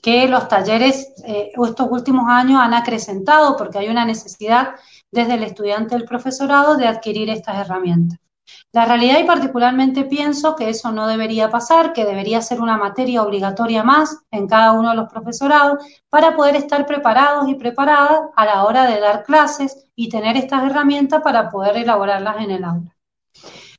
que 0.04 0.28
los 0.28 0.48
talleres 0.50 1.14
eh, 1.26 1.52
estos 1.56 1.88
últimos 1.90 2.26
años 2.28 2.60
han 2.62 2.74
acrecentado 2.74 3.56
porque 3.56 3.78
hay 3.78 3.88
una 3.88 4.04
necesidad 4.04 4.76
desde 5.16 5.34
el 5.34 5.44
estudiante 5.44 5.96
del 5.96 6.06
profesorado 6.06 6.78
de 6.78 6.88
adquirir 6.88 7.30
estas 7.30 7.58
herramientas. 7.58 8.20
La 8.72 8.86
realidad 8.86 9.20
y 9.20 9.24
particularmente 9.24 10.04
pienso 10.04 10.56
que 10.56 10.70
eso 10.70 10.92
no 10.92 11.08
debería 11.08 11.50
pasar, 11.50 11.94
que 11.94 12.06
debería 12.06 12.42
ser 12.42 12.62
una 12.62 12.78
materia 12.78 13.24
obligatoria 13.24 13.84
más 13.84 14.20
en 14.30 14.48
cada 14.48 14.74
uno 14.74 14.90
de 14.90 14.98
los 14.98 15.10
profesorados 15.10 15.84
para 16.10 16.36
poder 16.36 16.56
estar 16.56 16.86
preparados 16.86 17.50
y 17.50 17.56
preparadas 17.56 18.20
a 18.36 18.46
la 18.46 18.66
hora 18.66 18.86
de 18.86 19.00
dar 19.00 19.24
clases 19.24 19.88
y 19.96 20.10
tener 20.10 20.36
estas 20.36 20.64
herramientas 20.70 21.22
para 21.24 21.50
poder 21.50 21.78
elaborarlas 21.78 22.36
en 22.44 22.52
el 22.52 22.64
aula. 22.66 22.96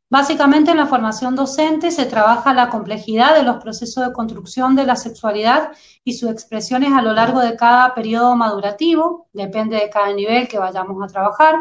Básicamente 0.09 0.71
en 0.71 0.77
la 0.77 0.87
formación 0.87 1.35
docente 1.35 1.91
se 1.91 2.07
trabaja 2.07 2.55
la 2.55 2.69
complejidad 2.69 3.35
de 3.35 3.43
los 3.43 3.57
procesos 3.57 4.07
de 4.07 4.13
construcción 4.13 4.77
de 4.77 4.87
la 4.87 4.95
sexualidad 4.95 5.73
y 6.05 6.13
sus 6.13 6.31
expresiones 6.31 6.93
a 6.93 7.03
lo 7.03 7.13
largo 7.13 7.41
de 7.41 7.57
cada 7.57 7.93
periodo 7.93 8.37
madurativo, 8.37 9.27
depende 9.33 9.77
de 9.77 9.91
cada 9.91 10.13
nivel 10.13 10.47
que 10.47 10.61
vayamos 10.61 11.03
a 11.03 11.13
trabajar, 11.13 11.57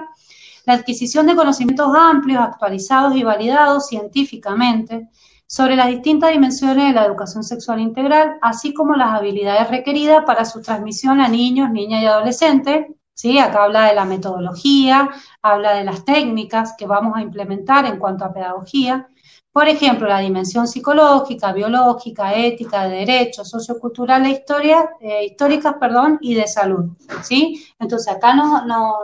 la 0.66 0.74
adquisición 0.74 1.26
de 1.26 1.36
conocimientos 1.36 1.90
amplios, 1.96 2.42
actualizados 2.42 3.16
y 3.16 3.24
validados 3.24 3.88
científicamente 3.88 5.10
sobre 5.48 5.76
las 5.76 5.88
distintas 5.88 6.32
dimensiones 6.32 6.88
de 6.88 6.94
la 6.94 7.06
educación 7.06 7.44
sexual 7.44 7.80
integral, 7.80 8.38
así 8.42 8.74
como 8.74 8.96
las 8.96 9.12
habilidades 9.12 9.70
requeridas 9.70 10.24
para 10.26 10.46
su 10.46 10.62
transmisión 10.62 11.20
a 11.20 11.28
niños, 11.28 11.72
niñas 11.72 12.04
y 12.04 12.06
adolescentes. 12.06 12.88
¿Sí? 13.16 13.40
Acá 13.40 13.64
habla 13.64 13.88
de 13.88 13.96
la 13.96 14.06
metodología, 14.06 15.10
habla 15.42 15.74
de 15.74 15.84
las 15.84 16.06
técnicas 16.06 16.76
que 16.78 16.86
vamos 16.86 17.18
a 17.18 17.22
implementar 17.22 17.86
en 17.86 17.98
cuanto 17.98 18.26
a 18.26 18.34
pedagogía. 18.34 19.10
Por 19.52 19.68
ejemplo, 19.70 20.08
la 20.08 20.20
dimensión 20.20 20.68
psicológica, 20.68 21.54
biológica, 21.54 22.36
ética, 22.36 22.88
de 22.88 22.98
derechos, 22.98 23.50
sociocultural 23.50 24.26
e 24.26 24.32
historia, 24.32 24.90
eh, 25.00 25.26
históricas 25.26 25.76
perdón, 25.80 26.20
y 26.22 26.36
de 26.36 26.48
salud. 26.48 26.92
¿sí? 27.24 27.66
Entonces, 27.80 28.14
acá 28.14 28.36
no, 28.36 28.66
no, 28.66 28.98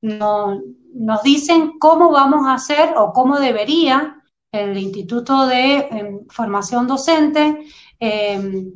no, 0.00 0.62
nos 0.94 1.22
dicen 1.22 1.78
cómo 1.78 2.10
vamos 2.10 2.46
a 2.46 2.54
hacer 2.54 2.94
o 2.96 3.12
cómo 3.12 3.38
debería 3.38 4.22
el 4.50 4.78
Instituto 4.78 5.46
de 5.46 5.88
em, 5.90 6.26
Formación 6.28 6.86
Docente 6.86 7.66
em, 8.00 8.72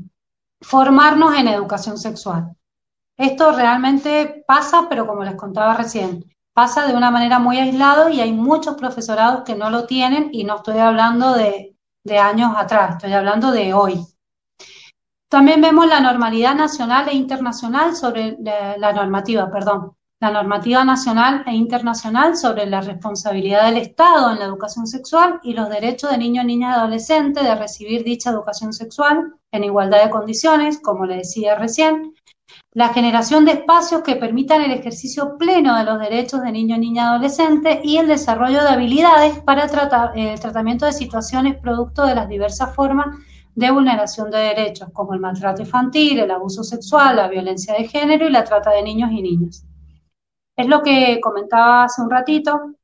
formarnos 0.60 1.34
en 1.34 1.48
educación 1.48 1.96
sexual. 1.96 2.54
Esto 3.20 3.52
realmente 3.52 4.44
pasa, 4.46 4.86
pero 4.88 5.06
como 5.06 5.22
les 5.24 5.34
contaba 5.34 5.74
recién, 5.74 6.24
pasa 6.54 6.86
de 6.86 6.96
una 6.96 7.10
manera 7.10 7.38
muy 7.38 7.58
aislada 7.58 8.10
y 8.10 8.18
hay 8.18 8.32
muchos 8.32 8.76
profesorados 8.76 9.42
que 9.44 9.54
no 9.54 9.68
lo 9.68 9.84
tienen 9.84 10.30
y 10.32 10.44
no 10.44 10.56
estoy 10.56 10.78
hablando 10.78 11.34
de, 11.34 11.76
años 12.18 12.54
atrás, 12.56 12.92
estoy 12.92 13.12
hablando 13.12 13.52
de 13.52 13.74
hoy. 13.74 14.00
También 15.28 15.60
vemos 15.60 15.86
la 15.86 16.00
normalidad 16.00 16.54
nacional 16.54 17.10
e 17.10 17.14
internacional 17.14 17.94
sobre 17.94 18.38
la 18.40 18.92
normativa, 18.94 19.50
perdón, 19.50 19.94
la 20.18 20.30
normativa 20.30 20.82
nacional 20.82 21.44
e 21.46 21.52
internacional 21.52 22.38
sobre 22.38 22.64
la 22.64 22.80
responsabilidad 22.80 23.66
del 23.66 23.76
Estado 23.76 24.30
en 24.30 24.38
la 24.38 24.46
educación 24.46 24.86
sexual 24.86 25.40
y 25.42 25.52
los 25.52 25.68
derechos 25.68 26.10
de 26.10 26.16
niños, 26.16 26.46
niñas 26.46 26.74
y 26.74 26.80
adolescentes 26.80 27.44
de 27.44 27.54
recibir 27.54 28.02
dicha 28.02 28.30
educación 28.30 28.72
sexual 28.72 29.34
en 29.52 29.64
igualdad 29.64 30.04
de 30.04 30.10
condiciones, 30.10 30.78
como 30.78 31.04
le 31.04 31.16
decía 31.16 31.56
recién, 31.56 32.14
la 32.72 32.90
generación 32.90 33.44
de 33.44 33.52
espacios 33.52 34.02
que 34.02 34.14
permitan 34.14 34.62
el 34.62 34.70
ejercicio 34.70 35.36
pleno 35.36 35.76
de 35.76 35.84
los 35.84 35.98
derechos 35.98 36.42
de 36.42 36.52
niños, 36.52 36.78
niñas 36.78 37.04
y 37.04 37.08
adolescentes 37.08 37.78
y 37.82 37.96
el 37.96 38.06
desarrollo 38.06 38.62
de 38.62 38.68
habilidades 38.68 39.40
para 39.40 39.66
tratar, 39.66 40.16
el 40.16 40.38
tratamiento 40.38 40.86
de 40.86 40.92
situaciones 40.92 41.58
producto 41.58 42.06
de 42.06 42.14
las 42.14 42.28
diversas 42.28 42.72
formas 42.74 43.18
de 43.56 43.70
vulneración 43.72 44.30
de 44.30 44.38
derechos, 44.38 44.88
como 44.92 45.14
el 45.14 45.20
maltrato 45.20 45.62
infantil, 45.62 46.20
el 46.20 46.30
abuso 46.30 46.62
sexual, 46.62 47.16
la 47.16 47.28
violencia 47.28 47.74
de 47.74 47.88
género 47.88 48.28
y 48.28 48.30
la 48.30 48.44
trata 48.44 48.70
de 48.70 48.82
niños 48.84 49.10
y 49.10 49.20
niñas. 49.20 49.66
Es 50.56 50.68
lo 50.68 50.82
que 50.82 51.20
comentaba 51.20 51.84
hace 51.84 52.00
un 52.00 52.10
ratito. 52.10 52.76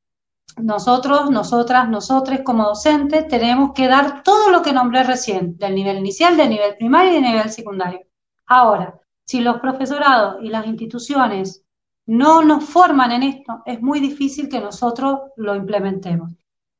Nosotros, 0.56 1.30
nosotras, 1.30 1.88
nosotros 1.88 2.40
como 2.44 2.64
docentes 2.64 3.28
tenemos 3.28 3.72
que 3.72 3.86
dar 3.86 4.24
todo 4.24 4.50
lo 4.50 4.62
que 4.62 4.72
nombré 4.72 5.04
recién, 5.04 5.56
del 5.58 5.76
nivel 5.76 5.98
inicial, 5.98 6.36
del 6.36 6.48
nivel 6.48 6.76
primario 6.76 7.12
y 7.12 7.14
del 7.14 7.24
nivel 7.24 7.50
secundario. 7.50 8.00
Ahora, 8.46 9.00
si 9.26 9.40
los 9.40 9.60
profesorados 9.60 10.36
y 10.42 10.48
las 10.48 10.66
instituciones 10.66 11.62
no 12.06 12.42
nos 12.42 12.64
forman 12.64 13.12
en 13.12 13.24
esto, 13.24 13.62
es 13.66 13.82
muy 13.82 14.00
difícil 14.00 14.48
que 14.48 14.60
nosotros 14.60 15.20
lo 15.36 15.54
implementemos. 15.54 16.32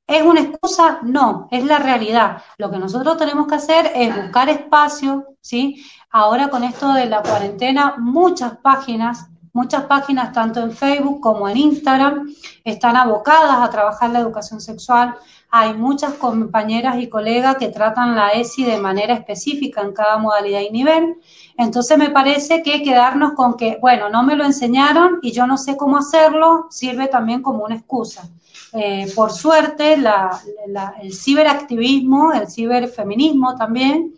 ¿Es 0.07 0.23
una 0.23 0.41
excusa? 0.41 1.01
No, 1.03 1.49
es 1.51 1.65
la 1.65 1.81
realidad. 1.81 2.43
Lo 2.59 2.71
que 2.71 2.79
nosotros 2.79 3.17
tenemos 3.17 3.49
que 3.49 3.57
hacer 3.57 3.91
es 3.95 4.15
buscar 4.15 4.49
espacio, 4.49 5.27
¿sí? 5.41 5.85
Ahora 6.11 6.49
con 6.49 6.63
esto 6.63 6.93
de 6.95 7.07
la 7.07 7.23
cuarentena, 7.23 7.97
muchas 7.99 8.57
páginas 8.59 9.29
Muchas 9.57 9.85
páginas, 9.85 10.35
tanto 10.35 10.61
en 10.61 10.71
Facebook 10.71 11.23
como 11.23 11.49
en 11.49 11.57
Instagram, 11.57 12.29
están 12.63 12.95
abocadas 12.95 13.57
a 13.67 13.71
trabajar 13.71 14.11
la 14.11 14.19
educación 14.19 14.61
sexual. 14.61 15.15
Hay 15.59 15.73
muchas 15.73 16.13
compañeras 16.15 16.99
y 17.01 17.09
colegas 17.09 17.57
que 17.57 17.69
tratan 17.69 18.15
la 18.15 18.29
ESI 18.29 18.65
de 18.65 18.77
manera 18.77 19.15
específica 19.15 19.81
en 19.81 19.93
cada 19.93 20.19
modalidad 20.19 20.61
y 20.61 20.71
nivel. 20.71 21.17
Entonces 21.57 21.97
me 21.97 22.11
parece 22.11 22.63
que 22.63 22.83
quedarnos 22.83 23.33
con 23.33 23.57
que, 23.57 23.79
bueno, 23.81 24.11
no 24.11 24.23
me 24.23 24.37
lo 24.37 24.45
enseñaron 24.45 25.19
y 25.23 25.33
yo 25.33 25.47
no 25.47 25.57
sé 25.57 25.79
cómo 25.79 25.97
hacerlo, 25.97 26.67
sirve 26.69 27.09
también 27.09 27.41
como 27.41 27.65
una 27.65 27.77
excusa. 27.77 28.29
Eh, 28.75 29.11
por 29.15 29.33
suerte, 29.33 29.95
el 29.95 31.15
ciberactivismo, 31.15 32.35
el 32.35 32.51
ciberfeminismo 32.51 33.57
también, 33.57 34.13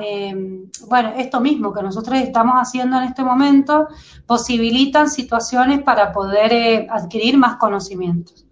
eh, 0.00 0.68
bueno, 0.86 1.12
esto 1.16 1.40
mismo 1.40 1.72
que 1.72 1.82
nosotros 1.82 2.20
estamos 2.20 2.54
haciendo 2.54 2.98
en 2.98 3.04
este 3.04 3.24
momento, 3.24 3.88
posibilitan 4.26 5.10
situaciones 5.10 5.82
para 5.82 6.12
poder 6.12 6.52
eh, 6.52 6.86
adquirir 6.88 7.36
más 7.36 7.56
conocimientos. 7.56 8.46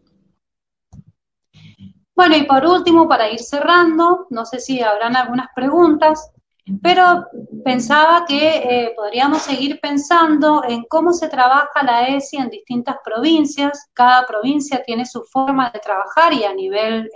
Bueno, 2.19 2.37
y 2.37 2.43
por 2.43 2.67
último, 2.67 3.07
para 3.07 3.31
ir 3.31 3.39
cerrando, 3.39 4.27
no 4.31 4.45
sé 4.45 4.59
si 4.59 4.83
habrán 4.83 5.15
algunas 5.15 5.47
preguntas, 5.55 6.33
pero 6.83 7.29
pensaba 7.65 8.25
que 8.27 8.57
eh, 8.57 8.93
podríamos 8.97 9.43
seguir 9.43 9.79
pensando 9.81 10.65
en 10.67 10.83
cómo 10.89 11.13
se 11.13 11.29
trabaja 11.29 11.85
la 11.85 12.09
ESI 12.09 12.39
en 12.39 12.51
distintas 12.51 12.97
provincias. 13.05 13.87
Cada 13.93 14.27
provincia 14.27 14.83
tiene 14.85 15.07
su 15.07 15.23
forma 15.23 15.71
de 15.71 15.79
trabajar 15.79 16.33
y 16.33 16.43
a 16.43 16.53
nivel 16.53 17.09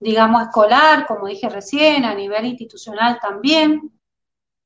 digamos, 0.00 0.42
escolar, 0.42 1.06
como 1.06 1.28
dije 1.28 1.48
recién, 1.48 2.04
a 2.04 2.14
nivel 2.14 2.46
institucional 2.46 3.20
también. 3.20 3.92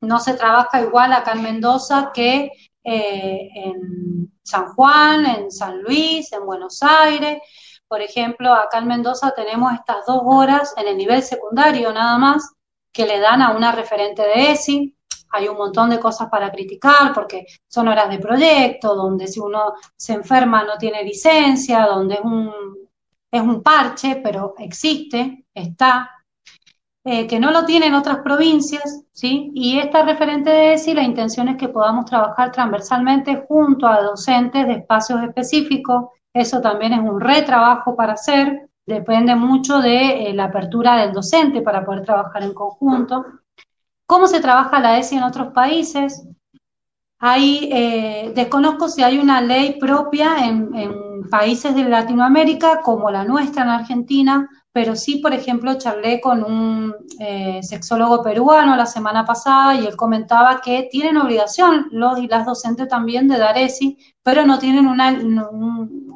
no 0.01 0.19
se 0.21 0.33
trabaja 0.33 0.81
igual 0.81 1.13
acá 1.13 1.33
en 1.33 1.43
Mendoza 1.43 2.13
que 2.15 2.51
eh, 2.83 3.49
en 3.55 4.33
San 4.43 4.73
Juan, 4.73 5.27
en 5.27 5.51
San 5.51 5.83
Luis, 5.83 6.33
en 6.33 6.47
Buenos 6.47 6.83
Aires. 6.83 7.43
Por 7.91 8.03
ejemplo, 8.03 8.55
acá 8.55 8.79
en 8.79 8.87
Mendoza 8.87 9.33
tenemos 9.35 9.73
estas 9.73 10.07
dos 10.07 10.21
horas 10.25 10.73
en 10.77 10.87
el 10.87 10.97
nivel 10.97 11.25
secundario 11.25 11.93
nada 11.93 12.19
más 12.19 12.55
que 12.93 13.05
le 13.05 13.19
dan 13.19 13.43
a 13.43 13.51
una 13.51 13.73
referente 13.73 14.23
de 14.23 14.53
ESI. 14.53 14.97
Hay 15.33 15.49
un 15.49 15.57
montón 15.57 15.91
de 15.91 15.99
cosas 15.99 16.29
para 16.31 16.53
criticar 16.53 17.13
porque 17.13 17.47
son 17.67 17.89
horas 17.89 18.09
de 18.09 18.21
proyecto, 18.21 18.95
donde 18.95 19.27
si 19.27 19.41
uno 19.41 19.75
se 19.97 20.13
enferma 20.13 20.63
no 20.63 20.79
tiene 20.79 21.03
licencia, 21.03 21.85
donde 21.87 22.15
es 22.15 22.21
un, 22.21 22.53
es 23.29 23.43
un 23.43 23.61
parche, 23.61 24.21
pero 24.23 24.55
existe, 24.59 25.47
está, 25.53 26.13
eh, 27.03 27.27
que 27.27 27.41
no 27.41 27.51
lo 27.51 27.65
tienen 27.65 27.95
otras 27.95 28.19
provincias, 28.19 29.03
¿sí? 29.11 29.51
Y 29.53 29.81
esta 29.81 30.05
referente 30.05 30.49
de 30.49 30.75
ESI, 30.75 30.95
la 30.95 31.03
intención 31.03 31.49
es 31.49 31.57
que 31.57 31.69
podamos 31.69 32.05
trabajar 32.05 32.53
transversalmente 32.53 33.45
junto 33.49 33.89
a 33.89 34.01
docentes 34.01 34.65
de 34.69 34.75
espacios 34.75 35.25
específicos. 35.25 36.05
Eso 36.33 36.61
también 36.61 36.93
es 36.93 37.01
un 37.01 37.21
retrabajo 37.21 37.97
para 37.97 38.13
hacer, 38.13 38.69
depende 38.87 39.35
mucho 39.35 39.81
de 39.81 40.31
eh, 40.31 40.35
la 40.35 40.45
apertura 40.45 40.97
del 40.97 41.13
docente 41.13 41.63
para 41.63 41.85
poder 41.85 42.05
trabajar 42.05 42.43
en 42.43 42.55
conjunto. 42.55 43.25
¿Cómo 44.07 44.27
se 44.27 44.41
trabaja 44.41 44.81
la 44.81 44.99
ESI 44.99 45.17
en 45.17 45.23
otros 45.25 45.53
países? 45.53 46.27
Hay, 47.19 47.69
eh, 47.73 48.33
desconozco 48.35 48.89
si 48.89 49.03
hay 49.03 49.19
una 49.19 49.41
ley 49.41 49.79
propia 49.79 50.47
en, 50.47 50.75
en 50.75 51.29
países 51.29 51.75
de 51.75 51.85
Latinoamérica 51.85 52.81
como 52.81 53.11
la 53.11 53.25
nuestra 53.25 53.63
en 53.63 53.69
Argentina, 53.69 54.49
pero 54.73 54.95
sí, 54.95 55.17
por 55.17 55.35
ejemplo, 55.35 55.79
charlé 55.79 56.21
con 56.21 56.45
un 56.45 56.95
eh, 57.19 57.61
sexólogo 57.63 58.23
peruano 58.23 58.77
la 58.77 58.87
semana 58.87 59.25
pasada 59.25 59.75
y 59.75 59.87
él 59.87 59.97
comentaba 59.97 60.61
que 60.61 60.89
tienen 60.91 61.17
obligación 61.17 61.89
los 61.91 62.19
y 62.21 62.29
las 62.29 62.47
docentes 62.47 62.87
también 62.87 63.27
de 63.27 63.39
dar 63.39 63.59
ESI, 63.59 63.99
pero 64.23 64.47
no 64.47 64.59
tienen 64.59 64.87
una, 64.87 65.21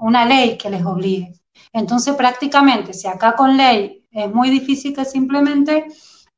una 0.00 0.24
ley 0.24 0.56
que 0.56 0.70
les 0.70 0.84
obligue. 0.84 1.32
Entonces, 1.72 2.14
prácticamente, 2.14 2.92
si 2.94 3.08
acá 3.08 3.34
con 3.34 3.56
ley 3.56 4.04
es 4.12 4.32
muy 4.32 4.50
difícil 4.50 4.94
que 4.94 5.04
simplemente, 5.04 5.86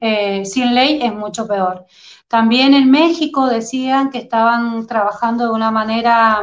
eh, 0.01 0.45
sin 0.47 0.75
ley 0.75 1.01
es 1.03 1.15
mucho 1.15 1.47
peor. 1.47 1.85
También 2.29 2.73
en 2.73 2.91
México 2.91 3.47
decían 3.47 4.11
que 4.11 4.19
estaban 4.19 4.87
trabajando 4.87 5.45
de 5.45 5.51
una 5.51 5.71
manera, 5.71 6.41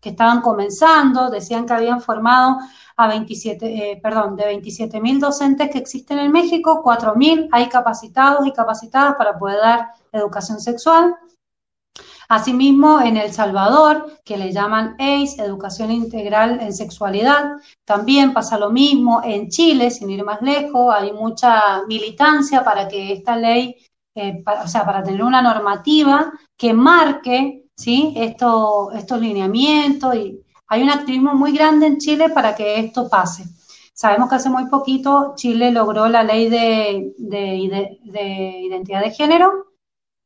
que 0.00 0.10
estaban 0.10 0.40
comenzando, 0.40 1.30
decían 1.30 1.66
que 1.66 1.72
habían 1.72 2.00
formado 2.00 2.58
a 2.96 3.08
27, 3.08 3.66
eh, 3.66 4.00
perdón, 4.02 4.36
de 4.36 4.46
27 4.46 5.00
mil 5.00 5.20
docentes 5.20 5.70
que 5.70 5.78
existen 5.78 6.18
en 6.18 6.32
México, 6.32 6.80
4 6.82 7.14
mil 7.14 7.48
hay 7.52 7.68
capacitados 7.68 8.46
y 8.46 8.52
capacitadas 8.52 9.16
para 9.16 9.38
poder 9.38 9.58
dar 9.60 9.88
educación 10.12 10.60
sexual. 10.60 11.14
Asimismo, 12.28 13.00
en 13.00 13.16
El 13.16 13.32
Salvador, 13.32 14.18
que 14.24 14.36
le 14.36 14.52
llaman 14.52 14.96
ACE, 14.98 15.40
Educación 15.40 15.92
Integral 15.92 16.58
en 16.60 16.72
Sexualidad, 16.72 17.52
también 17.84 18.32
pasa 18.32 18.58
lo 18.58 18.70
mismo. 18.70 19.22
En 19.22 19.48
Chile, 19.48 19.90
sin 19.90 20.10
ir 20.10 20.24
más 20.24 20.42
lejos, 20.42 20.92
hay 20.92 21.12
mucha 21.12 21.84
militancia 21.86 22.64
para 22.64 22.88
que 22.88 23.12
esta 23.12 23.36
ley, 23.36 23.76
eh, 24.16 24.42
o 24.64 24.66
sea, 24.66 24.84
para 24.84 25.04
tener 25.04 25.22
una 25.22 25.40
normativa 25.40 26.32
que 26.56 26.72
marque 26.72 27.66
¿sí? 27.76 28.14
Esto, 28.16 28.90
estos 28.92 29.20
lineamientos 29.20 30.14
y 30.14 30.40
hay 30.68 30.82
un 30.82 30.90
activismo 30.90 31.34
muy 31.34 31.52
grande 31.52 31.86
en 31.86 31.98
Chile 31.98 32.30
para 32.30 32.54
que 32.54 32.78
esto 32.80 33.08
pase. 33.08 33.44
Sabemos 33.94 34.28
que 34.28 34.34
hace 34.34 34.50
muy 34.50 34.66
poquito 34.66 35.34
Chile 35.36 35.70
logró 35.70 36.08
la 36.08 36.22
ley 36.22 36.48
de, 36.50 37.14
identidad 38.62 39.00
de 39.00 39.10
género. 39.10 39.68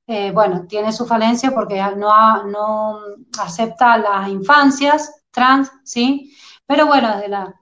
Eh, 0.07 0.33
bueno, 0.33 0.67
tiene 0.67 0.93
su 0.93 1.07
falencia 1.07 1.53
porque 1.53 1.81
no, 1.97 2.99
acepta 3.41 3.97
las 3.99 4.29
infancias 4.29 5.23
trans, 5.31 5.71
¿sí? 5.85 6.35
Pero 6.67 6.87
bueno, 6.87 7.15
desde 7.15 7.29
la, 7.29 7.55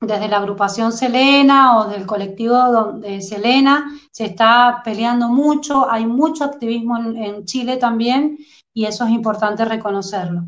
desde 0.00 0.28
la 0.28 0.36
agrupación 0.36 0.92
Selena 0.92 1.78
o 1.78 1.88
del 1.88 2.06
colectivo 2.06 2.92
de 2.92 3.20
Selena 3.20 3.90
se 4.12 4.26
está 4.26 4.80
peleando 4.84 5.28
mucho, 5.28 5.90
hay 5.90 6.06
mucho 6.06 6.44
activismo 6.44 6.98
en 6.98 7.44
Chile 7.46 7.78
también 7.78 8.38
y 8.72 8.84
eso 8.84 9.04
es 9.04 9.10
importante 9.10 9.64
reconocerlo. 9.64 10.44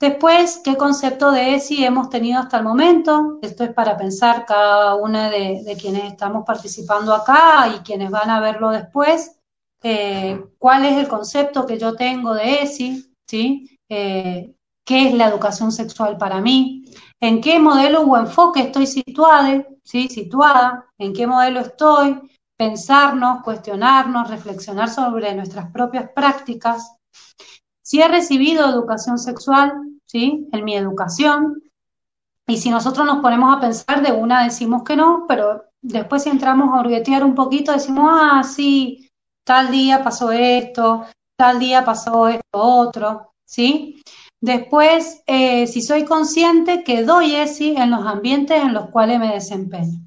Después, 0.00 0.62
¿qué 0.64 0.78
concepto 0.78 1.30
de 1.30 1.56
ESI 1.56 1.84
hemos 1.84 2.08
tenido 2.08 2.40
hasta 2.40 2.56
el 2.56 2.64
momento? 2.64 3.38
Esto 3.42 3.64
es 3.64 3.74
para 3.74 3.98
pensar 3.98 4.46
cada 4.46 4.94
una 4.94 5.28
de, 5.28 5.76
quienes 5.78 6.04
estamos 6.04 6.44
participando 6.46 7.12
acá 7.12 7.70
y 7.76 7.80
quienes 7.80 8.10
van 8.10 8.30
a 8.30 8.40
verlo 8.40 8.70
después. 8.70 9.38
Eh, 9.82 10.42
¿Cuál 10.58 10.86
es 10.86 10.96
el 10.96 11.06
concepto 11.06 11.66
que 11.66 11.78
yo 11.78 11.96
tengo 11.96 12.32
de 12.32 12.62
ESI? 12.62 13.14
Eh, 13.90 14.54
¿Qué 14.86 15.08
es 15.08 15.12
la 15.12 15.28
educación 15.28 15.70
sexual 15.70 16.16
para 16.16 16.40
mí? 16.40 16.82
¿En 17.20 17.42
qué 17.42 17.58
modelo 17.58 18.00
o 18.00 18.16
enfoque 18.16 18.60
estoy 18.60 18.86
situada? 18.86 19.66
situada? 19.84 20.86
¿En 20.96 21.12
qué 21.12 21.26
modelo 21.26 21.60
estoy? 21.60 22.18
Pensarnos, 22.56 23.42
cuestionarnos, 23.42 24.30
reflexionar 24.30 24.88
sobre 24.88 25.34
nuestras 25.34 25.70
propias 25.70 26.08
prácticas. 26.14 26.96
Si 27.90 28.00
he 28.00 28.06
recibido 28.06 28.70
educación 28.70 29.18
sexual, 29.18 29.72
¿sí? 30.06 30.46
En 30.52 30.64
mi 30.64 30.76
educación. 30.76 31.60
Y 32.46 32.56
si 32.56 32.70
nosotros 32.70 33.04
nos 33.04 33.20
ponemos 33.20 33.52
a 33.52 33.60
pensar, 33.60 34.00
de 34.00 34.12
una 34.12 34.44
decimos 34.44 34.84
que 34.84 34.94
no, 34.94 35.24
pero 35.26 35.64
después 35.82 36.22
si 36.22 36.30
entramos 36.30 36.68
a 36.68 36.82
hurguetear 36.82 37.24
un 37.24 37.34
poquito, 37.34 37.72
decimos, 37.72 38.08
ah, 38.12 38.44
sí, 38.44 39.10
tal 39.44 39.72
día 39.72 40.04
pasó 40.04 40.30
esto, 40.30 41.04
tal 41.36 41.58
día 41.58 41.84
pasó 41.84 42.28
esto 42.28 42.44
otro, 42.52 43.32
¿sí? 43.44 44.00
Después, 44.40 45.24
eh, 45.26 45.66
si 45.66 45.82
soy 45.82 46.04
consciente 46.04 46.84
que 46.84 47.02
doy 47.02 47.34
ESI 47.34 47.74
en 47.76 47.90
los 47.90 48.06
ambientes 48.06 48.62
en 48.62 48.72
los 48.72 48.88
cuales 48.90 49.18
me 49.18 49.34
desempeño. 49.34 49.98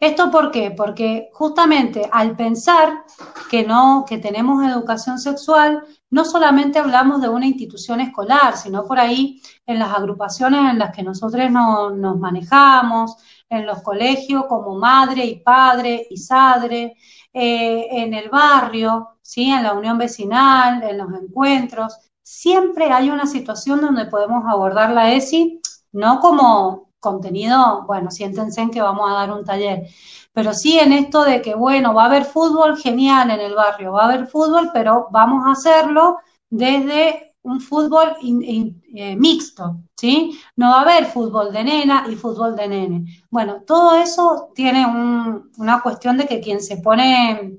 ¿Esto 0.00 0.30
por 0.30 0.52
qué? 0.52 0.70
Porque 0.70 1.28
justamente 1.32 2.08
al 2.12 2.36
pensar 2.36 3.04
que 3.50 3.64
no, 3.64 4.04
que 4.08 4.18
tenemos 4.18 4.64
educación 4.64 5.18
sexual, 5.18 5.82
no 6.10 6.24
solamente 6.24 6.78
hablamos 6.78 7.20
de 7.20 7.28
una 7.28 7.46
institución 7.46 8.00
escolar, 8.00 8.56
sino 8.56 8.84
por 8.84 9.00
ahí 9.00 9.42
en 9.66 9.80
las 9.80 9.92
agrupaciones 9.92 10.70
en 10.70 10.78
las 10.78 10.94
que 10.94 11.02
nosotros 11.02 11.50
nos 11.50 12.18
manejamos, 12.18 13.16
en 13.48 13.66
los 13.66 13.82
colegios 13.82 14.44
como 14.48 14.78
madre 14.78 15.24
y 15.24 15.40
padre 15.40 16.06
y 16.08 16.16
sadre, 16.16 16.94
eh, 17.32 17.88
en 17.90 18.14
el 18.14 18.28
barrio, 18.30 19.18
¿sí? 19.20 19.50
en 19.50 19.64
la 19.64 19.72
unión 19.72 19.98
vecinal, 19.98 20.82
en 20.82 20.98
los 20.98 21.12
encuentros. 21.20 21.98
Siempre 22.22 22.92
hay 22.92 23.10
una 23.10 23.26
situación 23.26 23.80
donde 23.80 24.06
podemos 24.06 24.44
abordar 24.46 24.92
la 24.92 25.12
ESI, 25.12 25.60
no 25.92 26.20
como 26.20 26.87
contenido, 27.00 27.84
bueno, 27.86 28.10
siéntense 28.10 28.60
en 28.60 28.70
que 28.70 28.82
vamos 28.82 29.10
a 29.10 29.14
dar 29.14 29.32
un 29.32 29.44
taller, 29.44 29.86
pero 30.32 30.52
sí 30.54 30.78
en 30.78 30.92
esto 30.92 31.24
de 31.24 31.42
que, 31.42 31.54
bueno, 31.54 31.94
va 31.94 32.04
a 32.04 32.06
haber 32.06 32.24
fútbol 32.24 32.76
genial 32.78 33.30
en 33.30 33.40
el 33.40 33.54
barrio, 33.54 33.92
va 33.92 34.02
a 34.02 34.04
haber 34.06 34.26
fútbol, 34.26 34.70
pero 34.72 35.08
vamos 35.10 35.46
a 35.46 35.52
hacerlo 35.52 36.18
desde 36.50 37.34
un 37.42 37.60
fútbol 37.60 38.16
eh, 38.22 39.16
mixto, 39.16 39.78
¿sí? 39.96 40.38
No 40.56 40.70
va 40.70 40.78
a 40.78 40.82
haber 40.82 41.06
fútbol 41.06 41.52
de 41.52 41.64
nena 41.64 42.06
y 42.08 42.14
fútbol 42.14 42.54
de 42.56 42.68
nene. 42.68 43.04
Bueno, 43.30 43.62
todo 43.66 43.96
eso 43.96 44.50
tiene 44.54 44.86
una 44.86 45.80
cuestión 45.80 46.18
de 46.18 46.26
que 46.26 46.40
quien 46.40 46.60
se 46.60 46.78
pone 46.78 47.58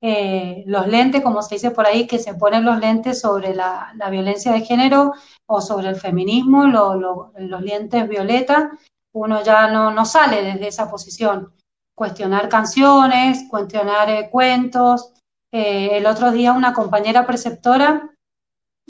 eh, 0.00 0.62
los 0.66 0.86
lentes, 0.86 1.22
como 1.22 1.42
se 1.42 1.56
dice 1.56 1.70
por 1.70 1.86
ahí, 1.86 2.06
que 2.06 2.18
se 2.18 2.34
ponen 2.34 2.64
los 2.64 2.78
lentes 2.78 3.20
sobre 3.20 3.54
la, 3.54 3.92
violencia 4.10 4.52
de 4.52 4.60
género 4.60 5.12
o 5.46 5.60
sobre 5.60 5.88
el 5.88 5.96
feminismo, 5.96 6.66
los 6.66 7.62
lentes 7.62 8.08
violeta, 8.08 8.72
uno 9.14 9.42
ya 9.42 9.70
no, 9.70 9.90
no 9.90 10.04
sale 10.04 10.42
desde 10.42 10.68
esa 10.68 10.90
posición 10.90 11.52
cuestionar 11.96 12.48
canciones, 12.48 13.46
cuestionar 13.48 14.08
eh, 14.10 14.28
cuentos. 14.30 15.12
Eh, 15.52 15.96
el 15.96 16.06
otro 16.06 16.30
día 16.30 16.52
una 16.52 16.74
compañera 16.74 17.26
preceptora 17.26 18.10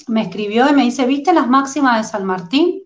me 0.08 0.22
escribió 0.22 0.68
y 0.68 0.74
me 0.74 0.82
dice, 0.82 1.06
¿viste 1.06 1.32
las 1.32 1.48
máximas 1.48 1.98
de 1.98 2.10
San 2.10 2.24
Martín? 2.24 2.82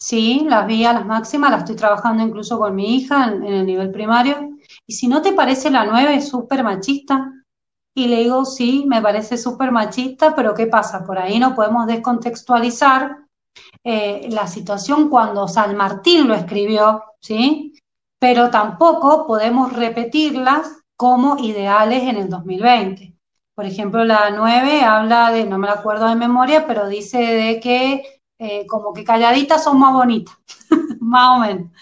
Sí, 0.00 0.44
las 0.48 0.66
vi 0.66 0.84
a 0.84 0.92
las 0.92 1.06
máximas, 1.06 1.50
las 1.50 1.60
estoy 1.60 1.76
trabajando 1.76 2.24
incluso 2.24 2.58
con 2.58 2.74
mi 2.74 2.96
hija 2.96 3.26
en, 3.28 3.44
el 3.44 3.66
nivel 3.66 3.92
primario. 3.92 4.56
Y 4.86 4.94
si 4.94 5.06
no 5.06 5.22
te 5.22 5.32
parece 5.32 5.70
la 5.70 5.84
nueve 5.84 6.16
es 6.16 6.28
súper 6.28 6.64
machista, 6.64 7.30
y 7.94 8.06
le 8.06 8.20
digo, 8.20 8.44
sí, 8.44 8.84
me 8.86 9.02
parece 9.02 9.36
súper 9.36 9.70
machista, 9.70 10.34
pero 10.34 10.54
¿qué 10.54 10.66
pasa? 10.66 11.04
Por 11.04 11.18
ahí 11.18 11.38
no 11.38 11.54
podemos 11.54 11.86
descontextualizar 11.86 13.26
eh, 13.84 14.28
la 14.30 14.46
situación 14.46 15.08
cuando 15.08 15.48
San 15.48 15.76
Martín 15.76 16.28
lo 16.28 16.34
escribió, 16.34 17.02
¿sí? 17.20 17.74
pero 18.22 18.50
tampoco 18.50 19.26
podemos 19.26 19.72
repetirlas 19.72 20.84
como 20.96 21.38
ideales 21.38 22.04
en 22.04 22.16
el 22.16 22.28
2020. 22.28 23.16
Por 23.52 23.66
ejemplo, 23.66 24.04
la 24.04 24.30
9 24.30 24.82
habla 24.82 25.32
de, 25.32 25.44
no 25.44 25.58
me 25.58 25.66
la 25.66 25.72
acuerdo 25.72 26.06
de 26.06 26.14
memoria, 26.14 26.64
pero 26.64 26.86
dice 26.86 27.18
de 27.18 27.58
que 27.58 28.20
eh, 28.38 28.64
como 28.68 28.92
que 28.92 29.02
calladitas 29.02 29.64
son 29.64 29.80
más 29.80 29.92
bonitas, 29.92 30.38
más 31.00 31.36
o 31.36 31.40
menos. 31.40 31.72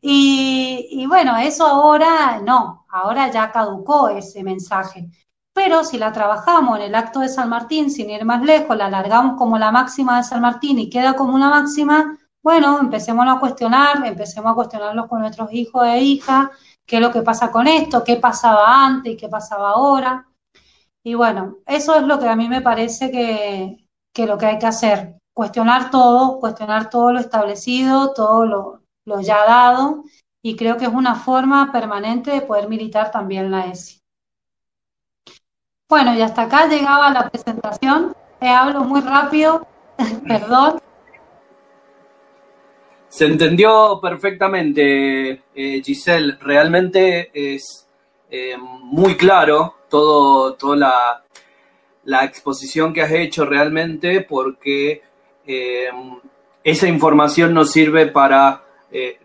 Y, 0.00 1.04
bueno, 1.06 1.36
eso 1.36 1.66
ahora 1.66 2.40
no, 2.42 2.86
ahora 2.88 3.30
ya 3.30 3.52
caducó 3.52 4.08
ese 4.08 4.42
mensaje. 4.42 5.10
Pero 5.54 5.84
si 5.84 5.98
la 5.98 6.12
trabajamos 6.12 6.78
en 6.78 6.84
el 6.84 6.94
acto 6.94 7.20
de 7.20 7.28
San 7.28 7.48
Martín, 7.50 7.90
sin 7.90 8.10
ir 8.10 8.24
más 8.24 8.42
lejos, 8.42 8.76
la 8.76 8.86
alargamos 8.86 9.36
como 9.36 9.58
la 9.58 9.70
máxima 9.70 10.16
de 10.16 10.24
San 10.24 10.40
Martín 10.40 10.78
y 10.78 10.88
queda 10.88 11.14
como 11.14 11.34
una 11.34 11.50
máxima, 11.50 12.18
bueno, 12.42 12.80
empecemos 12.80 13.26
a 13.28 13.38
cuestionar, 13.38 14.04
empecemos 14.04 14.52
a 14.52 14.54
cuestionarlos 14.54 15.06
con 15.08 15.20
nuestros 15.20 15.52
hijos 15.52 15.86
e 15.86 16.00
hijas, 16.00 16.48
qué 16.86 16.96
es 16.96 17.02
lo 17.02 17.12
que 17.12 17.22
pasa 17.22 17.50
con 17.50 17.68
esto, 17.68 18.02
qué 18.02 18.16
pasaba 18.16 18.84
antes 18.84 19.12
y 19.12 19.16
qué 19.16 19.28
pasaba 19.28 19.70
ahora. 19.70 20.26
Y 21.04 21.14
bueno, 21.14 21.58
eso 21.66 21.94
es 21.96 22.02
lo 22.02 22.18
que 22.18 22.28
a 22.28 22.36
mí 22.36 22.48
me 22.48 22.62
parece 22.62 23.10
que, 23.10 23.86
que 24.12 24.26
lo 24.26 24.38
que 24.38 24.46
hay 24.46 24.58
que 24.58 24.66
hacer, 24.66 25.18
cuestionar 25.34 25.90
todo, 25.90 26.40
cuestionar 26.40 26.90
todo 26.90 27.12
lo 27.12 27.20
establecido, 27.20 28.12
todo 28.12 28.46
lo, 28.46 28.82
lo 29.06 29.20
ya 29.20 29.44
dado, 29.44 30.04
y 30.42 30.56
creo 30.56 30.76
que 30.76 30.86
es 30.86 30.92
una 30.92 31.14
forma 31.14 31.70
permanente 31.72 32.32
de 32.32 32.42
poder 32.42 32.68
militar 32.68 33.10
también 33.10 33.50
la 33.50 33.66
ESI. 33.66 34.01
Bueno, 35.92 36.14
y 36.16 36.22
hasta 36.22 36.44
acá 36.44 36.68
llegaba 36.68 37.10
la 37.10 37.28
presentación. 37.28 38.16
Te 38.40 38.48
hablo 38.48 38.80
muy 38.80 39.02
rápido, 39.02 39.66
perdón. 40.26 40.80
Se 43.10 43.26
entendió 43.26 43.98
perfectamente, 44.00 45.42
eh, 45.54 45.82
Giselle. 45.84 46.38
Realmente 46.40 47.30
es 47.34 47.86
eh, 48.30 48.56
muy 48.56 49.18
claro 49.18 49.74
todo, 49.90 50.54
toda 50.54 51.22
la, 52.06 52.24
exposición 52.24 52.94
que 52.94 53.02
has 53.02 53.12
hecho 53.12 53.44
realmente 53.44 54.22
porque 54.22 55.02
eh, 55.46 55.90
esa 56.64 56.88
información 56.88 57.52
nos 57.52 57.70
sirve 57.70 58.06
para 58.06 58.64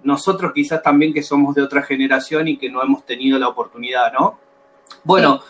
nosotros 0.03 0.51
quizás 0.53 0.83
también 0.83 1.13
que 1.13 1.23
somos 1.23 1.55
de 1.55 1.61
otra 1.61 1.81
generación 1.81 2.49
y 2.49 2.57
que 2.57 2.69
no 2.69 2.83
hemos 2.83 3.05
tenido 3.05 3.39
la 3.39 3.47
oportunidad, 3.47 4.11
¿no? 4.11 4.37
Bueno, 5.03 5.41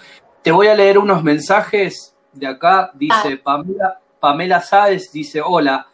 te 0.48 0.54
voy 0.54 0.68
a 0.68 0.76
leer 0.76 0.98
unos 0.98 1.24
mensajes 1.24 2.16
de 2.32 2.48
acá. 2.48 2.92
Dice 2.94 3.34
ah. 3.34 3.42
Pamela, 3.44 4.00
Pamela 4.18 4.62
Sáez, 4.62 5.12
dice, 5.12 5.42
hola, 5.42 5.88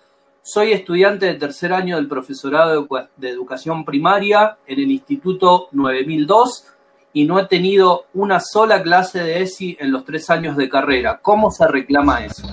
soy 0.43 0.73
estudiante 0.73 1.25
de 1.25 1.33
tercer 1.33 1.73
año 1.73 1.95
del 1.95 2.07
profesorado 2.07 2.87
de 3.17 3.29
educación 3.29 3.83
primaria 3.83 4.59
en 4.67 4.79
el 4.79 4.91
Instituto 4.91 5.69
9002 5.71 6.67
y 7.13 7.25
no 7.25 7.39
he 7.39 7.47
tenido 7.47 8.05
una 8.13 8.39
sola 8.39 8.83
clase 8.83 9.23
de 9.23 9.41
ESI 9.41 9.75
en 9.79 9.91
los 9.91 10.05
tres 10.05 10.29
años 10.29 10.55
de 10.55 10.69
carrera. 10.69 11.19
¿Cómo 11.19 11.49
se 11.49 11.67
reclama 11.67 12.23
eso? 12.23 12.47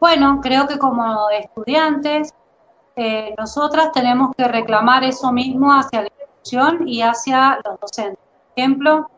Bueno, 0.00 0.40
creo 0.42 0.66
que 0.66 0.76
como 0.76 1.30
estudiantes, 1.30 2.34
eh, 2.96 3.32
nosotras 3.38 3.92
tenemos 3.92 4.34
que 4.36 4.48
reclamar 4.48 5.04
eso 5.04 5.30
mismo 5.30 5.70
hacia 5.72 6.02
la 6.02 6.08
institución 6.08 6.88
y 6.88 7.02
hacia 7.02 7.60
los 7.64 7.78
docentes. 7.78 8.18
Por 8.18 8.58
ejemplo, 8.60 9.10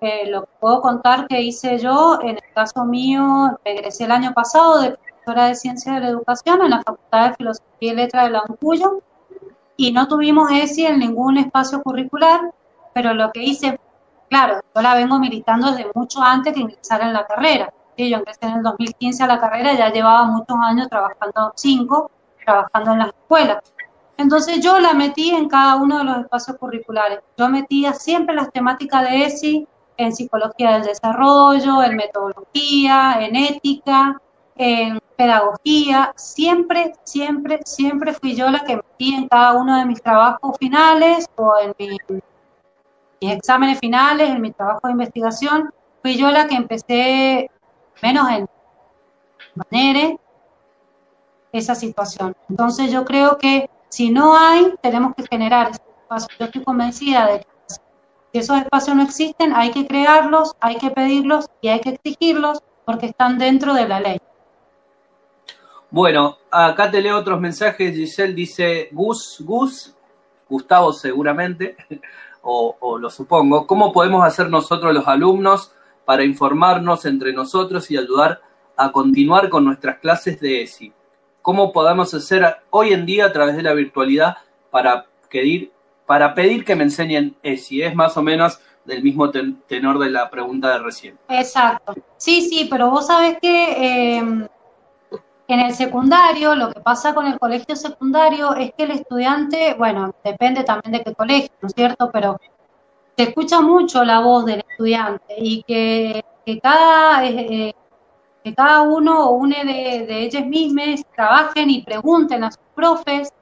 eh, 0.00 0.28
lo 0.28 0.42
que 0.42 0.50
puedo 0.60 0.80
contar 0.80 1.26
que 1.26 1.40
hice 1.40 1.78
yo, 1.78 2.18
en 2.22 2.36
el 2.36 2.52
caso 2.54 2.84
mío, 2.84 3.58
regresé 3.64 4.04
el 4.04 4.12
año 4.12 4.32
pasado 4.34 4.80
de 4.80 4.96
profesora 4.96 5.46
de 5.46 5.54
Ciencia 5.54 5.94
de 5.94 6.00
la 6.00 6.08
Educación 6.08 6.62
en 6.62 6.70
la 6.70 6.82
Facultad 6.82 7.30
de 7.30 7.36
Filosofía 7.36 7.92
y 7.92 7.94
Letras 7.94 8.24
de 8.24 8.30
la 8.30 8.42
Ancuyo 8.46 9.02
y 9.76 9.92
no 9.92 10.08
tuvimos 10.08 10.50
ESI 10.50 10.86
en 10.86 10.98
ningún 10.98 11.38
espacio 11.38 11.82
curricular, 11.82 12.52
pero 12.94 13.14
lo 13.14 13.30
que 13.32 13.42
hice, 13.42 13.78
claro, 14.28 14.60
yo 14.74 14.82
la 14.82 14.94
vengo 14.94 15.18
militando 15.18 15.70
desde 15.72 15.90
mucho 15.94 16.22
antes 16.22 16.54
que 16.54 16.60
ingresar 16.60 17.02
en 17.02 17.12
la 17.12 17.26
carrera. 17.26 17.72
Yo 17.96 18.04
ingresé 18.04 18.40
en 18.42 18.58
el 18.58 18.62
2015 18.62 19.22
a 19.22 19.26
la 19.26 19.40
carrera, 19.40 19.74
ya 19.74 19.90
llevaba 19.90 20.24
muchos 20.24 20.56
años 20.62 20.88
trabajando, 20.88 21.52
cinco, 21.56 22.10
trabajando 22.44 22.92
en 22.92 22.98
las 22.98 23.08
escuelas. 23.08 23.58
Entonces 24.18 24.60
yo 24.60 24.78
la 24.80 24.94
metí 24.94 25.30
en 25.30 25.48
cada 25.48 25.76
uno 25.76 25.98
de 25.98 26.04
los 26.04 26.18
espacios 26.18 26.56
curriculares. 26.56 27.20
Yo 27.36 27.48
metía 27.48 27.92
siempre 27.92 28.34
las 28.34 28.50
temáticas 28.50 29.02
de 29.02 29.24
ESI, 29.24 29.68
en 29.96 30.14
psicología 30.14 30.72
del 30.72 30.84
desarrollo, 30.84 31.82
en 31.82 31.96
metodología, 31.96 33.18
en 33.20 33.36
ética, 33.36 34.20
en 34.56 34.98
pedagogía. 35.16 36.12
Siempre, 36.16 36.94
siempre, 37.04 37.60
siempre 37.64 38.12
fui 38.12 38.34
yo 38.34 38.50
la 38.50 38.64
que 38.64 38.76
metí 38.76 39.14
en 39.14 39.28
cada 39.28 39.54
uno 39.54 39.78
de 39.78 39.86
mis 39.86 40.02
trabajos 40.02 40.56
finales 40.58 41.26
o 41.36 41.54
en 41.58 41.74
mis 41.78 41.98
exámenes 43.20 43.78
finales, 43.78 44.28
en 44.28 44.40
mi 44.40 44.52
trabajo 44.52 44.80
de 44.84 44.92
investigación. 44.92 45.72
Fui 46.02 46.16
yo 46.16 46.30
la 46.30 46.46
que 46.46 46.54
empecé, 46.54 47.50
menos 48.02 48.30
en 48.30 48.48
manera, 49.54 50.16
esa 51.52 51.74
situación. 51.74 52.36
Entonces 52.48 52.92
yo 52.92 53.04
creo 53.04 53.38
que 53.38 53.70
si 53.88 54.10
no 54.10 54.36
hay, 54.36 54.74
tenemos 54.82 55.14
que 55.14 55.26
generar 55.26 55.70
ese 55.70 55.80
espacio. 56.02 56.28
Yo 56.38 56.44
estoy 56.46 56.64
convencida 56.64 57.26
de 57.26 57.40
que 57.40 57.46
si 58.36 58.40
esos 58.40 58.58
espacios 58.58 58.94
no 58.94 59.02
existen, 59.02 59.54
hay 59.54 59.70
que 59.70 59.86
crearlos, 59.86 60.54
hay 60.60 60.76
que 60.76 60.90
pedirlos 60.90 61.46
y 61.62 61.68
hay 61.68 61.80
que 61.80 61.90
exigirlos 61.90 62.62
porque 62.84 63.06
están 63.06 63.38
dentro 63.38 63.72
de 63.72 63.88
la 63.88 64.00
ley. 64.00 64.18
Bueno, 65.90 66.36
acá 66.50 66.90
te 66.90 67.00
leo 67.00 67.16
otros 67.16 67.40
mensajes. 67.40 67.94
Giselle 67.94 68.34
dice, 68.34 68.90
Gus, 68.92 69.40
Gus, 69.40 69.96
Gustavo 70.50 70.92
seguramente, 70.92 71.76
o, 72.42 72.98
lo 72.98 73.08
supongo, 73.08 73.66
¿cómo 73.66 73.90
podemos 73.90 74.22
hacer 74.22 74.50
nosotros 74.50 74.92
los 74.92 75.08
alumnos 75.08 75.72
para 76.04 76.22
informarnos 76.22 77.06
entre 77.06 77.32
nosotros 77.32 77.90
y 77.90 77.96
ayudar 77.96 78.42
a 78.76 78.92
continuar 78.92 79.48
con 79.48 79.64
nuestras 79.64 79.98
clases 79.98 80.38
de 80.40 80.62
ESI? 80.62 80.92
¿Cómo 81.40 81.72
podemos 81.72 82.12
hacer 82.12 82.44
hoy 82.68 82.92
en 82.92 83.06
día 83.06 83.24
a 83.24 83.32
través 83.32 83.56
de 83.56 83.62
la 83.62 83.72
virtualidad 83.72 84.36
para 84.70 85.06
pedir, 85.30 85.72
para 86.06 86.34
pedir 86.34 86.64
que 86.64 86.76
me 86.76 86.84
enseñen 86.84 87.36
ESI. 87.42 87.82
Es 87.82 87.94
más 87.94 88.16
o 88.16 88.22
menos 88.22 88.60
del 88.84 89.02
mismo 89.02 89.30
tenor 89.30 89.98
de 89.98 90.10
la 90.10 90.30
pregunta 90.30 90.72
de 90.72 90.78
recién. 90.78 91.18
Exacto. 91.28 91.94
Sí, 92.16 92.42
sí, 92.42 92.68
pero 92.70 92.90
vos 92.90 93.08
sabés 93.08 93.36
que 93.42 94.16
em, 94.16 94.46
en 95.48 95.60
el 95.60 95.74
secundario, 95.74 96.54
lo 96.54 96.72
que 96.72 96.80
pasa 96.80 97.14
con 97.14 97.26
el 97.26 97.38
colegio 97.38 97.74
secundario 97.76 98.54
es 98.54 98.72
que 98.76 98.84
el 98.84 98.92
estudiante, 98.92 99.74
bueno, 99.74 100.14
depende 100.24 100.62
también 100.62 100.92
de 100.92 101.02
qué 101.02 101.14
colegio, 101.14 101.50
¿no 101.60 101.68
es 101.68 101.74
cierto? 101.74 102.10
Pero 102.12 102.40
se 103.16 103.24
escucha 103.24 103.60
mucho 103.60 104.04
la 104.04 104.20
voz 104.20 104.44
del 104.44 104.64
estudiante 104.68 105.34
y 105.36 105.62
que, 105.64 106.24
cada, 106.62 107.24
eh, 107.26 107.74
que 108.44 108.54
cada 108.54 108.82
uno 108.82 109.30
o 109.30 109.32
une 109.32 109.64
de, 109.64 110.06
de 110.06 110.22
ellos 110.22 110.46
mismos 110.46 111.02
trabajen 111.14 111.70
y 111.70 111.82
pregunten 111.82 112.44
a 112.44 112.52
sus 112.52 112.62
profes 112.74 113.32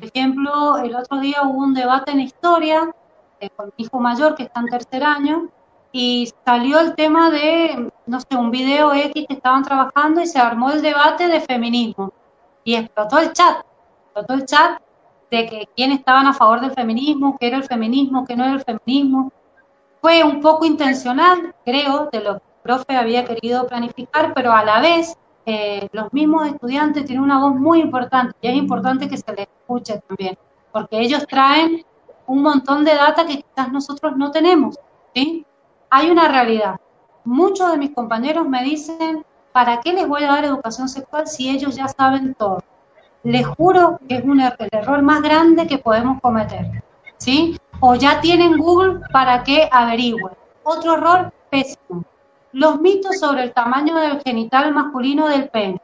por 0.00 0.08
ejemplo, 0.08 0.78
el 0.78 0.96
otro 0.96 1.18
día 1.18 1.42
hubo 1.42 1.58
un 1.58 1.74
debate 1.74 2.12
en 2.12 2.20
historia 2.20 2.90
eh, 3.38 3.50
con 3.50 3.66
mi 3.66 3.84
hijo 3.84 4.00
mayor 4.00 4.34
que 4.34 4.44
está 4.44 4.60
en 4.60 4.68
tercer 4.68 5.04
año 5.04 5.48
y 5.92 6.32
salió 6.44 6.80
el 6.80 6.94
tema 6.94 7.30
de, 7.30 7.92
no 8.06 8.20
sé, 8.20 8.34
un 8.34 8.50
video 8.50 8.94
X 8.94 9.26
que 9.28 9.34
estaban 9.34 9.62
trabajando 9.62 10.22
y 10.22 10.26
se 10.26 10.38
armó 10.38 10.70
el 10.70 10.80
debate 10.80 11.28
de 11.28 11.40
feminismo. 11.40 12.14
Y 12.64 12.76
explotó 12.76 13.18
el 13.18 13.32
chat, 13.34 13.58
explotó 14.04 14.34
el 14.34 14.46
chat 14.46 14.80
de 15.30 15.46
que 15.46 15.68
quién 15.76 15.92
estaban 15.92 16.26
a 16.26 16.32
favor 16.32 16.62
del 16.62 16.72
feminismo, 16.72 17.36
qué 17.38 17.48
era 17.48 17.58
el 17.58 17.64
feminismo, 17.64 18.24
qué 18.24 18.36
no 18.36 18.44
era 18.44 18.54
el 18.54 18.64
feminismo. 18.64 19.30
Fue 20.00 20.24
un 20.24 20.40
poco 20.40 20.64
intencional, 20.64 21.54
creo, 21.64 22.08
de 22.10 22.20
lo 22.20 22.38
que 22.38 22.44
el 22.44 22.62
profe 22.62 22.96
había 22.96 23.26
querido 23.26 23.66
planificar, 23.66 24.32
pero 24.32 24.52
a 24.52 24.64
la 24.64 24.80
vez 24.80 25.14
eh, 25.50 25.88
los 25.92 26.12
mismos 26.12 26.46
estudiantes 26.46 27.04
tienen 27.04 27.24
una 27.24 27.40
voz 27.40 27.54
muy 27.54 27.80
importante 27.80 28.34
y 28.40 28.48
es 28.48 28.54
importante 28.54 29.08
que 29.08 29.16
se 29.16 29.32
les 29.32 29.48
escuche 29.48 30.00
también, 30.06 30.38
porque 30.72 31.00
ellos 31.00 31.26
traen 31.26 31.84
un 32.26 32.42
montón 32.42 32.84
de 32.84 32.94
data 32.94 33.26
que 33.26 33.42
quizás 33.42 33.72
nosotros 33.72 34.16
no 34.16 34.30
tenemos. 34.30 34.78
¿sí? 35.14 35.44
Hay 35.90 36.10
una 36.10 36.28
realidad. 36.28 36.76
Muchos 37.24 37.72
de 37.72 37.78
mis 37.78 37.90
compañeros 37.90 38.48
me 38.48 38.62
dicen, 38.62 39.24
¿para 39.52 39.80
qué 39.80 39.92
les 39.92 40.06
voy 40.06 40.22
a 40.22 40.28
dar 40.28 40.44
educación 40.44 40.88
sexual 40.88 41.26
si 41.26 41.50
ellos 41.50 41.74
ya 41.74 41.88
saben 41.88 42.34
todo? 42.34 42.62
Les 43.24 43.46
juro 43.46 43.98
que 44.08 44.16
es 44.16 44.24
un 44.24 44.40
er-, 44.40 44.56
el 44.58 44.68
error 44.72 45.02
más 45.02 45.20
grande 45.20 45.66
que 45.66 45.78
podemos 45.78 46.20
cometer. 46.20 46.84
¿sí? 47.18 47.58
O 47.80 47.96
ya 47.96 48.20
tienen 48.20 48.56
Google 48.56 49.00
para 49.12 49.42
que 49.42 49.68
averigüen. 49.72 50.34
Otro 50.62 50.94
error 50.94 51.32
pésimo 51.50 52.04
los 52.52 52.80
mitos 52.80 53.18
sobre 53.18 53.44
el 53.44 53.52
tamaño 53.52 53.96
del 53.96 54.20
genital 54.22 54.72
masculino 54.74 55.28
del 55.28 55.48
pene. 55.48 55.80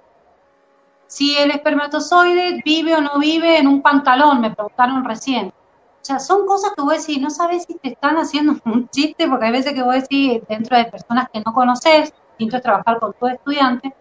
Si 1.07 1.37
el 1.37 1.51
espermatozoide 1.53 2.63
vive 2.65 2.95
o 2.95 3.01
no 3.01 3.19
vive 3.19 3.59
en 3.59 3.69
un 3.69 3.81
pantalón, 3.81 4.41
me 4.41 4.51
preguntaron 4.51 5.05
recién. 5.05 5.49
O 5.49 6.05
sea, 6.07 6.19
son 6.19 6.47
cosas 6.47 6.73
que 6.77 6.83
vos 6.83 6.99
decís, 6.99 7.21
no 7.21 7.31
sabes 7.31 7.65
si 7.65 7.75
te 7.75 7.89
están 7.89 8.17
haciendo 8.17 8.57
un 8.65 8.89
chiste, 8.89 9.29
porque 9.29 9.47
hay 9.47 9.53
veces 9.53 9.73
que 9.73 9.83
vos 9.83 9.95
decís, 9.95 10.43
dentro 10.49 10.77
de 10.77 10.85
personas 10.87 11.29
que 11.33 11.43
no 11.45 11.53
conoces, 11.53 12.13
distinto 12.31 12.57
es 12.57 12.63
trabajar 12.63 12.99
con 12.99 13.13
tu 13.13 13.27
estudiante, 13.27 13.95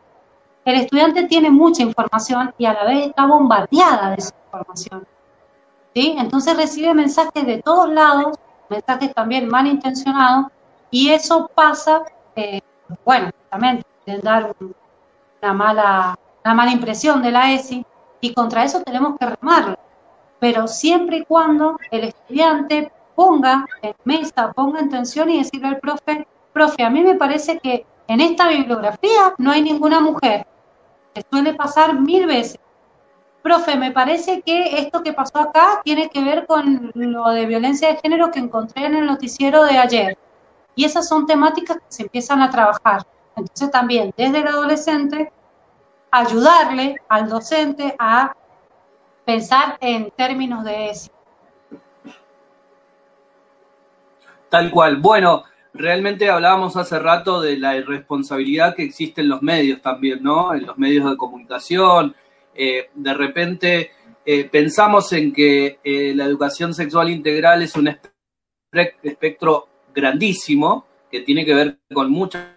el 0.66 0.76
estudiante 0.82 1.24
tiene 1.26 1.52
mucha 1.52 1.84
información 1.84 2.54
y 2.58 2.66
a 2.66 2.74
la 2.74 2.86
vez 2.86 3.08
está 3.08 3.28
bombardeada 3.28 4.10
de 4.10 4.16
esa 4.16 4.34
información. 4.46 5.08
¿Sí? 5.94 6.16
Entonces 6.18 6.58
recibe 6.58 6.94
mensajes 6.94 7.46
de 7.46 7.62
todos 7.62 7.88
lados, 7.90 8.38
mensajes 8.68 9.14
también 9.14 9.48
malintencionados, 9.48 10.48
y 10.90 11.10
eso 11.10 11.50
pasa 11.54 12.04
eh, 12.36 12.62
bueno, 13.04 13.32
también 13.50 13.84
de 14.06 14.20
dar 14.20 14.56
una 15.42 15.54
mala, 15.54 16.20
una 16.44 16.54
mala 16.54 16.72
impresión 16.72 17.22
de 17.22 17.32
la 17.32 17.54
ESI, 17.54 17.86
y 18.22 18.34
contra 18.34 18.64
eso 18.64 18.82
tenemos 18.82 19.18
que 19.20 19.26
remarlo. 19.26 19.78
Pero 20.40 20.68
siempre 20.68 21.18
y 21.18 21.26
cuando 21.26 21.78
el 21.92 22.06
estudiante 22.06 22.92
ponga 23.16 23.66
en 23.82 23.96
mesa, 24.04 24.52
ponga 24.54 24.80
en 24.80 24.90
tensión 24.90 25.30
y 25.30 25.38
decirle 25.38 25.70
al 25.70 25.80
profe, 25.80 26.28
profe, 26.54 26.84
a 26.84 26.90
mí 26.90 27.02
me 27.02 27.16
parece 27.16 27.60
que 27.60 27.86
en 28.08 28.22
esta 28.22 28.48
bibliografía 28.48 29.34
no 29.38 29.52
hay 29.52 29.62
ninguna 29.62 30.00
mujer. 30.00 30.46
Se 31.14 31.26
suele 31.30 31.54
pasar 31.54 32.00
mil 32.00 32.28
veces. 32.28 32.60
Profe, 33.42 33.78
me 33.78 33.92
parece 33.92 34.42
que 34.42 34.80
esto 34.80 35.04
que 35.04 35.14
pasó 35.14 35.38
acá 35.40 35.82
tiene 35.84 36.10
que 36.10 36.24
ver 36.24 36.48
con 36.48 36.92
lo 36.96 37.30
de 37.30 37.46
violencia 37.46 37.90
de 37.90 37.98
género 37.98 38.32
que 38.32 38.40
encontré 38.40 38.86
en 38.86 38.96
el 38.96 39.06
noticiero 39.06 39.64
de 39.64 39.78
ayer. 39.78 40.18
Y 40.76 40.86
esas 40.86 41.08
son 41.08 41.26
temáticas 41.26 41.78
que 41.78 41.84
se 41.90 42.04
empiezan 42.04 42.42
a 42.42 42.50
trabajar. 42.50 43.06
Entonces 43.36 43.72
también 43.72 44.14
desde 44.16 44.40
el 44.40 44.48
adolescente 44.48 45.32
ayudarle 46.12 46.96
al 47.10 47.30
docente 47.30 47.96
a 48.00 48.36
pensar 49.26 49.78
en 49.82 50.12
términos 50.12 50.64
de 50.64 50.90
eso. 50.90 51.12
Tal 54.50 54.72
cual. 54.72 54.98
Bueno, 54.98 55.44
realmente 55.74 56.30
hablábamos 56.30 56.78
hace 56.78 57.00
rato 57.00 57.42
de 57.42 57.58
la 57.58 57.76
irresponsabilidad 57.76 58.76
que 58.76 58.84
existe 58.84 59.22
en 59.22 59.30
los 59.30 59.42
medios 59.42 59.82
también, 59.82 60.24
¿no? 60.24 60.54
En 60.54 60.66
los 60.66 60.78
medios 60.78 61.10
de 61.10 61.18
comunicación. 61.18 62.16
Eh, 62.54 62.90
de 62.94 63.14
repente 63.14 63.92
eh, 64.26 64.46
pensamos 64.46 65.12
en 65.12 65.34
que 65.34 65.80
eh, 65.84 66.14
la 66.16 66.24
educación 66.24 66.74
sexual 66.74 67.10
integral 67.10 67.62
es 67.62 67.76
un 67.76 67.94
espectro 69.04 69.68
grandísimo 69.96 70.86
que 71.10 71.22
tiene 71.22 71.46
que 71.46 71.56
ver 71.56 71.80
con 71.94 72.12
muchas 72.12 72.56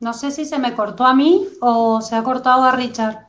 No 0.00 0.14
sé 0.14 0.30
si 0.30 0.46
se 0.46 0.58
me 0.58 0.74
cortó 0.74 1.04
a 1.04 1.14
mí 1.14 1.46
o 1.60 2.00
se 2.00 2.16
ha 2.16 2.22
cortado 2.22 2.62
a 2.62 2.72
Richard. 2.72 3.28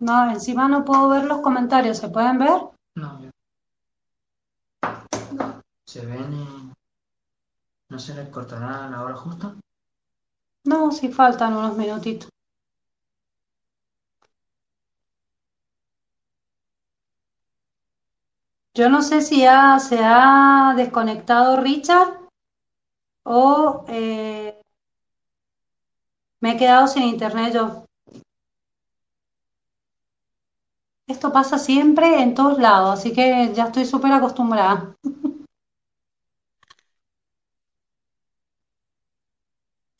No, 0.00 0.32
encima 0.32 0.66
no 0.66 0.84
puedo 0.84 1.08
ver 1.10 1.26
los 1.26 1.42
comentarios. 1.42 1.98
¿Se 1.98 2.08
pueden 2.08 2.38
ver? 2.38 2.60
No. 2.96 3.20
¿Se 5.86 6.04
ven 6.04 6.74
no 7.92 7.98
se 7.98 8.14
les 8.14 8.28
cortará 8.30 8.88
la 8.88 9.02
hora 9.02 9.14
justa? 9.14 9.54
No, 10.64 10.90
sí 10.92 11.10
faltan 11.12 11.54
unos 11.54 11.76
minutitos. 11.76 12.30
Yo 18.74 18.88
no 18.88 19.02
sé 19.02 19.20
si 19.20 19.40
ya 19.42 19.78
se 19.78 19.98
ha 20.02 20.72
desconectado 20.74 21.60
Richard 21.60 22.30
o 23.24 23.84
eh, 23.88 24.58
me 26.40 26.52
he 26.52 26.56
quedado 26.56 26.86
sin 26.86 27.02
internet 27.02 27.52
yo. 27.52 27.84
Esto 31.06 31.30
pasa 31.30 31.58
siempre 31.58 32.22
en 32.22 32.34
todos 32.34 32.58
lados, 32.58 32.98
así 32.98 33.12
que 33.12 33.52
ya 33.54 33.64
estoy 33.64 33.84
súper 33.84 34.12
acostumbrada. 34.12 34.96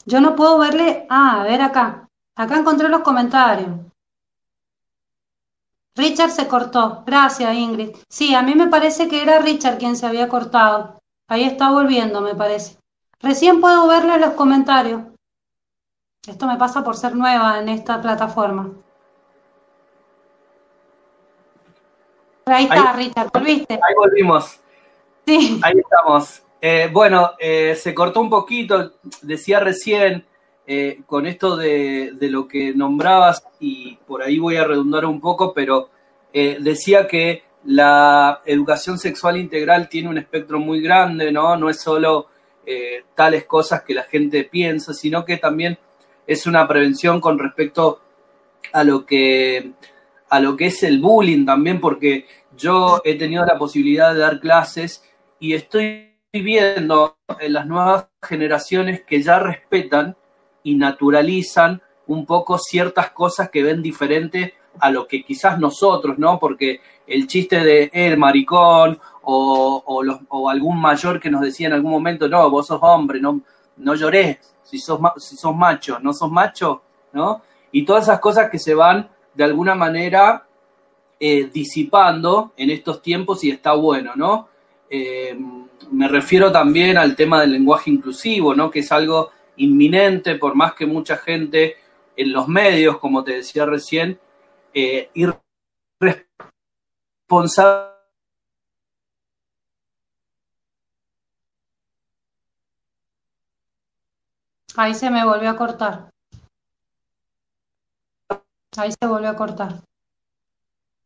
Yo 0.05 0.21
no 0.21 0.35
puedo 0.35 0.59
verle. 0.59 1.07
Ah, 1.09 1.41
a 1.41 1.45
ver 1.45 1.63
acá. 1.63 2.09
Acá 2.35 2.57
encontré 2.57 2.89
los 2.89 3.03
comentarios. 3.03 3.71
Richard 5.95 6.31
se 6.31 6.49
cortó. 6.49 7.03
Gracias, 7.07 7.55
Ingrid. 7.55 7.97
Sí, 8.09 8.35
a 8.35 8.43
mí 8.43 8.55
me 8.55 8.69
parece 8.69 9.09
que 9.09 9.23
era 9.23 9.39
Richard 9.39 9.79
quien 9.79 9.97
se 9.97 10.07
había 10.07 10.29
cortado. 10.29 11.01
Ahí 11.29 11.45
está 11.45 11.71
volviendo, 11.71 12.21
me 12.21 12.35
parece. 12.35 12.79
Recién 13.21 13.61
puedo 13.61 13.87
verle 13.87 14.19
los 14.19 14.31
comentarios. 14.31 15.03
Esto 16.27 16.47
me 16.47 16.57
pasa 16.57 16.83
por 16.83 16.97
ser 16.97 17.15
nueva 17.15 17.59
en 17.59 17.69
esta 17.69 18.01
plataforma. 18.01 18.71
Ahí 22.47 22.65
está, 22.65 22.93
Richard, 22.93 23.31
¿volviste? 23.33 23.75
Ahí 23.75 23.95
volvimos. 23.97 24.61
Sí. 25.27 25.61
Ahí 25.63 25.79
estamos. 25.79 26.43
Eh, 26.65 26.89
bueno, 26.93 27.33
eh, 27.41 27.75
se 27.75 27.93
cortó 27.93 28.21
un 28.21 28.31
poquito, 28.31 28.93
decía 29.23 29.59
recién, 29.59 30.25
eh, 30.65 31.01
con 31.07 31.27
esto 31.27 31.57
de, 31.57 32.17
lo 32.21 32.47
que 32.47 32.73
nombrabas, 32.73 33.43
y 33.59 33.97
por 34.07 34.23
ahí 34.23 34.39
voy 34.39 34.55
a 34.55 34.65
redundar 34.65 35.05
un 35.05 35.21
poco, 35.21 35.53
pero 35.53 35.91
decía 36.33 37.09
que 37.09 37.43
la 37.65 38.41
educación 38.47 38.97
sexual 38.97 39.37
integral 39.39 39.89
tiene 39.89 40.09
un 40.09 40.19
espectro 40.19 40.61
muy 40.61 40.81
grande, 40.81 41.33
¿no? 41.33 41.57
No 41.57 41.69
es 41.69 41.81
solo 41.81 42.29
tales 43.15 43.45
cosas 43.45 43.83
que 43.83 43.93
la 43.93 44.05
gente 44.05 44.45
piensa, 44.45 44.95
sino 44.95 45.25
que 45.25 45.37
también 45.37 45.79
es 46.27 46.47
una 46.47 46.67
prevención 46.69 47.21
con 47.21 47.39
respecto 47.39 48.01
a 48.73 48.85
lo 48.85 49.05
que 49.05 49.73
a 50.31 50.41
lo 50.41 50.57
que 50.57 50.67
es 50.67 50.83
el 50.85 51.01
bullying 51.01 51.45
también, 51.45 51.81
porque 51.81 52.27
yo 52.57 53.03
he 53.05 53.17
tenido 53.17 53.45
la 53.45 53.59
posibilidad 53.59 54.15
de 54.15 54.21
dar 54.21 54.41
clases 54.41 55.05
y 55.39 55.53
estoy 55.55 56.12
viendo 56.41 57.19
en 57.41 57.53
las 57.53 57.67
nuevas 57.67 58.07
generaciones 58.23 59.03
que 59.03 59.23
ya 59.23 59.39
respetan 59.39 60.17
y 60.63 60.77
naturalizan 60.77 61.83
un 62.07 62.25
poco 62.25 62.57
ciertas 62.57 63.11
cosas 63.11 63.51
que 63.51 63.63
ven 63.63 63.83
diferente 63.83 64.55
a 64.79 64.91
lo 64.91 65.07
que 65.07 65.25
quizás 65.25 65.59
nosotros, 65.59 66.19
¿no? 66.19 66.39
Porque 66.39 66.81
el 67.07 67.27
chiste 67.27 67.63
de 67.63 67.91
el 67.93 68.17
maricón 68.17 68.99
o, 69.23 69.83
o, 70.29 70.49
algún 70.49 70.81
mayor 70.81 71.21
que 71.21 71.31
nos 71.31 71.43
decía 71.43 71.67
en 71.67 71.75
algún 71.75 71.91
momento, 71.91 72.27
no, 72.29 72.49
vos 72.51 72.67
sos 72.67 72.79
hombre, 72.83 73.21
no, 73.21 73.43
no 73.77 73.95
llores, 73.95 74.39
si 74.63 74.79
sos, 74.79 74.99
si 75.19 75.37
sos 75.37 75.55
macho, 75.55 75.99
no 76.01 76.15
sos 76.15 76.31
macho, 76.31 76.83
¿no? 77.13 77.43
Y 77.71 77.85
todas 77.85 78.05
esas 78.05 78.21
cosas 78.21 78.51
que 78.51 78.59
se 78.59 78.75
van 78.75 79.09
de 79.35 79.45
alguna 79.45 79.75
manera 79.75 80.47
eh, 81.21 81.51
disipando 81.53 82.53
en 82.57 82.71
estos 82.71 83.03
tiempos 83.03 83.45
y 83.45 83.51
está 83.51 83.75
bueno, 83.75 84.13
¿no? 84.17 84.49
Eh, 84.89 85.39
me 85.91 86.09
refiero 86.09 86.53
también 86.53 86.97
al 86.97 87.17
tema 87.17 87.41
del 87.41 87.53
lenguaje 87.53 87.91
inclusivo, 87.91 88.55
¿no? 88.55 88.71
Que 88.71 88.81
es 88.81 88.93
algo 88.93 89.31
inminente, 89.57 90.37
por 90.37 90.55
más 90.55 90.75
que 90.75 90.87
mucha 90.87 91.17
gente 91.17 91.77
en 92.17 92.33
los 92.33 92.49
medios, 92.49 92.99
como 92.99 93.25
te 93.25 93.33
decía 93.33 93.67
recién, 93.67 94.19
eh, 94.75 95.11
irresponsable 95.15 97.93
Ahí 104.77 104.95
se 104.95 105.11
me 105.11 105.25
volvió 105.25 105.51
a 105.51 105.57
cortar. 105.57 106.11
Ahí 108.77 108.91
se 108.91 109.07
volvió 109.07 109.29
a 109.29 109.37
cortar. 109.37 109.83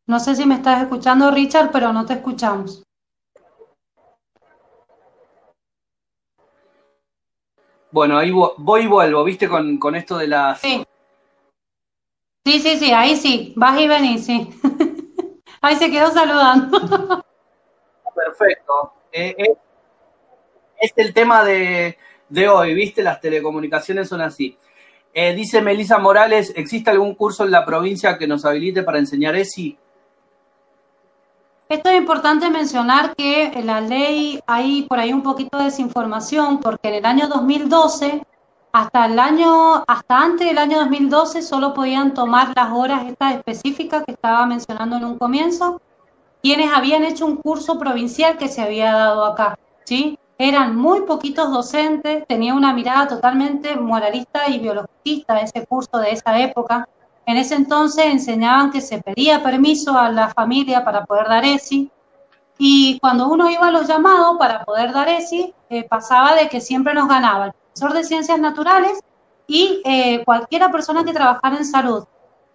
No 0.05 0.21
sé 0.21 0.35
si 0.35 0.45
me 0.45 0.55
estás 0.55 0.81
escuchando, 0.81 1.31
Richard, 1.31 1.69
pero 1.71 1.91
no 1.91 2.05
te 2.05 2.13
escuchamos. 2.13 2.86
Bueno, 7.91 8.17
ahí 8.17 8.31
voy 8.31 8.81
y 8.83 8.87
vuelvo, 8.87 9.23
¿viste? 9.23 9.47
Con, 9.47 9.95
esto 9.95 10.17
de 10.17 10.27
las... 10.27 10.59
Sí. 10.59 10.83
Sí, 12.45 12.59
sí, 12.59 12.77
sí, 12.77 12.91
ahí 12.91 13.15
sí, 13.15 13.53
vas 13.57 13.79
y 13.79 13.87
venís, 13.87 14.25
sí. 14.25 14.49
ahí 15.61 15.75
se 15.75 15.91
quedó 15.91 16.11
saludando. 16.11 16.79
Perfecto. 18.15 18.93
Eh, 19.11 19.35
eh, 19.37 19.57
es 20.79 20.93
el 20.95 21.13
tema 21.13 21.43
de, 21.43 21.97
de 22.29 22.49
hoy, 22.49 22.73
¿viste? 22.73 23.03
Las 23.03 23.19
telecomunicaciones 23.19 24.07
son 24.07 24.21
así. 24.21 24.57
Eh, 25.13 25.33
dice 25.33 25.61
Melisa 25.61 25.97
Morales, 25.97 26.53
¿existe 26.55 26.89
algún 26.89 27.15
curso 27.15 27.43
en 27.43 27.51
la 27.51 27.65
provincia 27.65 28.17
que 28.17 28.27
nos 28.27 28.45
habilite 28.45 28.83
para 28.83 28.99
enseñar 28.99 29.35
ESI? 29.35 29.77
Esto 31.69 31.89
es 31.89 31.97
importante 31.97 32.49
mencionar 32.49 33.15
que 33.15 33.45
en 33.45 33.67
la 33.67 33.81
ley 33.81 34.39
hay 34.47 34.83
por 34.83 34.99
ahí 34.99 35.11
un 35.11 35.21
poquito 35.21 35.57
de 35.57 35.65
desinformación, 35.65 36.59
porque 36.59 36.87
en 36.87 36.95
el 36.95 37.05
año 37.05 37.27
2012, 37.27 38.25
hasta 38.71 39.05
el 39.05 39.19
año, 39.19 39.83
hasta 39.85 40.17
antes 40.17 40.47
del 40.47 40.57
año 40.57 40.79
2012, 40.79 41.41
solo 41.41 41.73
podían 41.73 42.13
tomar 42.13 42.53
las 42.55 42.71
horas 42.71 43.05
estas 43.05 43.35
específicas 43.35 44.03
que 44.05 44.13
estaba 44.13 44.45
mencionando 44.45 44.95
en 44.95 45.05
un 45.05 45.17
comienzo, 45.17 45.81
quienes 46.41 46.71
habían 46.71 47.03
hecho 47.03 47.25
un 47.25 47.35
curso 47.35 47.77
provincial 47.77 48.37
que 48.37 48.47
se 48.47 48.61
había 48.61 48.93
dado 48.93 49.25
acá, 49.25 49.59
¿sí? 49.83 50.17
eran 50.37 50.75
muy 50.75 51.01
poquitos 51.01 51.51
docentes, 51.51 52.25
tenía 52.27 52.53
una 52.53 52.73
mirada 52.73 53.07
totalmente 53.07 53.75
moralista 53.75 54.47
y 54.47 54.59
biologista 54.59 55.39
ese 55.39 55.65
curso 55.65 55.97
de 55.97 56.11
esa 56.11 56.39
época. 56.39 56.87
En 57.27 57.35
ese 57.35 57.55
entonces 57.55 58.05
enseñaban 58.05 58.71
que 58.71 58.79
se 58.79 59.01
pedía 59.01 59.43
permiso 59.43 59.97
a 59.97 60.09
la 60.09 60.29
familia 60.29 60.85
para 60.85 61.03
poder 61.05 61.27
dar 61.27 61.43
ESI 61.43 61.91
y 62.57 62.97
cuando 62.99 63.27
uno 63.27 63.49
iba 63.51 63.67
a 63.67 63.71
los 63.71 63.85
llamados 63.85 64.37
para 64.39 64.63
poder 64.63 64.93
dar 64.93 65.09
ESI, 65.09 65.53
eh, 65.69 65.83
pasaba 65.83 66.35
de 66.35 66.47
que 66.47 66.61
siempre 66.61 66.93
nos 66.93 67.09
ganaba 67.09 67.47
el 67.47 67.51
profesor 67.51 67.91
de 67.91 68.05
ciencias 68.05 68.39
naturales 68.39 69.01
y 69.45 69.81
eh, 69.83 70.23
cualquiera 70.23 70.71
persona 70.71 71.03
que 71.03 71.11
trabajara 71.11 71.57
en 71.57 71.65
salud. 71.65 72.05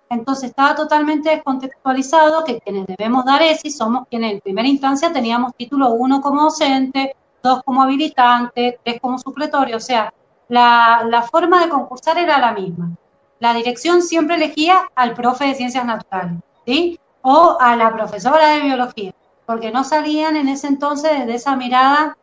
Entonces 0.08 0.48
estaba 0.48 0.74
totalmente 0.74 1.28
descontextualizado 1.28 2.42
que 2.42 2.58
quienes 2.58 2.86
debemos 2.86 3.26
dar 3.26 3.42
ESI 3.42 3.70
somos 3.70 4.08
quienes 4.08 4.32
en 4.32 4.40
primera 4.40 4.68
instancia 4.68 5.12
teníamos 5.12 5.54
título 5.54 5.90
1 5.90 6.22
como 6.22 6.44
docente, 6.44 7.14
dos 7.42 7.62
como 7.62 7.82
habilitante, 7.82 8.80
tres 8.82 8.98
como 9.02 9.18
supletorio, 9.18 9.76
o 9.76 9.80
sea, 9.80 10.14
la, 10.48 11.04
la 11.10 11.20
forma 11.20 11.60
de 11.60 11.68
concursar 11.68 12.16
era 12.16 12.38
la 12.38 12.52
misma. 12.52 12.96
La 13.42 13.54
dirección 13.54 14.02
siempre 14.02 14.36
elegía 14.36 14.88
al 14.94 15.14
profe 15.14 15.46
de 15.46 15.56
ciencias 15.56 15.84
naturales, 15.84 16.34
¿sí? 16.64 17.00
O 17.22 17.56
a 17.58 17.74
la 17.74 17.92
profesora 17.92 18.50
de 18.50 18.60
biología, 18.60 19.12
porque 19.46 19.72
no 19.72 19.82
salían 19.82 20.36
en 20.36 20.48
ese 20.48 20.68
entonces 20.68 21.26
de 21.26 21.34
esa 21.34 21.56
mirada 21.56 22.16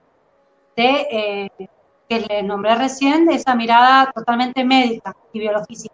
de, 0.78 1.08
eh, 1.12 1.68
que 2.08 2.22
les 2.22 2.46
nombré 2.46 2.74
recién, 2.76 3.26
de 3.26 3.34
esa 3.34 3.54
mirada 3.54 4.10
totalmente 4.16 4.64
médica 4.64 5.14
y 5.34 5.40
biologística. 5.40 5.94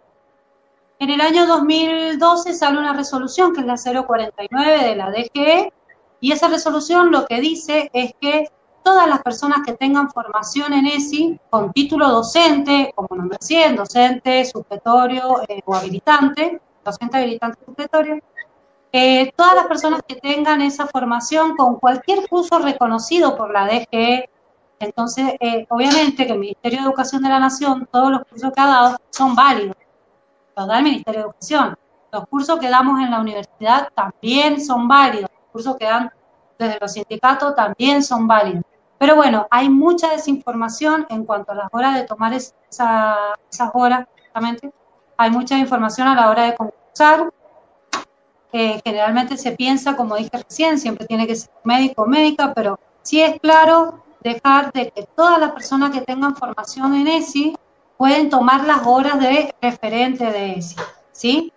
En 0.99 1.09
el 1.09 1.19
año 1.21 1.47
2012 1.47 2.53
sale 2.53 2.77
una 2.77 2.93
resolución 2.93 3.51
que 3.51 3.61
es 3.61 3.65
la 3.65 3.77
049 3.77 4.83
de 4.83 4.95
la 4.95 5.09
DGE 5.09 5.73
y 6.19 6.33
esa 6.33 6.49
resolución 6.49 7.09
lo 7.09 7.25
que 7.25 7.41
dice 7.41 7.89
es 7.93 8.13
que 8.21 8.51
todas 8.85 9.09
las 9.09 9.23
personas 9.23 9.65
que 9.65 9.73
tengan 9.73 10.11
formación 10.11 10.71
en 10.71 10.85
ESI 10.85 11.39
con 11.49 11.73
título 11.73 12.07
docente, 12.07 12.93
como 12.93 13.15
nombre 13.15 13.39
100, 13.41 13.77
docente, 13.77 14.45
supletorio 14.45 15.41
eh, 15.47 15.59
o 15.65 15.73
habilitante, 15.73 16.61
docente, 16.83 17.17
habilitante, 17.17 17.57
supletorio, 17.65 18.21
eh, 18.91 19.33
todas 19.35 19.55
las 19.55 19.65
personas 19.65 20.01
que 20.07 20.17
tengan 20.17 20.61
esa 20.61 20.85
formación 20.85 21.57
con 21.57 21.79
cualquier 21.79 22.29
curso 22.29 22.59
reconocido 22.59 23.35
por 23.35 23.51
la 23.51 23.65
DGE, 23.65 24.29
entonces 24.77 25.33
eh, 25.39 25.65
obviamente 25.69 26.27
que 26.27 26.33
el 26.33 26.39
Ministerio 26.39 26.81
de 26.81 26.85
Educación 26.85 27.23
de 27.23 27.29
la 27.29 27.39
Nación, 27.39 27.89
todos 27.91 28.11
los 28.11 28.23
cursos 28.25 28.51
que 28.53 28.61
ha 28.61 28.67
dado 28.67 28.97
son 29.09 29.33
válidos, 29.33 29.77
los 30.55 30.67
da 30.67 30.77
el 30.77 30.83
Ministerio 30.83 31.21
de 31.21 31.25
Educación. 31.25 31.75
Los 32.11 32.27
cursos 32.27 32.59
que 32.59 32.69
damos 32.69 33.01
en 33.01 33.09
la 33.09 33.19
universidad 33.19 33.89
también 33.95 34.63
son 34.63 34.87
válidos, 34.87 35.31
los 35.31 35.51
cursos 35.51 35.75
que 35.75 35.85
dan 35.85 36.11
desde 36.59 36.77
los 36.79 36.93
sindicatos 36.93 37.55
también 37.55 38.03
son 38.03 38.27
válidos. 38.27 38.63
Pero 38.97 39.15
bueno, 39.15 39.47
hay 39.51 39.69
mucha 39.69 40.11
desinformación 40.11 41.05
en 41.09 41.25
cuanto 41.25 41.51
a 41.51 41.55
las 41.55 41.67
horas 41.71 41.95
de 41.95 42.03
tomar 42.03 42.33
esa, 42.33 43.15
esas 43.51 43.71
horas, 43.73 44.07
justamente. 44.23 44.71
Hay 45.17 45.31
mucha 45.31 45.57
información 45.57 46.07
a 46.07 46.15
la 46.15 46.29
hora 46.29 46.43
de 46.43 46.55
concursar. 46.55 47.31
Eh, 48.53 48.81
generalmente 48.85 49.37
se 49.37 49.51
piensa, 49.51 49.97
como 49.97 50.15
dije 50.15 50.29
recién, 50.31 50.79
siempre 50.79 51.05
tiene 51.05 51.27
que 51.27 51.35
ser 51.35 51.51
médico 51.65 52.03
o 52.03 52.05
médica, 52.05 52.53
pero 52.53 52.79
sí 53.01 53.21
es 53.21 53.39
claro 53.41 54.03
dejar 54.21 54.71
de 54.71 54.91
que 54.91 55.03
todas 55.15 55.39
las 55.39 55.51
personas 55.51 55.91
que 55.91 56.01
tengan 56.01 56.35
formación 56.35 56.95
en 56.95 57.07
ESI 57.07 57.57
pueden 57.97 58.29
tomar 58.29 58.63
las 58.65 58.85
horas 58.85 59.19
de 59.19 59.53
referente 59.61 60.25
de 60.31 60.53
ESI, 60.53 60.75
¿sí? 61.11 61.53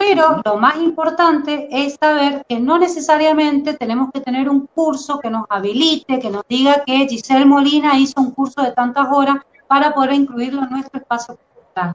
Pero 0.00 0.40
lo 0.46 0.56
más 0.56 0.78
importante 0.78 1.68
es 1.70 1.98
saber 2.00 2.42
que 2.48 2.58
no 2.58 2.78
necesariamente 2.78 3.74
tenemos 3.74 4.10
que 4.10 4.22
tener 4.22 4.48
un 4.48 4.66
curso 4.66 5.18
que 5.18 5.28
nos 5.28 5.44
habilite, 5.50 6.18
que 6.18 6.30
nos 6.30 6.42
diga 6.48 6.82
que 6.86 7.06
Giselle 7.06 7.44
Molina 7.44 7.98
hizo 7.98 8.18
un 8.18 8.30
curso 8.30 8.62
de 8.62 8.72
tantas 8.72 9.08
horas 9.12 9.36
para 9.68 9.92
poder 9.92 10.14
incluirlo 10.14 10.62
en 10.62 10.70
nuestro 10.70 11.00
espacio 11.00 11.36
cultural. 11.36 11.92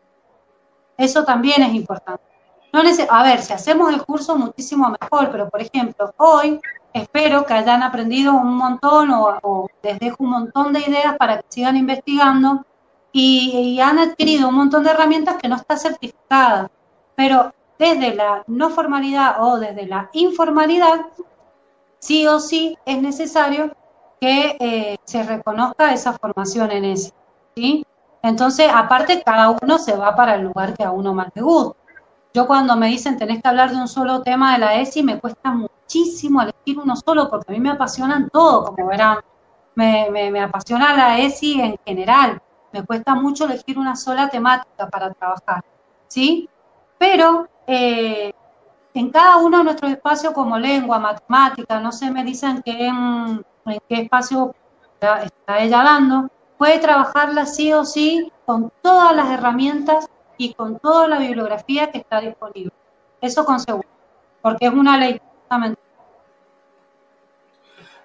Eso 0.96 1.26
también 1.26 1.64
es 1.64 1.74
importante. 1.74 2.24
No 2.72 2.82
a 3.10 3.24
ver, 3.24 3.42
si 3.42 3.54
hacemos 3.54 3.92
el 3.92 4.06
curso 4.06 4.36
muchísimo 4.36 4.96
mejor, 5.02 5.32
pero 5.32 5.50
por 5.50 5.64
ejemplo, 5.64 6.14
hoy 6.18 6.62
espero 6.94 7.44
que 7.44 7.56
hayan 7.56 7.82
aprendido 7.82 8.34
un 8.34 8.56
montón 8.56 9.10
o, 9.14 9.68
les 9.82 9.98
dejo 9.98 10.18
un 10.20 10.30
montón 10.30 10.74
de 10.74 10.82
ideas 10.82 11.18
para 11.18 11.40
que 11.40 11.46
sigan 11.50 11.76
investigando 11.76 12.68
y, 13.12 13.50
y 13.58 13.82
han 13.82 13.98
adquirido 13.98 14.50
un 14.50 14.56
montón 14.56 14.84
de 14.84 14.92
herramientas 14.92 15.38
que 15.38 15.48
no 15.48 15.56
está 15.56 15.76
certificada. 15.76 16.70
Pero 17.16 17.52
desde 17.78 18.16
la 18.16 18.44
no 18.48 18.70
formalidad 18.70 19.44
o 19.44 19.60
desde 19.60 19.86
la 19.86 20.10
informalidad, 20.14 21.08
sí 22.00 22.26
o 22.28 22.40
sí 22.40 22.78
es 22.86 23.02
necesario 23.02 23.76
que 24.20 24.58
eh, 24.60 24.98
se 25.04 25.24
reconozca 25.24 25.94
esa 25.94 26.14
formación 26.14 26.72
en 26.72 26.86
ese. 26.86 27.12
¿sí? 27.56 27.86
Entonces, 28.22 28.70
aparte, 28.74 29.22
cada 29.24 29.50
uno 29.50 29.78
se 29.78 29.96
va 29.96 30.16
para 30.16 30.36
el 30.36 30.44
lugar 30.44 30.74
que 30.74 30.84
a 30.84 30.92
uno 30.92 31.14
más 31.14 31.28
le 31.36 31.42
gusta. 31.42 31.78
Yo 32.34 32.48
cuando 32.48 32.76
me 32.76 32.88
dicen 32.88 33.18
tenés 33.18 33.42
que 33.42 33.48
hablar 33.48 33.72
de 33.72 33.78
un 33.78 33.88
solo 33.88 34.22
tema 34.22 34.54
de 34.54 34.60
la 34.60 34.76
ESI, 34.76 35.04
me 35.04 35.20
cuesta 35.20 35.52
muchísimo 35.52 36.42
elegir 36.42 36.78
uno 36.80 36.96
solo, 36.96 37.30
porque 37.30 37.52
a 37.52 37.54
mí 37.54 37.62
me 37.62 37.70
apasionan 37.70 38.30
todo, 38.30 38.66
como 38.66 38.88
verán. 38.88 39.20
Me, 39.76 40.10
me, 40.10 40.32
me 40.32 40.42
apasiona 40.42 40.96
la 40.96 41.20
ESI 41.20 41.62
en 41.62 41.78
general. 41.86 42.42
Me 42.74 42.84
cuesta 42.84 43.16
mucho 43.16 43.46
elegir 43.46 43.78
una 43.78 43.96
sola 43.96 44.30
temática 44.30 44.90
para 44.90 45.14
trabajar. 45.14 45.64
¿Sí? 46.08 46.50
Pero 46.98 47.48
eh, 47.68 48.34
en 48.94 49.10
cada 49.10 49.38
uno 49.38 49.60
de 49.60 49.64
nuestros 49.66 49.92
espacios 49.92 50.34
como 50.34 50.58
lengua, 50.58 51.00
matemática, 51.00 51.80
no 51.80 51.92
sé, 51.92 52.12
me 52.12 52.24
dicen 52.24 52.62
que 52.64 52.88
en, 52.88 53.44
qué 53.90 54.02
espacio 54.02 54.56
está 55.00 55.60
ella 55.60 55.84
dando, 55.84 56.30
puede 56.58 56.80
trabajarla 56.80 57.46
sí 57.46 57.74
o 57.74 57.84
sí 57.84 58.32
con 58.46 58.72
todas 58.82 59.16
las 59.16 59.30
herramientas 59.30 60.10
y 60.38 60.54
con 60.54 60.80
toda 60.80 61.08
la 61.08 61.20
bibliografía 61.20 61.92
que 61.92 62.00
está 62.00 62.22
disponible. 62.22 62.72
Eso 63.20 63.46
con 63.46 63.60
seguro, 63.60 63.88
porque 64.42 64.68
es 64.68 64.74
una 64.74 64.98
ley 64.98 65.20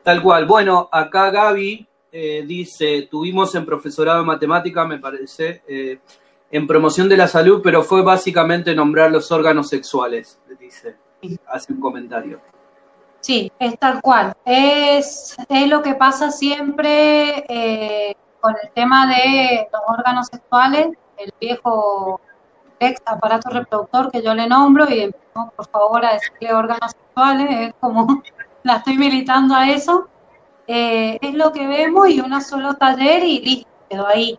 Tal 0.02 0.22
cual. 0.22 0.46
Bueno, 0.46 0.88
acá 0.90 1.30
Gaby 1.30 1.86
eh, 2.12 2.44
dice, 2.46 3.08
tuvimos 3.10 3.54
en 3.54 3.66
profesorado 3.66 4.20
de 4.20 4.24
matemática, 4.24 4.84
me 4.84 4.98
parece, 4.98 5.62
eh, 5.68 6.00
en 6.50 6.66
promoción 6.66 7.08
de 7.08 7.16
la 7.16 7.28
salud, 7.28 7.60
pero 7.62 7.82
fue 7.82 8.02
básicamente 8.02 8.74
nombrar 8.74 9.10
los 9.10 9.30
órganos 9.30 9.68
sexuales, 9.68 10.40
dice, 10.58 10.96
hace 11.46 11.72
un 11.72 11.80
comentario. 11.80 12.40
Sí, 13.20 13.52
es 13.58 13.78
tal 13.78 14.00
cual. 14.00 14.32
Es, 14.44 15.36
es 15.48 15.68
lo 15.68 15.82
que 15.82 15.94
pasa 15.94 16.30
siempre 16.30 17.44
eh, 17.48 18.16
con 18.40 18.54
el 18.62 18.70
tema 18.72 19.06
de 19.06 19.68
los 19.70 19.82
órganos 19.86 20.26
sexuales, 20.28 20.88
el 21.18 21.32
viejo 21.38 22.20
ex 22.78 23.00
aparato 23.04 23.50
reproductor 23.50 24.10
que 24.10 24.22
yo 24.22 24.34
le 24.34 24.48
nombro 24.48 24.88
y 24.88 25.00
empezamos 25.00 25.52
por 25.54 25.68
favor 25.68 26.04
a 26.04 26.14
decirle 26.14 26.54
órganos 26.54 26.92
sexuales, 26.92 27.68
es 27.68 27.74
como 27.78 28.22
la 28.62 28.76
estoy 28.76 28.96
militando 28.96 29.54
a 29.54 29.70
eso. 29.70 30.08
Eh, 30.66 31.18
es 31.20 31.34
lo 31.34 31.52
que 31.52 31.66
vemos 31.66 32.08
y 32.08 32.20
una 32.20 32.40
solo 32.40 32.74
taller 32.74 33.22
y 33.24 33.40
listo, 33.40 33.70
quedó 33.88 34.06
ahí. 34.06 34.38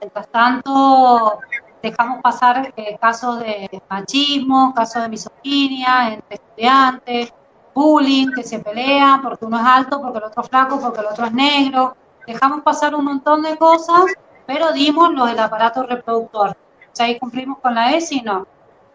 Mientras 0.00 0.28
tanto, 0.28 1.38
dejamos 1.82 2.22
pasar 2.22 2.72
eh, 2.76 2.96
casos 3.00 3.40
de 3.40 3.82
machismo, 3.88 4.72
casos 4.74 5.02
de 5.02 5.08
misoginia 5.08 6.14
entre 6.14 6.36
estudiantes, 6.36 7.34
bullying, 7.74 8.30
que 8.32 8.42
se 8.42 8.58
pelean 8.60 9.20
porque 9.22 9.44
uno 9.44 9.58
es 9.58 9.66
alto, 9.66 10.00
porque 10.00 10.18
el 10.18 10.24
otro 10.24 10.42
es 10.42 10.48
flaco, 10.48 10.80
porque 10.80 11.00
el 11.00 11.06
otro 11.06 11.26
es 11.26 11.32
negro. 11.32 11.96
Dejamos 12.26 12.62
pasar 12.62 12.94
un 12.94 13.04
montón 13.04 13.42
de 13.42 13.56
cosas, 13.56 14.04
pero 14.46 14.72
dimos 14.72 15.12
lo 15.12 15.26
del 15.26 15.38
aparato 15.38 15.82
reproductor. 15.82 16.50
O 16.50 16.94
sea, 16.94 17.06
ahí 17.06 17.18
cumplimos 17.18 17.58
con 17.58 17.74
la 17.74 17.92
ESI, 17.92 18.22
no. 18.22 18.46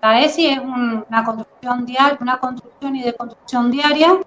La 0.01 0.21
ESI 0.21 0.47
es 0.47 0.59
una 0.59 1.23
construcción 1.25 1.85
diaria, 1.85 2.17
una 2.21 2.39
construcción 2.39 2.95
y 2.95 3.03
deconstrucción 3.03 3.71
diaria, 3.71 4.19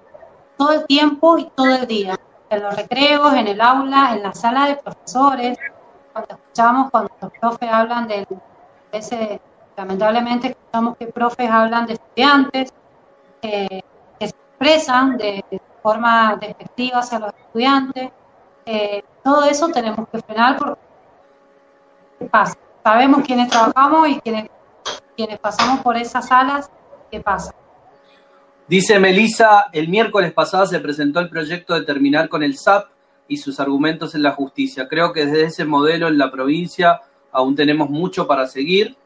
todo 0.57 0.73
el 0.73 0.87
tiempo 0.87 1.39
y 1.39 1.45
todo 1.55 1.69
el 1.69 1.87
día. 1.87 2.19
En 2.51 2.63
los 2.63 2.75
recreos, 2.75 3.33
en 3.35 3.47
el 3.47 3.61
aula, 3.61 4.13
en 4.13 4.25
la 4.25 4.35
sala 4.35 4.67
de 4.67 4.77
profesores, 4.77 5.57
cuando 6.13 6.35
escuchamos, 6.35 6.91
cuando 6.91 7.11
los 7.21 7.33
profes 7.41 7.71
hablan 7.73 8.09
del 8.09 8.27
ese, 8.93 9.41
lamentablemente 9.77 10.49
escuchamos 10.49 10.97
que 10.97 11.07
profes 11.07 11.51
hablan 11.51 11.87
de 11.87 11.95
estudiantes 11.95 12.73
que 13.41 13.85
se 14.19 14.27
expresan 14.27 15.17
de, 15.17 15.45
forma 15.83 16.37
despectiva 16.39 16.99
hacia 16.99 17.19
los 17.19 17.33
estudiantes. 17.33 18.11
Eh, 18.67 19.03
todo 19.25 19.45
eso 19.45 19.69
tenemos 19.69 20.07
que 20.11 20.21
frenar 20.21 20.59
porque 20.59 20.81
¿qué 22.19 22.27
pasa? 22.27 22.55
Sabemos 22.85 23.23
quiénes 23.25 23.49
trabajamos 23.49 24.09
y 24.09 24.21
quienes 24.21 25.39
pasamos 25.41 25.81
por 25.81 25.97
esas 25.97 26.29
salas, 26.29 26.71
¿qué 27.11 27.21
pasa? 27.21 27.55
Dice 28.69 29.01
Melissa, 29.01 29.67
el 29.73 29.89
miércoles 29.89 30.33
pasado 30.33 30.67
se 30.67 30.79
presentó 30.79 31.19
el 31.19 31.29
proyecto 31.29 31.75
de 31.75 31.83
terminar 31.83 32.29
con 32.29 32.43
el 32.43 32.57
SAP 32.57 32.89
y 33.27 33.37
sus 33.39 33.59
argumentos 33.59 34.15
en 34.15 34.23
la 34.23 34.33
justicia. 34.33 34.87
Creo 34.87 35.13
que 35.13 35.27
desde 35.27 35.45
ese 35.45 35.65
modelo 35.65 36.09
en 36.09 36.19
la 36.19 36.31
provincia 36.31 37.01
aún 37.33 37.55
tenemos 37.55 37.91
mucho 37.91 38.27
para 38.27 38.47
seguir. 38.47 38.97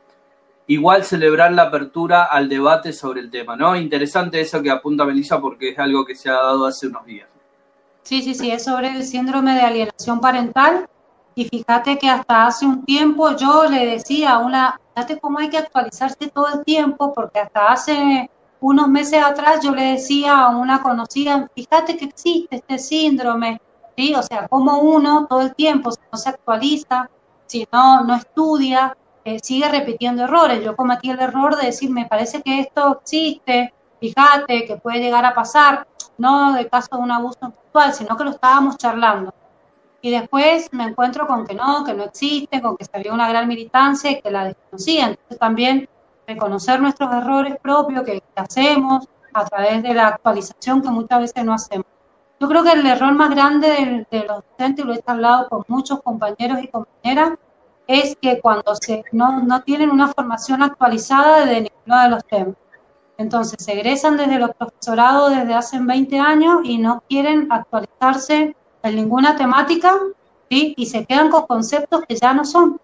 Igual 0.67 1.05
celebrar 1.05 1.53
la 1.53 1.65
apertura 1.65 2.25
al 2.25 2.49
debate 2.49 2.93
sobre 2.93 3.21
el 3.21 3.31
tema, 3.31 3.55
¿no? 3.55 3.77
Interesante 3.77 4.41
eso 4.41 4.63
que 4.63 4.71
apunta 4.71 5.05
Melissa 5.05 5.39
porque 5.41 5.71
es 5.71 5.79
algo 5.79 6.07
que 6.07 6.15
se 6.15 6.31
ha 6.31 6.35
dado 6.35 6.65
hace 6.67 6.87
unos 6.87 7.05
días. 7.05 7.29
Sí, 8.03 8.23
sí, 8.23 8.35
sí, 8.35 8.51
es 8.51 8.65
sobre 8.65 8.89
el 8.89 9.05
síndrome 9.05 9.55
de 9.55 9.61
alienación 9.61 10.21
parental. 10.21 10.89
Y 11.35 11.47
fíjate 11.47 11.99
que 11.99 12.09
hasta 12.09 12.47
hace 12.47 12.65
un 12.65 12.85
tiempo 12.85 13.37
yo 13.37 13.65
le 13.65 13.87
decía 13.87 14.33
a 14.33 14.39
una, 14.39 14.81
fíjate 14.95 15.19
cómo 15.19 15.39
hay 15.39 15.51
que 15.51 15.59
actualizarse 15.59 16.29
todo 16.29 16.47
el 16.55 16.65
tiempo, 16.65 17.13
porque 17.13 17.41
hasta 17.41 17.73
hace 17.73 18.31
unos 18.61 18.89
meses 18.89 19.23
atrás 19.23 19.61
yo 19.63 19.75
le 19.75 19.83
decía 19.93 20.39
a 20.39 20.57
una 20.57 20.81
conocida, 20.81 21.51
fíjate 21.55 21.97
que 21.97 22.07
existe 22.07 22.57
este 22.57 22.79
síndrome, 22.79 23.61
¿sí? 23.97 24.15
O 24.15 24.23
sea, 24.23 24.49
como 24.49 24.79
uno 24.79 25.27
todo 25.29 25.43
el 25.43 25.55
tiempo, 25.55 25.91
no 26.13 26.19
se 26.19 26.29
actualiza, 26.29 27.11
si 27.55 27.69
no, 27.71 28.03
no 28.03 28.17
estudia, 28.17 28.97
eh, 29.25 29.39
sigue 29.41 29.69
repitiendo 29.69 30.25
errores. 30.25 30.65
Yo 30.65 30.75
cometí 30.75 31.11
el 31.11 31.21
error 31.21 31.57
de 31.57 31.67
decir, 31.67 31.89
me 31.89 32.07
parece 32.07 32.43
que 32.43 32.59
esto 32.59 32.99
existe, 33.01 33.73
fíjate 34.01 34.65
que 34.65 34.77
puede 34.77 34.99
llegar 34.99 35.25
a 35.25 35.35
pasar, 35.35 35.87
no 36.19 36.53
de 36.55 36.69
caso 36.69 36.97
de 36.97 37.03
un 37.03 37.13
abuso 37.13 37.39
sexual, 37.63 37.95
sino 37.95 38.17
que 38.17 38.25
lo 38.25 38.31
estábamos 38.31 38.77
charlando. 38.77 39.33
y 40.03 40.11
después 40.11 40.69
me 40.73 40.85
encuentro 40.85 41.27
con 41.27 41.47
que 41.47 41.55
no, 41.55 41.85
que 41.85 41.95
no 41.95 42.05
existe, 42.05 42.61
con 42.61 42.77
que 42.77 42.85
había 42.93 43.15
una 43.15 43.29
gran 43.29 43.49
militancia 43.49 44.11
y 44.11 44.21
que 44.21 44.31
la 44.31 44.45
desconocía. 44.47 45.07
Entonces 45.07 45.39
también 45.39 45.89
reconocer 46.27 46.81
nuestros 46.83 47.11
errores 47.15 47.57
propios 47.63 48.03
que, 48.05 48.23
hacemos 48.35 49.07
a 49.33 49.45
través 49.47 49.83
de 49.83 49.95
la 49.95 50.09
actualización 50.09 50.83
que 50.83 50.91
muchas 50.91 51.21
veces 51.21 51.45
no 51.45 51.55
hacemos. 51.55 51.87
Yo 52.45 52.51
creo 52.51 52.63
que 52.63 52.73
el 52.73 52.85
error 52.85 53.15
más 53.15 53.31
grande 53.31 54.05
de, 54.11 54.25
los 54.25 54.45
docentes, 54.51 54.85
lo 54.85 54.93
he 54.93 55.03
hablado 55.07 55.49
con 55.49 55.65
muchos 55.67 56.03
compañeros 56.03 56.59
y 56.63 56.69
compañeras, 56.69 57.39
es 57.87 58.19
que 58.21 58.39
cuando 58.39 58.75
se, 58.75 59.03
no, 59.13 59.41
no 59.41 59.63
tienen 59.63 59.89
una 59.89 60.09
formación 60.09 60.63
actualizada 60.63 61.47
de 61.47 61.63
ninguno 61.63 62.03
de 62.03 62.09
los 62.11 62.25
temas. 62.27 62.55
Entonces, 63.17 63.65
se 63.65 63.73
egresan 63.73 64.19
desde 64.19 64.39
los 64.39 64.51
profesorados 64.57 65.31
desde 65.31 65.55
hace 65.55 65.81
20 65.81 66.19
años 66.19 66.61
y 66.65 66.77
no 66.77 67.03
quieren 67.09 67.51
actualizarse 67.51 68.55
en 68.83 68.95
ninguna 68.95 69.37
temática 69.37 69.99
¿sí? 70.51 70.75
y 70.77 70.85
se 70.85 71.07
quedan 71.07 71.31
con 71.31 71.47
conceptos 71.47 72.03
que 72.07 72.15
ya 72.15 72.35
no 72.35 72.45
son 72.45 72.79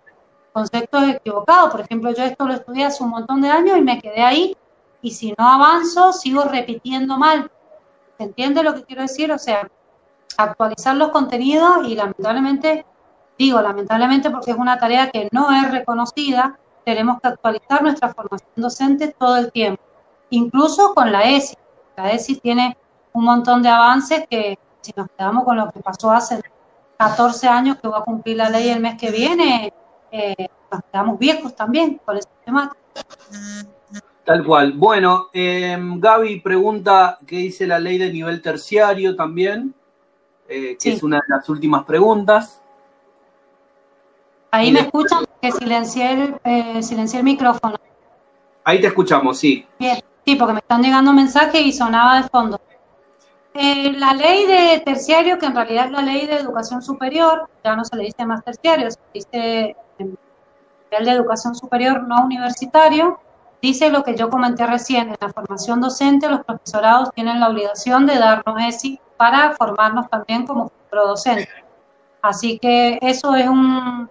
conceptos 0.54 1.06
equivocados. 1.06 1.70
Por 1.70 1.82
ejemplo, 1.82 2.14
yo 2.14 2.24
esto 2.24 2.46
lo 2.46 2.54
estudié 2.54 2.86
hace 2.86 3.04
un 3.04 3.11
montón 3.11 3.42
de 3.42 3.50
años 3.50 3.76
y 3.76 3.82
me 3.82 4.00
quedé 4.00 4.22
ahí 4.22 4.56
y 5.02 5.11
si 5.11 5.34
no 5.36 5.46
avanzo, 5.46 6.14
sigo 6.14 6.44
repitiendo 6.44 7.18
mal. 7.18 7.50
¿Se 8.20 8.24
entiende 8.24 8.62
lo 8.62 8.74
que 8.74 8.84
quiero 8.84 9.00
decir? 9.00 9.32
O 9.32 9.38
sea, 9.38 9.66
actualizar 10.36 10.94
los 10.94 11.08
contenidos 11.08 11.88
y 11.88 11.94
lamentablemente, 11.94 12.84
digo 13.38 13.62
lamentablemente 13.62 14.28
porque 14.28 14.50
es 14.50 14.58
una 14.58 14.78
tarea 14.78 15.10
que 15.10 15.30
no 15.32 15.50
es 15.50 15.70
reconocida, 15.70 16.58
tenemos 16.84 17.18
que 17.22 17.28
actualizar 17.28 17.82
nuestra 17.82 18.12
formación 18.12 18.50
docente 18.56 19.16
todo 19.18 19.38
el 19.38 19.50
tiempo, 19.50 19.82
incluso 20.28 20.92
con 20.92 21.10
la 21.10 21.22
ESI. 21.22 21.56
La 21.96 22.10
ESI 22.10 22.36
tiene 22.40 22.76
un 23.14 23.24
montón 23.24 23.62
de 23.62 23.70
avances 23.70 24.26
que 24.28 24.58
si 24.82 24.92
nos 24.94 25.08
quedamos 25.16 25.44
con 25.44 25.56
lo 25.56 25.70
que 25.70 25.80
pasó 25.80 26.10
hace 26.10 26.42
14 26.98 27.48
años 27.48 27.78
que 27.80 27.88
va 27.88 28.00
a 28.00 28.04
cumplir 28.04 28.36
la 28.36 28.50
ley 28.50 28.68
el 28.68 28.80
mes 28.80 28.98
que 29.00 29.10
viene, 29.10 29.72
eh, 30.12 30.46
nos 30.70 30.82
quedamos 30.92 31.18
viejos 31.18 31.56
también 31.56 31.98
con 32.04 32.18
ese 32.18 32.28
tema. 32.44 32.70
Tal 34.24 34.44
cual. 34.44 34.72
Bueno, 34.74 35.28
eh, 35.32 35.76
Gaby 35.78 36.40
pregunta 36.40 37.18
qué 37.26 37.36
dice 37.36 37.66
la 37.66 37.78
ley 37.78 37.98
de 37.98 38.12
nivel 38.12 38.42
terciario 38.42 39.16
también, 39.16 39.74
eh, 40.48 40.76
que 40.80 40.92
es 40.92 41.02
una 41.02 41.16
de 41.16 41.22
las 41.28 41.48
últimas 41.48 41.84
preguntas. 41.84 42.60
Ahí 44.50 44.72
me 44.72 44.80
escuchan, 44.80 45.24
que 45.40 45.52
silencié 45.52 46.12
el, 46.12 46.36
eh, 46.44 46.82
silencié 46.82 47.20
el 47.20 47.24
micrófono. 47.24 47.76
Ahí 48.64 48.80
te 48.80 48.88
escuchamos, 48.88 49.38
sí. 49.38 49.66
Bien, 49.78 49.98
sí, 50.24 50.34
porque 50.36 50.54
me 50.54 50.58
están 50.58 50.82
llegando 50.82 51.12
mensajes 51.12 51.60
y 51.62 51.72
sonaba 51.72 52.22
de 52.22 52.28
fondo. 52.28 52.60
Eh, 53.54 53.92
la 53.96 54.14
ley 54.14 54.46
de 54.46 54.80
terciario, 54.84 55.38
que 55.38 55.46
en 55.46 55.54
realidad 55.54 55.86
es 55.86 55.90
la 55.92 56.02
ley 56.02 56.26
de 56.26 56.36
educación 56.36 56.82
superior, 56.82 57.48
ya 57.64 57.74
no 57.74 57.84
se 57.84 57.96
le 57.96 58.04
dice 58.04 58.24
más 58.24 58.44
terciario, 58.44 58.90
se 58.90 58.98
le 58.98 59.12
dice 59.12 59.76
nivel 59.98 61.04
de 61.04 61.10
educación 61.10 61.54
superior 61.54 62.02
no 62.06 62.24
universitario, 62.24 63.18
dice 63.62 63.90
lo 63.90 64.02
que 64.02 64.16
yo 64.16 64.30
comenté 64.30 64.66
recién, 64.66 65.08
en 65.08 65.16
la 65.20 65.28
formación 65.28 65.80
docente 65.80 66.28
los 66.28 66.44
profesorados 66.44 67.11
tienen 67.12 67.40
la 67.40 67.48
obligación 67.48 68.06
de 68.06 68.18
darnos 68.18 68.62
ESI 68.62 69.00
para 69.16 69.52
formarnos 69.52 70.08
también 70.08 70.46
como 70.46 70.72
docentes. 70.90 71.48
Así 72.22 72.58
que 72.58 72.98
eso 73.02 73.34
es 73.34 73.48
un, 73.48 74.08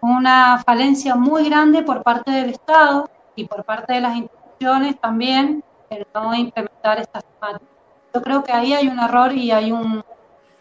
una 0.00 0.62
falencia 0.64 1.14
muy 1.14 1.48
grande 1.48 1.82
por 1.82 2.02
parte 2.02 2.30
del 2.30 2.50
Estado 2.50 3.10
y 3.34 3.44
por 3.44 3.64
parte 3.64 3.94
de 3.94 4.00
las 4.00 4.16
instituciones 4.16 4.98
también 5.00 5.62
el 5.90 6.06
no 6.14 6.34
implementar 6.34 7.00
estas 7.00 7.24
temáticas. 7.24 7.68
Yo 8.14 8.22
creo 8.22 8.42
que 8.42 8.52
ahí 8.52 8.72
hay 8.72 8.88
un 8.88 8.98
error 8.98 9.32
y 9.32 9.50
hay 9.50 9.72
un, 9.72 10.04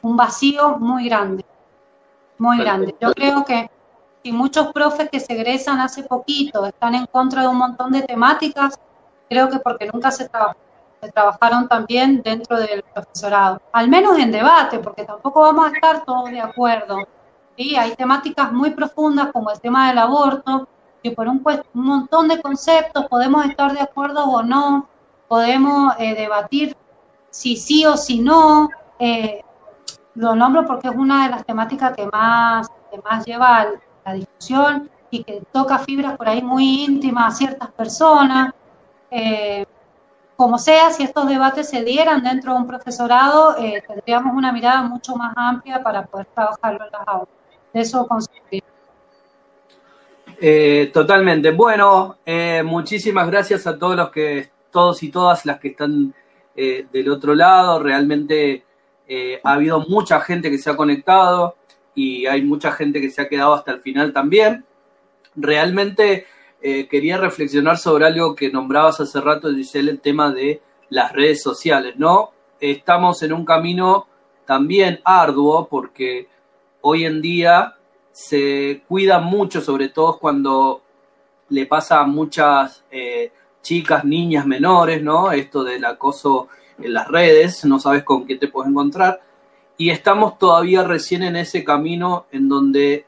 vacío 0.01 0.77
muy 0.77 1.09
grande, 1.09 1.45
muy 2.37 2.59
grande. 2.59 2.95
Yo 3.01 3.11
creo 3.13 3.43
que 3.43 3.69
si 4.27 4.33
muchos 4.33 4.73
profes 4.73 5.09
que 5.09 5.21
se 5.21 5.31
egresan 5.31 5.79
hace 5.79 6.03
poquito 6.03 6.65
están 6.65 6.95
en 6.95 7.05
contra 7.05 7.43
de 7.43 7.47
un 7.47 7.55
montón 7.55 7.93
de 7.93 8.01
temáticas, 8.01 8.77
creo 9.29 9.49
que 9.49 9.59
porque 9.59 9.87
nunca 9.87 10.11
se, 10.11 10.25
se 10.25 11.11
trabajaron 11.13 11.69
también 11.69 12.21
dentro 12.21 12.59
del 12.59 12.83
profesorado, 12.93 13.61
al 13.71 13.87
menos 13.87 14.19
en 14.19 14.33
debate, 14.33 14.79
porque 14.79 15.05
tampoco 15.05 15.39
vamos 15.39 15.67
a 15.67 15.71
estar 15.73 16.03
todos 16.03 16.29
de 16.29 16.41
acuerdo. 16.41 17.07
¿sí? 17.55 17.77
Hay 17.77 17.95
temáticas 17.95 18.51
muy 18.51 18.71
profundas 18.71 19.31
como 19.31 19.49
el 19.49 19.61
tema 19.61 19.87
del 19.87 19.99
aborto, 19.99 20.67
y 21.01 21.11
por 21.11 21.29
un, 21.29 21.41
montón 21.71 22.27
de 22.27 22.41
conceptos 22.41 23.05
podemos 23.05 23.45
estar 23.45 23.71
de 23.71 23.79
acuerdo 23.79 24.25
o 24.25 24.43
no, 24.43 24.89
podemos 25.29 25.93
eh, 25.99 26.15
debatir 26.15 26.75
si 27.29 27.55
sí 27.55 27.85
o 27.85 27.95
si 27.95 28.19
no. 28.19 28.67
Eh, 28.99 29.41
lo 30.15 30.35
nombro 30.35 30.65
porque 30.65 30.89
es 30.89 30.95
una 30.95 31.23
de 31.23 31.29
las 31.29 31.45
temáticas 31.45 31.95
que 31.95 32.07
más, 32.07 32.67
que 32.91 32.99
más 33.01 33.25
lleva 33.25 33.67
la 34.07 34.13
discusión 34.13 34.89
y 35.09 35.23
que 35.23 35.41
toca 35.51 35.79
fibras 35.79 36.17
por 36.17 36.27
ahí 36.27 36.41
muy 36.41 36.83
íntimas 36.83 37.33
a 37.33 37.37
ciertas 37.37 37.71
personas. 37.71 38.53
Eh, 39.11 39.65
como 40.35 40.57
sea, 40.57 40.91
si 40.91 41.03
estos 41.03 41.27
debates 41.27 41.69
se 41.69 41.83
dieran 41.83 42.23
dentro 42.23 42.53
de 42.53 42.59
un 42.59 42.67
profesorado, 42.67 43.57
eh, 43.57 43.83
tendríamos 43.87 44.35
una 44.35 44.51
mirada 44.51 44.83
mucho 44.83 45.15
más 45.15 45.33
amplia 45.35 45.81
para 45.81 46.05
poder 46.05 46.27
trabajarlo 46.33 46.85
en 46.85 46.91
las 46.91 47.07
aulas. 47.07 47.29
Eso 47.73 48.07
conseguiría. 48.07 48.63
totalmente. 50.93 51.51
Bueno, 51.51 52.17
muchísimas 52.63 53.27
gracias 53.27 53.65
a 53.65 53.77
todos 53.77 53.95
los 53.95 54.11
que, 54.11 54.51
todos 54.71 55.01
y 55.01 55.09
todas 55.09 55.45
las 55.45 55.59
que 55.59 55.69
están 55.69 56.13
eh, 56.59 56.87
del 56.91 57.09
otro 57.09 57.35
lado. 57.35 57.79
Realmente 57.81 58.63
eh, 59.07 59.39
ha 59.43 59.53
habido 59.53 59.81
mucha 59.87 60.19
gente 60.21 60.49
que 60.49 60.57
se 60.57 60.71
ha 60.71 60.75
conectado 60.75 61.55
y 61.97 62.27
hay 62.27 62.43
mucha 62.43 62.71
gente 62.71 63.01
que 63.01 63.09
se 63.09 63.23
ha 63.23 63.27
quedado 63.27 63.55
hasta 63.55 63.71
el 63.71 63.81
final 63.81 64.13
también. 64.13 64.63
Realmente 65.35 66.27
eh, 66.61 66.87
quería 66.87 67.17
reflexionar 67.17 67.79
sobre 67.79 68.05
algo 68.05 68.35
que 68.35 68.51
nombrabas 68.51 68.99
hace 68.99 69.19
rato, 69.19 69.51
Giselle, 69.51 69.89
el 69.89 69.99
tema 69.99 70.31
de 70.31 70.61
las 70.89 71.11
redes 71.11 71.41
sociales, 71.41 71.95
¿no? 71.97 72.33
Estamos 72.59 73.23
en 73.23 73.33
un 73.33 73.43
camino 73.43 74.05
también 74.45 74.99
arduo 75.03 75.67
porque 75.67 76.27
hoy 76.81 77.05
en 77.05 77.19
día 77.19 77.77
se 78.11 78.83
cuida 78.87 79.17
mucho, 79.17 79.59
sobre 79.59 79.89
todo 79.89 80.19
cuando 80.19 80.83
le 81.49 81.65
pasa 81.65 82.01
a 82.01 82.05
muchas 82.05 82.83
chicas, 83.63 84.05
niñas 84.05 84.45
menores, 84.45 85.01
¿no? 85.01 85.31
Esto 85.31 85.63
del 85.63 85.83
acoso 85.83 86.47
en 86.77 86.93
las 86.93 87.07
redes, 87.07 87.65
no 87.65 87.79
sabes 87.79 88.03
con 88.03 88.27
qué 88.27 88.35
te 88.35 88.49
puedes 88.49 88.69
encontrar. 88.69 89.19
Y 89.77 89.91
estamos 89.91 90.39
todavía 90.39 90.83
recién 90.83 91.23
en 91.23 91.35
ese 91.35 91.63
camino 91.63 92.25
en 92.31 92.49
donde 92.49 93.05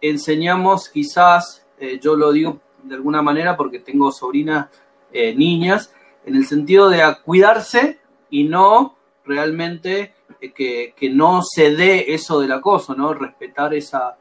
enseñamos 0.00 0.88
quizás, 0.88 1.64
eh, 1.78 1.98
yo 2.02 2.14
lo 2.14 2.32
digo 2.32 2.60
de 2.82 2.94
alguna 2.94 3.22
manera 3.22 3.56
porque 3.56 3.78
tengo 3.78 4.12
sobrinas 4.12 4.68
eh, 5.12 5.34
niñas, 5.34 5.92
en 6.26 6.36
el 6.36 6.46
sentido 6.46 6.88
de 6.88 7.02
cuidarse 7.24 7.98
y 8.28 8.44
no 8.44 8.96
realmente 9.24 10.14
eh, 10.40 10.52
que, 10.52 10.94
que, 10.96 11.08
no 11.08 11.42
se 11.42 11.74
dé 11.74 12.12
eso 12.12 12.40
del 12.40 12.52
acoso, 12.52 12.94
¿no? 12.94 13.14
Respetar 13.14 13.74
esa, 13.74 14.16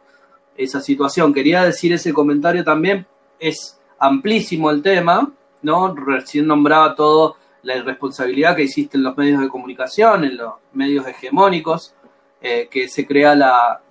esa 0.56 0.82
situación. 0.82 1.34
Quería 1.34 1.64
decir 1.64 1.94
ese 1.94 2.14
comentario 2.14 2.64
también, 2.64 3.06
es 3.40 3.80
amplísimo 4.00 4.72
el 4.72 4.82
tema, 4.82 5.32
¿no? 5.62 5.94
Recién 5.96 6.48
nombraba 6.48 6.96
todo 6.96 7.36
la 7.64 7.78
irresponsabilidad 7.78 8.56
que 8.56 8.64
existe 8.64 8.98
en 8.98 9.04
los 9.04 9.18
medios 9.18 9.42
de 9.42 9.50
comunicación, 9.50 10.24
en 10.24 10.38
los 10.38 10.54
medios 10.74 11.08
hegemónicos, 11.08 11.94
eh, 12.42 12.70
que 12.72 12.88
se 12.88 13.06
crea 13.06 13.36
la, 13.36 13.82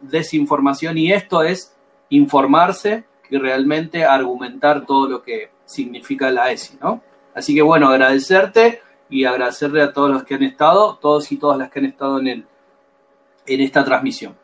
desinformación 0.00 0.96
y 0.96 1.12
esto 1.12 1.42
es 1.42 1.74
informarse 2.10 3.04
y 3.28 3.36
realmente 3.36 4.04
argumentar 4.04 4.86
todo 4.86 5.08
lo 5.08 5.22
que 5.22 5.50
significa 5.64 6.30
la 6.30 6.52
ESI, 6.52 6.78
¿no? 6.80 7.02
Así 7.34 7.54
que 7.54 7.62
bueno, 7.62 7.88
agradecerte 7.88 8.80
y 9.10 9.24
agradecerle 9.24 9.82
a 9.82 9.92
todos 9.92 10.10
los 10.10 10.22
que 10.22 10.36
han 10.36 10.44
estado, 10.44 10.96
todos 10.96 11.32
y 11.32 11.36
todas 11.36 11.58
las 11.58 11.70
que 11.70 11.80
han 11.80 11.86
estado 11.86 12.20
en, 12.20 12.28
el, 12.28 12.46
en 13.46 13.60
esta 13.60 13.84
transmisión. 13.84 14.36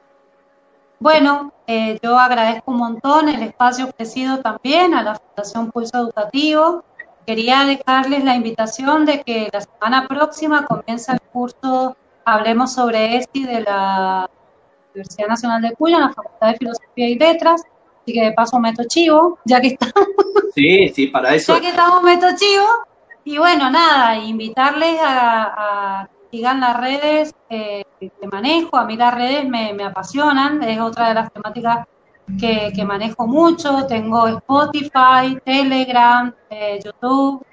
Bueno, 0.99 1.53
eh, 1.67 1.99
yo 2.03 2.17
agradezco 2.17 2.71
un 2.71 2.79
montón 2.79 3.29
el 3.29 3.43
espacio 3.43 3.87
ofrecido 3.87 4.39
también 4.39 4.95
a 4.95 5.03
la 5.03 5.17
Fundación 5.17 5.71
Pulso 5.71 5.99
Educativo. 5.99 6.85
Quería 7.27 7.65
dejarles 7.65 8.25
la 8.25 8.35
invitación 8.35 9.07
de 9.07 9.23
que 9.23 9.49
la 9.53 9.61
semana 9.61 10.07
próxima 10.09 10.67
comienza 10.67 11.13
el 11.15 11.21
curso 11.21 11.97
Hablemos 12.25 12.73
sobre 12.73 13.17
ESI 13.17 13.45
de 13.45 13.61
la 13.63 14.31
Universidad 14.95 15.29
Nacional 15.29 15.63
de 15.63 15.73
Cuyo, 15.73 15.97
en 15.97 16.03
la 16.03 16.13
Facultad 16.13 16.53
de 16.53 16.59
Filosofía 16.59 17.09
y 17.09 17.19
Letras. 17.19 17.63
Así 18.03 18.13
que 18.13 18.23
de 18.23 18.33
paso 18.33 18.59
meto 18.59 18.85
chivo, 18.87 19.39
ya 19.45 19.61
que 19.61 19.69
estamos. 19.69 20.07
Sí, 20.55 20.89
sí, 20.89 21.07
para 21.09 21.35
eso. 21.35 21.55
Ya 21.55 21.61
que 21.61 21.69
estamos 21.71 22.03
meto 22.03 22.27
chivo. 22.37 22.67
Y 23.25 23.39
bueno, 23.39 23.71
nada, 23.71 24.17
invitarles 24.19 25.01
a, 25.01 26.01
a 26.03 26.09
sigan 26.33 26.61
las 26.61 26.81
redes 26.81 27.35
eh, 27.51 27.85
que 28.01 28.27
manejo. 28.27 28.77
A 28.77 28.85
mí 28.85 28.97
las 28.97 29.15
redes 29.15 29.47
me, 29.47 29.85
apasionan, 29.85 30.63
es 30.63 30.81
otra 30.81 31.09
de 31.09 31.15
las 31.15 31.33
temáticas 31.33 31.87
que, 32.39 32.85
manejo 32.85 33.27
mucho. 33.27 33.87
Tengo 33.87 34.27
Spotify, 34.29 35.39
Telegram, 35.45 36.35
eh, 36.51 36.81
YouTube, 36.85 37.45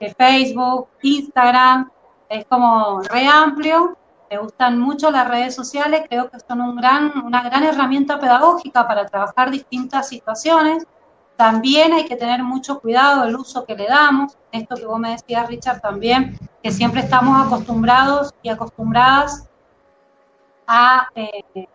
eh, 0.00 0.14
Facebook, 0.16 0.88
Instagram. 1.02 1.90
Es 2.28 2.44
como 2.46 3.00
re 3.02 3.26
amplio. 3.26 3.96
me 4.30 4.38
gustan 4.38 4.78
mucho 4.78 5.10
las 5.10 5.28
redes 5.28 5.54
sociales, 5.54 6.04
creo 6.08 6.30
que 6.30 6.40
son 6.40 6.62
un 6.62 6.76
gran, 6.76 7.12
una 7.22 7.42
gran 7.42 7.64
herramienta 7.64 8.18
pedagógica 8.18 8.88
para 8.88 9.04
trabajar 9.04 9.50
distintas 9.50 10.08
situaciones. 10.08 10.86
También 11.36 11.92
hay 11.92 12.06
que 12.06 12.16
tener 12.16 12.42
mucho 12.42 12.80
cuidado 12.80 13.24
el 13.24 13.36
uso 13.36 13.66
que 13.66 13.74
le 13.74 13.86
damos. 13.86 14.38
Esto 14.50 14.76
que 14.76 14.86
vos 14.86 14.98
me 14.98 15.10
decías, 15.10 15.48
Richard, 15.48 15.80
también, 15.80 16.38
que 16.62 16.70
siempre 16.70 17.00
estamos 17.00 17.46
acostumbrados 17.46 18.32
y 18.42 18.48
acostumbradas 18.48 19.48
a 20.66 21.08
eh, 21.14 21.68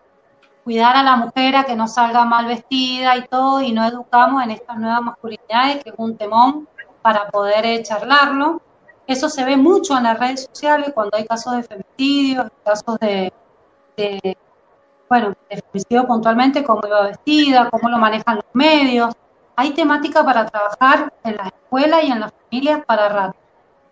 cuidar 0.68 0.98
a 0.98 1.03
la 1.03 1.15
mujer, 1.15 1.56
a 1.56 1.64
que 1.64 1.77
no 1.77 1.88
salga 1.88 2.26
mal 2.26 2.45
vestida 2.45 3.15
y 3.15 3.26
todo, 3.30 3.61
y 3.61 3.72
no 3.72 3.88
educamos 3.88 4.44
en 4.44 4.52
estas 4.52 4.77
nuevas 4.77 5.02
masculinidades, 5.02 5.81
que 5.81 5.91
es 5.91 5.95
un 5.98 6.18
temón 6.18 6.68
para 7.02 7.30
poder 7.30 7.65
eh, 7.65 7.81
charlarlo. 7.84 8.61
Eso 9.07 9.30
se 9.30 9.45
ve 9.45 9.56
mucho 9.56 9.98
en 9.98 10.03
las 10.03 10.19
redes 10.19 10.49
sociales 10.52 10.91
cuando 10.94 11.15
hay 11.15 11.26
casos 11.26 11.56
de 11.56 11.64
femicidios, 11.64 12.48
casos 12.65 12.99
de, 12.99 13.31
bueno, 15.07 15.34
de 15.49 15.61
femicidio 15.72 16.06
puntualmente, 16.06 16.65
cómo 16.65 16.81
iba 16.85 17.02
vestida, 17.03 17.69
cómo 17.69 17.88
lo 17.88 17.98
manejan 17.98 18.35
los 18.35 18.45
medios. 18.52 19.14
Hay 19.56 19.72
temática 19.72 20.26
para 20.26 20.48
trabajar 20.48 21.14
en 21.23 21.38
las 21.38 21.48
escuelas 21.48 22.03
y 22.03 22.11
en 22.11 22.19
las 22.19 22.34
familias 22.34 22.84
para 22.85 23.07
rato. 23.07 23.38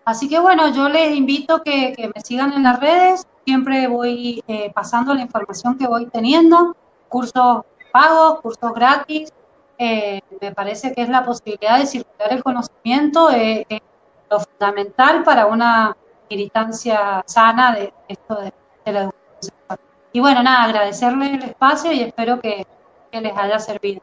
Así 0.04 0.28
que 0.28 0.38
bueno, 0.38 0.68
yo 0.68 0.90
les 0.90 1.16
invito 1.16 1.62
que, 1.62 1.94
que 1.94 2.08
me 2.14 2.20
sigan 2.20 2.52
en 2.52 2.64
las 2.64 2.78
redes, 2.80 3.26
siempre 3.46 3.86
voy 3.86 4.42
eh, 4.48 4.72
pasando 4.74 5.14
la 5.14 5.22
información 5.22 5.78
que 5.78 5.86
voy 5.86 6.06
teniendo, 6.06 6.76
cursos 7.08 7.62
pagos, 7.92 8.40
cursos 8.40 8.74
gratis, 8.74 9.32
eh, 9.78 10.20
me 10.40 10.52
parece 10.52 10.92
que 10.92 11.02
es 11.02 11.08
la 11.08 11.24
posibilidad 11.24 11.78
de 11.78 11.86
circular 11.86 12.32
el 12.32 12.42
conocimiento, 12.42 13.30
eh, 13.30 13.64
lo 14.28 14.40
fundamental 14.40 15.22
para 15.22 15.46
una 15.46 15.96
militancia 16.28 17.22
sana 17.26 17.72
de 17.76 17.92
esto 18.08 18.34
de, 18.34 18.52
la 18.92 19.02
educación 19.02 19.78
Y 20.12 20.18
bueno, 20.18 20.42
nada, 20.42 20.64
agradecerle 20.64 21.34
el 21.34 21.42
espacio 21.44 21.92
y 21.92 22.00
espero 22.00 22.40
que, 22.40 22.66
les 23.12 23.34
haya 23.34 23.58
servido. 23.58 24.02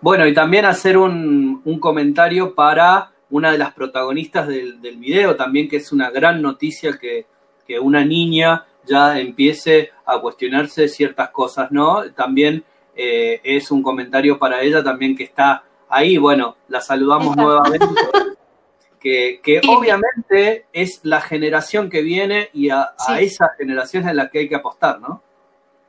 Bueno, 0.00 0.26
y 0.26 0.34
también 0.34 0.64
hacer 0.64 0.98
un, 0.98 1.62
comentario 1.78 2.56
para 2.56 3.12
una 3.28 3.52
de 3.52 3.58
las 3.58 3.72
protagonistas 3.72 4.48
del, 4.48 4.80
del, 4.80 4.96
video 4.96 5.36
también, 5.36 5.68
que 5.68 5.76
es 5.76 5.92
una 5.92 6.10
gran 6.10 6.42
noticia 6.42 6.98
que, 6.98 7.26
que 7.70 7.78
una 7.78 8.04
niña 8.04 8.66
ya 8.84 9.16
empiece 9.20 9.92
a 10.04 10.18
cuestionarse 10.18 10.88
ciertas 10.88 11.30
cosas, 11.30 11.70
¿no? 11.70 12.10
También 12.10 12.64
eh, 12.96 13.40
es 13.44 13.70
un 13.70 13.80
comentario 13.80 14.40
para 14.40 14.60
ella 14.60 14.82
también 14.82 15.16
que 15.16 15.22
está 15.22 15.62
ahí, 15.88 16.18
bueno, 16.18 16.56
la 16.66 16.80
saludamos 16.80 17.36
nuevamente. 17.36 17.86
que, 18.98 19.60
obviamente 19.68 20.66
es 20.72 20.98
la 21.04 21.20
generación 21.20 21.88
que 21.88 22.02
viene 22.02 22.50
y 22.52 22.70
a, 22.70 22.92
esa 23.20 23.50
generación 23.56 24.08
es 24.08 24.16
la 24.16 24.28
que 24.28 24.40
hay 24.40 24.48
que 24.48 24.56
apostar, 24.56 25.00
¿no? 25.00 25.22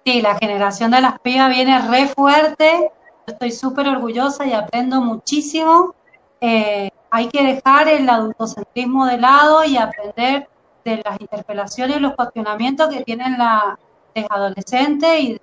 Sí, 0.05 0.21
la 0.21 0.35
generación 0.35 0.91
de 0.91 1.01
las 1.01 1.19
pibas 1.19 1.49
viene 1.49 1.81
re 1.89 2.09
fuerte, 2.09 2.91
estoy 3.25 3.51
súper 3.51 3.87
orgullosa 3.87 4.45
y 4.45 4.53
aprendo 4.53 5.01
muchísimo. 5.01 5.95
Eh, 6.41 6.91
hay 7.09 7.27
que 7.29 7.43
dejar 7.43 7.87
el 7.87 8.07
adultocentrismo 8.07 9.07
de 9.07 9.17
lado 9.17 9.63
y 9.63 9.77
aprender 9.77 10.47
de 10.83 11.01
las 11.03 11.19
interpelaciones 11.19 11.97
y 11.97 11.99
los 11.99 12.15
cuestionamientos 12.15 12.89
que 12.89 13.03
tienen 13.03 13.37
las 13.37 13.77
adolescentes 14.29 15.19
y 15.19 15.41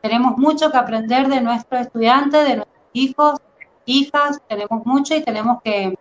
tenemos 0.00 0.36
mucho 0.36 0.70
que 0.70 0.76
aprender 0.76 1.28
de 1.28 1.40
nuestros 1.40 1.82
estudiantes, 1.82 2.46
de 2.46 2.56
nuestros 2.56 2.82
hijos, 2.92 3.40
hijas, 3.84 4.40
tenemos 4.48 4.84
mucho 4.84 5.14
y 5.14 5.22
tenemos 5.22 5.62
que 5.62 5.94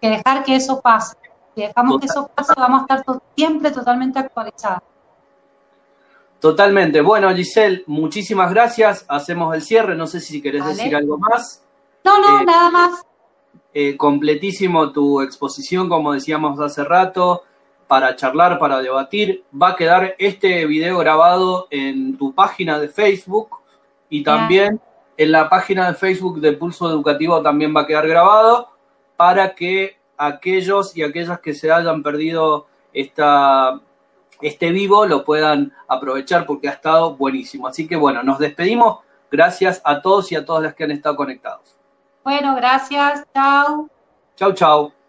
que 0.00 0.08
dejar 0.08 0.42
que 0.44 0.56
eso 0.56 0.80
pase. 0.80 1.16
Si 1.54 1.62
dejamos 1.62 2.00
que 2.00 2.06
eso 2.06 2.30
pase, 2.34 2.52
vamos 2.56 2.84
a 2.88 2.94
estar 2.94 3.20
siempre 3.36 3.70
totalmente 3.70 4.18
actualizados. 4.18 4.82
Totalmente. 6.40 7.02
Bueno, 7.02 7.34
Giselle, 7.34 7.84
muchísimas 7.86 8.50
gracias. 8.50 9.04
Hacemos 9.08 9.54
el 9.54 9.62
cierre. 9.62 9.94
No 9.94 10.06
sé 10.06 10.20
si 10.20 10.40
querés 10.40 10.64
decir 10.64 10.96
algo 10.96 11.18
más. 11.18 11.62
No, 12.02 12.18
no, 12.18 12.40
eh, 12.40 12.44
nada 12.46 12.70
más. 12.70 13.04
Eh, 13.74 13.96
completísimo 13.96 14.90
tu 14.90 15.20
exposición, 15.20 15.88
como 15.88 16.12
decíamos 16.12 16.58
hace 16.60 16.82
rato, 16.82 17.42
para 17.90 18.14
charlar, 18.14 18.60
para 18.60 18.80
debatir. 18.80 19.42
Va 19.52 19.70
a 19.70 19.74
quedar 19.76 20.14
este 20.16 20.64
video 20.66 20.98
grabado 20.98 21.66
en 21.72 22.16
tu 22.16 22.32
página 22.32 22.78
de 22.78 22.86
Facebook 22.86 23.50
y 24.08 24.22
también 24.22 24.80
en 25.16 25.32
la 25.32 25.48
página 25.48 25.88
de 25.88 25.94
Facebook 25.94 26.40
de 26.40 26.52
Pulso 26.52 26.88
Educativo 26.88 27.42
también 27.42 27.74
va 27.74 27.80
a 27.80 27.86
quedar 27.88 28.06
grabado 28.06 28.68
para 29.16 29.56
que 29.56 29.98
aquellos 30.16 30.96
y 30.96 31.02
aquellas 31.02 31.40
que 31.40 31.52
se 31.52 31.72
hayan 31.72 32.04
perdido 32.04 32.68
esta, 32.92 33.80
este 34.40 34.70
vivo 34.70 35.04
lo 35.06 35.24
puedan 35.24 35.72
aprovechar 35.88 36.46
porque 36.46 36.68
ha 36.68 36.72
estado 36.74 37.16
buenísimo. 37.16 37.66
Así 37.66 37.88
que 37.88 37.96
bueno, 37.96 38.22
nos 38.22 38.38
despedimos. 38.38 39.00
Gracias 39.32 39.82
a 39.84 40.00
todos 40.00 40.30
y 40.30 40.36
a 40.36 40.44
todas 40.44 40.62
las 40.62 40.74
que 40.74 40.84
han 40.84 40.92
estado 40.92 41.16
conectados. 41.16 41.76
Bueno, 42.22 42.54
gracias. 42.54 43.26
Chao. 43.34 43.90
Chao, 44.36 44.52
chao. 44.54 44.99